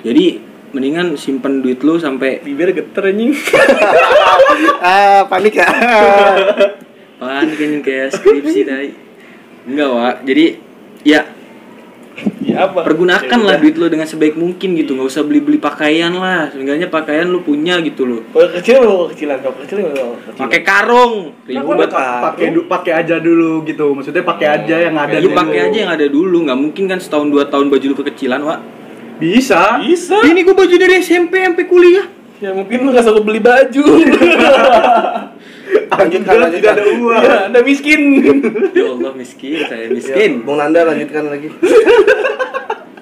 jadi 0.00 0.26
mendingan 0.70 1.18
simpen 1.18 1.58
duit 1.58 1.82
lu 1.82 1.98
sampai 1.98 2.38
Bibir 2.40 2.70
geter 2.70 3.10
anjing. 3.10 3.34
ah 4.86 5.26
panik 5.26 5.54
ya 5.56 5.66
panik 7.16 7.58
kayak 7.80 8.08
skripsi 8.10 8.60
tadi 8.62 8.88
enggak 9.66 9.90
wa 9.90 10.08
jadi 10.22 10.46
ya 11.02 11.20
ya 12.40 12.66
apa? 12.66 12.82
pergunakan 12.82 13.38
Ya 13.40 13.46
lah 13.46 13.56
duit 13.60 13.76
lu 13.78 13.86
dengan 13.86 14.08
sebaik 14.08 14.34
mungkin 14.34 14.74
gitu 14.74 14.96
nggak 14.96 15.08
usah 15.08 15.22
beli 15.22 15.40
beli 15.40 15.58
pakaian 15.60 16.12
lah 16.12 16.50
seenggaknya 16.50 16.88
pakaian 16.90 17.28
lu 17.28 17.40
punya 17.40 17.78
gitu 17.80 18.04
loh 18.08 18.20
Kalau 18.32 18.48
kecil 18.56 18.76
mau 18.82 19.06
kecilan, 19.08 19.38
kalau 19.40 19.56
kecil 19.62 19.76
pakai 20.34 20.60
karung 20.60 21.14
ribu 21.46 21.70
Nah, 21.76 21.86
Pak. 21.86 22.34
pakai 22.34 22.46
pakai 22.66 22.92
aja 22.92 23.16
dulu 23.20 23.62
gitu 23.64 23.94
maksudnya 23.94 24.24
pakai 24.26 24.46
aja 24.50 24.76
yang 24.90 24.96
ada 24.98 25.16
dulu. 25.20 25.36
pakai 25.36 25.58
aja 25.70 25.78
yang 25.86 25.92
ada 25.92 26.06
dulu, 26.10 26.36
nggak 26.44 26.58
mungkin 26.58 26.84
kan 26.90 26.98
setahun 26.98 27.28
dua 27.30 27.46
tahun 27.46 27.70
baju 27.70 27.84
lu 27.90 27.96
kekecilan, 28.02 28.40
Wak. 28.42 28.60
bisa 29.20 29.78
Bisa. 29.84 30.16
Ini 30.24 30.40
gua 30.42 30.56
baju 30.56 30.74
dari 30.74 30.98
SMP 30.98 31.44
sampai 31.44 31.64
kuliah. 31.68 32.06
Ya 32.40 32.56
mungkin 32.56 32.88
lu 32.88 32.88
gak 32.88 33.04
sanggup 33.04 33.28
beli 33.28 33.36
baju. 33.36 33.84
lanjutkan 35.92 36.32
Anda 36.32 36.48
tidak 36.48 36.62
lanjutkan 36.62 36.72
ada 36.72 36.84
uang 36.94 37.22
ya, 37.22 37.36
anda 37.46 37.60
miskin. 37.62 38.00
Ya 38.78 38.86
Allah 38.88 39.12
miskin, 39.12 39.58
saya 39.62 39.82
Ya, 39.82 39.90
miskin. 39.90 40.30
bung 40.42 40.56
Nanda 40.56 40.80
lanjutkan 40.84 41.24
lagi 41.26 41.48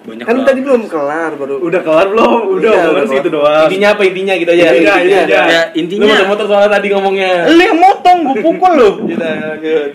Banyak 0.01 0.25
kan 0.25 0.37
tadi 0.41 0.61
belum 0.61 0.89
kelar 0.89 1.37
baru 1.37 1.61
udah 1.61 1.81
kelar 1.85 2.07
belum 2.09 2.41
udah 2.51 2.65
Iya, 2.65 2.81
omongan 2.81 2.93
udah 2.95 3.05
segitu 3.07 3.29
doang 3.31 3.67
intinya 3.69 3.89
apa 3.93 4.03
intinya 4.03 4.35
gitu 4.35 4.51
aja. 4.51 4.65
Intinya, 4.67 4.95
intinya. 4.97 5.43
Ya 5.45 5.63
Lu 5.69 5.77
intinya, 5.77 6.07
motor-motor 6.09 6.47
soalnya 6.49 6.71
tadi 6.73 6.87
ngomongnya. 6.89 7.31
lu 7.47 7.61
yang 7.61 7.77
motong, 8.21 8.35
gua 8.35 8.45
pukul 8.45 8.75
lanjut. 8.75 9.91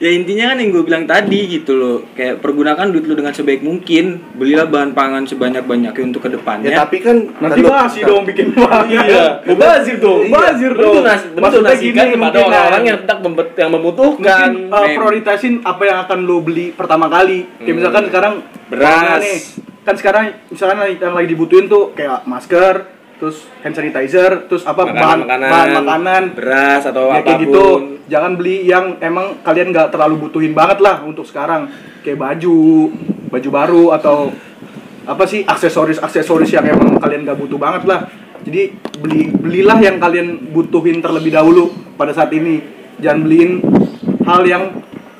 Ya 0.00 0.10
intinya 0.10 0.44
kan 0.50 0.56
yang 0.56 0.70
gue 0.70 0.82
bilang 0.82 1.04
tadi 1.04 1.40
gitu 1.50 1.72
loh, 1.72 1.96
kayak 2.10 2.40
pergunakan 2.40 2.88
duit 2.88 3.04
lu 3.04 3.12
dengan 3.12 3.30
sebaik 3.30 3.60
mungkin, 3.60 4.16
belilah 4.34 4.64
bahan 4.64 4.90
pangan 4.90 5.22
sebanyak 5.22 5.60
banyaknya 5.62 6.02
untuk 6.02 6.20
ya 6.20 6.26
ke 6.26 6.30
depannya. 6.32 6.70
tapi 6.74 6.96
kan 6.98 7.16
nanti 7.36 7.60
dong 8.00 8.24
bikin 8.24 8.46
Iya, 8.56 9.44
mubazir 9.44 9.96
dong. 9.98 10.24
Mubazir 10.26 10.72
Lu 10.72 10.82
dong. 10.82 11.04
lu 11.04 11.38
Maksudnya 11.38 11.76
gini, 11.76 11.92
kepada 11.92 12.16
mungkin, 12.16 12.48
orang-orang 12.48 12.80
nah. 12.80 12.88
yang 12.88 12.98
tidak 12.98 13.18
membet- 13.20 13.54
yang 13.54 13.70
membutuhkan. 13.70 14.48
mungkin 14.50 14.72
uh, 14.72 14.80
Mem. 14.80 14.96
prioritasin 14.96 15.54
apa 15.62 15.82
yang 15.84 15.98
akan 16.00 16.18
lo 16.22 16.36
beli 16.40 16.66
pertama 16.72 17.06
kali 17.06 17.44
kayak 17.58 17.74
misalkan 17.74 18.02
sekarang 18.08 18.34
Beras. 18.72 19.24
kan 19.80 19.94
sekarang 19.94 20.22
misalkan 20.48 20.76
yang 20.94 21.12
lagi 21.12 21.28
dibutuhin 21.28 21.66
tuh 21.66 21.92
kayak 21.92 22.24
masker 22.24 22.99
terus 23.20 23.44
hand 23.60 23.76
sanitizer 23.76 24.48
terus 24.48 24.64
apa 24.64 24.88
bahan 24.88 25.28
Makanan-makanan, 25.28 25.50
bahan 25.52 25.70
makanan 25.76 26.22
beras 26.32 26.82
atau 26.88 27.12
ya, 27.12 27.20
kayak 27.20 27.22
apa 27.22 27.30
pun. 27.30 27.42
gitu. 27.44 27.66
Jangan 28.08 28.32
beli 28.40 28.56
yang 28.64 28.84
emang 28.98 29.44
kalian 29.44 29.68
nggak 29.70 29.92
terlalu 29.92 30.26
butuhin 30.26 30.56
banget 30.56 30.80
lah 30.80 31.04
untuk 31.04 31.28
sekarang. 31.28 31.68
Kayak 32.00 32.18
baju 32.18 32.56
baju 33.28 33.48
baru 33.52 33.84
atau 33.94 34.16
apa 35.04 35.24
sih 35.28 35.44
aksesoris 35.44 36.00
aksesoris 36.00 36.50
yang 36.50 36.66
emang 36.66 36.98
kalian 36.98 37.28
gak 37.28 37.38
butuh 37.38 37.60
banget 37.60 37.84
lah. 37.84 38.08
Jadi 38.40 38.72
beli 38.98 39.28
belilah 39.28 39.78
yang 39.78 40.00
kalian 40.00 40.50
butuhin 40.50 41.04
terlebih 41.04 41.36
dahulu 41.36 41.70
pada 42.00 42.16
saat 42.16 42.32
ini. 42.32 42.64
Jangan 43.00 43.20
beliin 43.24 43.52
hal 44.24 44.42
yang 44.48 44.64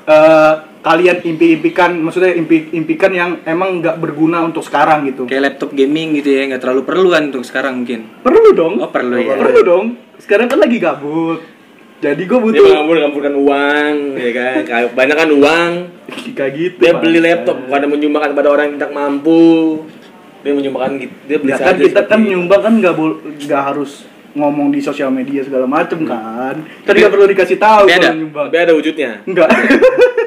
eh, 0.09 0.53
kalian 0.81 1.21
impi-impikan 1.21 1.93
maksudnya 1.95 2.33
impi 2.33 2.69
impikan 2.71 3.09
yang 3.09 3.37
emang 3.43 3.79
nggak 3.79 3.97
berguna 3.97 4.41
untuk 4.41 4.61
sekarang 4.61 5.05
gitu 5.05 5.25
Kayak 5.25 5.53
laptop 5.53 5.71
gaming 5.71 6.13
gitu 6.15 6.29
ya, 6.31 6.45
nggak 6.47 6.57
terlalu 6.59 6.81
perluan 6.83 7.29
untuk 7.29 7.41
sekarang 7.41 7.79
mungkin. 7.79 8.09
perlu 8.19 8.49
dong 8.51 8.73
Oh, 8.77 8.89
perlu 8.89 9.15
ya. 9.15 9.37
perlu 9.37 9.61
dong 9.61 9.85
sekarang 10.17 10.45
kan 10.45 10.57
lagi 10.57 10.77
gabut 10.77 11.37
jadi 11.97 12.17
gue 12.17 12.33
Dia 12.33 12.41
butuh 12.43 12.65
mengampur 12.65 12.95
mengampurkan 12.97 13.33
uang, 13.37 13.95
ya 14.17 14.31
kan? 14.33 14.57
Kayak 14.67 14.89
banyak 14.91 15.15
kan 15.15 15.29
uang. 15.31 15.71
kayak 16.33 16.51
gitu 16.51 16.77
Dia 16.79 16.93
beli 16.95 17.19
laptop 17.19 17.61
pada 17.63 17.85
menyumbangkan 17.85 18.33
pada 18.33 18.49
orang 18.49 18.65
yang 18.65 18.75
tidak 18.75 18.91
mampu. 18.91 19.85
Dia 20.41 20.49
menyumbangkan 20.51 20.97
gitu. 20.97 21.13
Dia 21.29 21.37
beli 21.37 21.51
ya 21.51 21.57
kan 21.57 21.77
kita 21.77 22.01
kan 22.01 22.17
seperti- 22.17 22.25
nyumbang 22.27 22.57
kan 22.59 22.73
nggak 22.75 22.93
nggak 23.39 23.61
harus 23.63 24.09
ngomong 24.31 24.71
di 24.71 24.79
sosial 24.79 25.11
media 25.11 25.43
segala 25.43 25.67
macem 25.67 26.01
kan 26.01 26.55
kan 26.57 26.89
Tapi- 26.89 26.97
nggak 26.97 27.13
perlu 27.13 27.25
dikasih 27.29 27.57
tahu 27.59 27.83
tapi 27.85 27.93
ada- 27.93 28.15
Tapi 28.49 28.57
ada 28.57 28.73
wujudnya. 28.73 29.11
enggak 29.21 29.49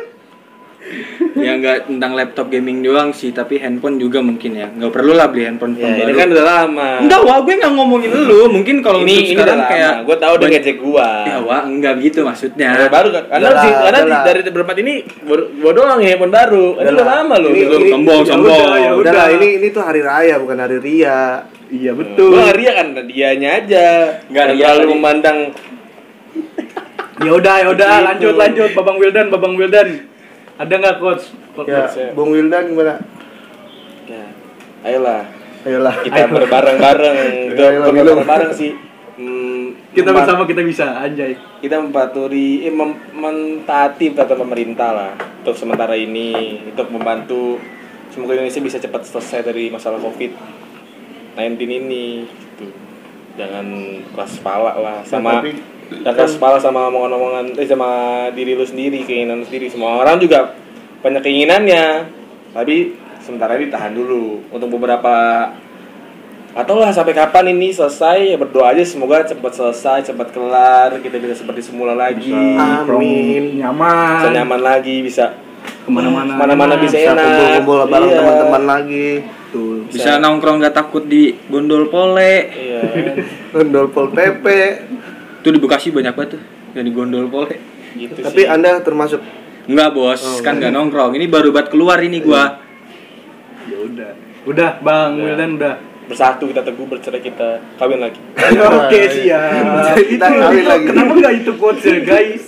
Ya 1.35 1.57
nggak 1.57 1.89
tentang 1.89 2.13
laptop 2.13 2.47
gaming 2.47 2.79
doang 2.79 3.11
sih, 3.11 3.31
tapi 3.31 3.57
handphone 3.57 3.97
juga 3.97 4.21
mungkin 4.21 4.53
ya. 4.53 4.69
Nggak 4.69 4.93
perlu 4.93 5.13
lah 5.13 5.27
beli 5.27 5.45
handphone 5.45 5.75
Ya, 5.75 5.91
baru. 5.91 6.05
ini 6.05 6.13
kan 6.15 6.29
udah 6.29 6.45
lama. 6.47 6.89
Enggak, 7.01 7.21
wah 7.21 7.39
gue 7.41 7.55
nggak 7.57 7.73
ngomongin 7.75 8.11
lu. 8.15 8.41
Mungkin 8.49 8.77
kalau 8.79 9.01
ini 9.01 9.11
ini 9.25 9.33
udah 9.33 9.33
sekarang 9.35 9.59
lama. 9.59 9.71
kayak 9.71 9.93
Gue 10.05 10.17
tahu 10.17 10.35
dia 10.35 10.41
banyak- 10.41 10.61
ngecek 10.61 10.77
gua. 10.79 11.09
Ya, 11.25 11.37
wah 11.41 11.63
enggak 11.65 11.93
begitu 11.99 12.19
maksudnya. 12.21 12.69
Ya, 12.71 12.87
baru 12.87 13.09
kan 13.11 13.25
karena 13.27 13.47
Udah 13.47 13.61
sih 13.61 13.71
karena 13.73 13.99
udah 13.99 14.05
di- 14.15 14.27
dari 14.31 14.53
berempat 14.53 14.77
ini 14.79 14.93
gua 15.59 15.73
doang 15.73 15.99
ya 15.99 16.09
handphone 16.11 16.33
baru. 16.33 16.67
Itu 16.71 16.81
Udah 16.81 16.93
udah 16.93 17.07
lama 17.11 17.35
loh. 17.39 17.51
Ini- 17.51 17.65
Belum 17.65 17.81
ini- 17.81 17.91
sombong, 17.91 18.21
ya 18.21 18.31
sombong. 18.31 18.61
udah, 18.63 18.77
ya 18.77 18.91
Udah 18.91 19.01
udah. 19.01 19.13
lah, 19.17 19.29
ini 19.33 19.49
ini 19.57 19.67
tuh 19.71 19.83
hari 19.83 20.01
raya 20.01 20.35
bukan 20.39 20.57
hari 20.59 20.77
ria. 20.79 21.21
iya 21.67 21.91
betul 21.91 22.29
Gua 22.31 22.45
nggak 22.45 22.57
ria 22.57 22.73
kan 22.73 22.87
dianya 23.03 23.51
aja. 23.57 23.87
Nggak 24.29 24.45
ria 24.53 24.63
terlalu 24.69 24.87
memandang 24.93 25.39
ya 27.17 27.31
udah 27.33 27.55
ya 27.57 27.69
udah 27.69 27.89
Gitu. 27.91 28.07
lanjut 28.07 28.35
lanjut 28.37 28.71
babang 28.75 28.97
Wildan 28.97 29.27
babang 29.29 29.55
Wildan 29.55 29.89
ada 30.57 30.73
nggak 30.73 30.97
coach 30.97 31.25
Coach, 31.53 31.67
Ya, 31.67 31.85
coach, 31.85 31.97
ya. 31.97 32.09
Bung 32.13 32.31
Wildan 32.31 32.65
gimana? 32.67 32.99
ya. 34.05 34.25
Ayolah 34.83 35.23
Ayolah. 35.63 35.95
kita 36.03 36.29
berbareng-bareng. 36.29 37.17
Itu 37.51 37.63
Ayo, 37.63 37.79
bukan 37.81 37.93
minum. 37.95 38.07
bareng-bareng 38.19 38.53
sih. 38.53 38.73
Hmm, 39.15 39.73
kita 39.91 40.11
bersama 40.11 40.43
kita 40.43 40.61
bisa 40.61 40.99
anjay 40.99 41.33
kita 41.61 41.79
mematuhi 41.79 42.67
eh, 42.67 42.75
mem- 42.75 42.99
mentaati 43.15 44.11
peraturan 44.11 44.43
pemerintah 44.43 44.91
lah 44.91 45.13
untuk 45.39 45.55
sementara 45.55 45.95
ini 45.95 46.35
untuk 46.67 46.91
membantu 46.91 47.63
semoga 48.11 48.35
Indonesia 48.35 48.59
bisa 48.59 48.77
cepat 48.77 49.07
selesai 49.07 49.47
dari 49.47 49.71
masalah 49.71 49.97
covid 49.97 50.35
19 51.33 51.39
ini 51.63 52.27
gitu. 52.27 52.67
jangan 53.35 53.67
keras 54.11 54.35
kepala 54.35 54.73
lah 54.75 54.97
sama 55.01 55.39
tapi 55.39 55.63
keras 55.91 56.37
kepala 56.37 56.57
sama 56.57 56.89
omongan-omongan 56.89 57.57
eh 57.57 57.67
sama 57.67 57.91
diri 58.33 58.57
lu 58.57 58.65
sendiri 58.65 59.05
keinginan 59.05 59.41
lu 59.41 59.47
sendiri 59.47 59.69
semua 59.69 60.01
orang 60.01 60.17
juga 60.17 60.57
banyak 61.01 61.21
keinginannya 61.21 62.09
tapi 62.53 62.97
sementara 63.21 63.57
ini 63.57 63.69
tahan 63.69 63.93
dulu 63.93 64.41
untuk 64.49 64.69
beberapa 64.73 65.49
atau 66.55 66.79
lah 66.79 66.95
sampai 66.95 67.19
kapan 67.19 67.51
ini 67.51 67.75
selesai 67.75 68.31
ya 68.31 68.37
berdoa 68.39 68.71
aja 68.71 68.87
semoga 68.87 69.27
cepat 69.27 69.53
selesai 69.53 69.99
cepat 70.07 70.31
kelar 70.31 71.03
kita 71.03 71.19
bisa 71.19 71.35
seperti 71.35 71.67
semula 71.67 71.99
lagi 71.99 72.31
Amin. 72.31 73.59
nyaman 73.59 74.23
bisa 74.23 74.29
nyaman 74.31 74.61
lagi 74.63 75.03
bisa 75.03 75.35
ke 75.65 75.91
mana-mana 75.91 76.39
mana-mana 76.39 76.75
bisa 76.79 76.97
Bisa 76.97 77.13
enak 77.13 77.25
kumpul-kumpul 77.27 77.79
bareng 77.89 78.09
Iya. 78.09 78.19
teman-teman 78.21 78.63
lagi. 78.65 79.09
Betul. 79.25 79.77
Bisa 79.89 80.11
nongkrong 80.17 80.57
nggak 80.61 80.77
takut 80.77 81.05
di 81.05 81.33
gondol 81.49 81.89
pole. 81.89 82.35
iya 82.53 82.81
Gondol 83.53 83.87
Pol 83.89 84.09
PP. 84.11 84.45
Tuh 85.45 85.53
di 85.53 85.61
Bekasi 85.61 85.93
banyak 85.93 86.17
banget 86.17 86.31
tuh 86.35 86.43
yang 86.73 86.83
di 86.83 86.93
gondol 86.93 87.29
pole. 87.29 87.55
gitu 87.95 88.17
Tapi 88.17 88.43
sih. 88.43 88.49
Anda 88.49 88.81
termasuk? 88.81 89.21
Enggak 89.65 89.93
bos, 89.93 90.21
kan 90.41 90.57
nggak 90.57 90.73
nongkrong. 90.73 91.13
Ini 91.15 91.27
baru 91.29 91.49
buat 91.49 91.69
keluar 91.69 92.01
ini 92.01 92.19
gua. 92.19 92.59
ya 93.65 93.77
udah. 93.79 94.11
Udah 94.45 94.71
bang 94.79 95.11
Wildan 95.17 95.51
udah. 95.57 95.75
Bersatu 96.05 96.45
kita 96.45 96.61
teguh 96.61 96.85
bercerai 96.85 97.17
kita 97.19 97.61
kawin 97.77 97.97
lagi. 97.97 98.21
Oke 98.77 99.01
siap. 99.09 99.41
itu, 99.97 100.17
Kita 100.17 100.27
kawin 100.29 100.61
itu 100.61 100.69
lagi. 100.69 100.85
kenapa 100.85 101.13
nggak 101.15 101.35
itu 101.39 101.53
quotes 101.57 101.81
ya 101.83 101.97
guys? 102.13 102.45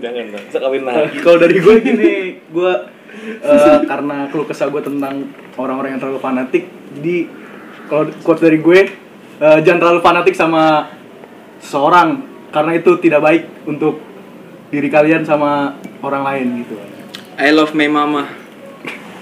Jangan 0.00 0.24
dong 0.32 0.44
bisa 0.44 0.58
kawin 0.58 0.82
lagi. 0.82 1.16
Kalau 1.20 1.36
dari 1.36 1.56
gue 1.56 1.74
gini 1.78 2.12
gue 2.40 2.72
eh, 3.44 3.78
karena 3.84 4.28
keluh 4.28 4.44
kesah 4.44 4.68
gue 4.68 4.80
tentang 4.80 5.28
orang-orang 5.56 5.92
yang 5.92 6.00
terlalu 6.00 6.20
fanatik 6.20 6.64
jadi 6.94 7.28
kalau 7.84 8.08
quotes 8.20 8.40
dari 8.40 8.60
gue 8.60 8.80
eh, 9.36 9.58
jangan 9.60 9.78
terlalu 9.78 10.00
fanatik 10.00 10.32
sama 10.32 10.88
seseorang 11.58 12.22
karena 12.48 12.72
itu 12.74 12.96
tidak 12.98 13.20
baik 13.20 13.42
untuk 13.64 14.00
diri 14.66 14.88
kalian 14.88 15.22
sama 15.22 15.76
orang 16.00 16.22
lain 16.24 16.46
gitu. 16.62 16.74
I 17.36 17.52
love 17.52 17.72
my 17.72 17.86
mama. 17.86 18.24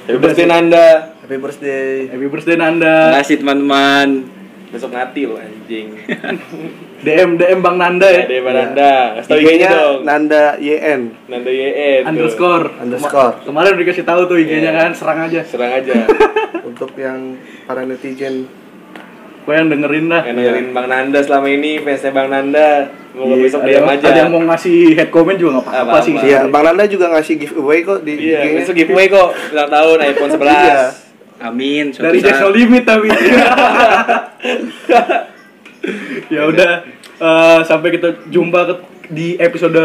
Happy 0.04 0.18
birthday 0.18 0.46
Nanda. 0.46 1.16
Happy 1.18 1.36
birthday. 1.36 2.06
happy 2.06 2.26
birthday 2.28 2.56
Nanda. 2.56 3.10
Makasih 3.12 3.40
teman-teman. 3.40 4.08
besok 4.68 4.90
ngati 4.90 5.22
lo 5.22 5.38
anjing. 5.38 5.94
DM 7.06 7.38
DM 7.38 7.60
Bang 7.62 7.78
Nanda 7.78 8.10
ya. 8.10 8.26
Ada 8.26 8.50
Nanda. 8.50 8.92
Kasih 9.14 9.28
tau 9.30 9.38
IG-nya 9.38 9.54
IG-nya 9.54 9.70
dong. 9.70 9.98
Nanda 10.02 10.44
YN 10.58 11.00
Nanda 11.30 11.50
YN 11.50 12.02
tuh. 12.02 12.10
underscore. 12.10 12.66
Underscore. 12.82 13.34
Kemarin 13.46 13.70
udah 13.70 13.82
dikasih 13.86 14.02
tahu 14.02 14.20
tuh 14.26 14.36
IG-nya 14.36 14.74
Iya. 14.74 14.80
kan 14.82 14.90
serang 14.90 15.18
aja. 15.22 15.40
Serang 15.46 15.72
aja. 15.72 15.94
Untuk 16.68 16.90
yang 16.98 17.38
para 17.64 17.86
netizen 17.86 18.50
gue 19.44 19.54
yang 19.54 19.68
dengerin 19.68 20.04
dah 20.06 20.22
yang 20.22 20.36
dengerin 20.36 20.66
Bang 20.70 20.86
Nanda 20.86 21.18
selama 21.20 21.46
ini 21.46 21.76
fansnya 21.78 22.10
Bang 22.10 22.28
Nanda 22.28 22.68
semoga 23.06 23.28
Iya, 23.30 23.42
besok 23.42 23.60
ada, 23.60 23.68
diam 23.68 23.84
aja 23.86 24.06
ada 24.06 24.18
yang 24.18 24.30
mau 24.30 24.42
ngasih 24.44 24.76
head 24.94 25.08
comment 25.08 25.36
juga 25.36 25.50
nggak 25.54 25.66
apa-apa 25.66 25.96
sih 26.00 26.14
Iya, 26.16 26.38
Bang 26.48 26.64
Nanda 26.64 26.84
juga 26.86 27.06
ngasih 27.10 27.34
giveaway 27.38 27.78
kok 27.80 27.98
di 28.00 28.12
iya 28.22 28.40
IG-nya. 28.40 28.56
besok 28.58 28.74
giveaway 28.74 29.06
kok 29.06 29.28
ulang 29.50 29.68
tahun 29.68 29.98
iPhone 30.02 30.30
11 30.34 30.40
Iya. 30.40 30.80
Amin. 31.42 31.84
dari 31.92 32.18
saat. 32.18 32.40
No 32.40 32.48
Limit 32.48 32.82
tapi 32.82 33.08
ya 36.30 36.42
udah 36.44 36.70
eh, 37.14 37.58
sampai 37.62 37.88
kita 37.90 38.08
jumpa 38.26 38.60
ke- 38.64 38.80
di 39.06 39.36
episode 39.36 39.76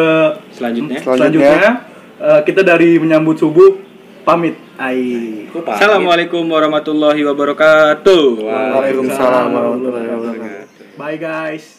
Selanjutnya. 0.49 0.97
Selanjutnya. 0.97 1.51
selanjutnya 1.51 1.74
Eh, 2.20 2.41
kita 2.43 2.62
dari 2.62 2.95
menyambut 2.95 3.36
subuh 3.36 3.80
pamit 4.24 4.56
ai? 4.80 5.48
Assalamualaikum 5.50 6.44
warahmatullahi 6.46 7.22
wabarakatuh. 7.26 8.24
Waalaikumsalam 8.46 9.48
warahmatullahi 9.52 10.08
wabarakatuh. 10.14 10.98
bye 11.00 11.16
guys 11.16 11.79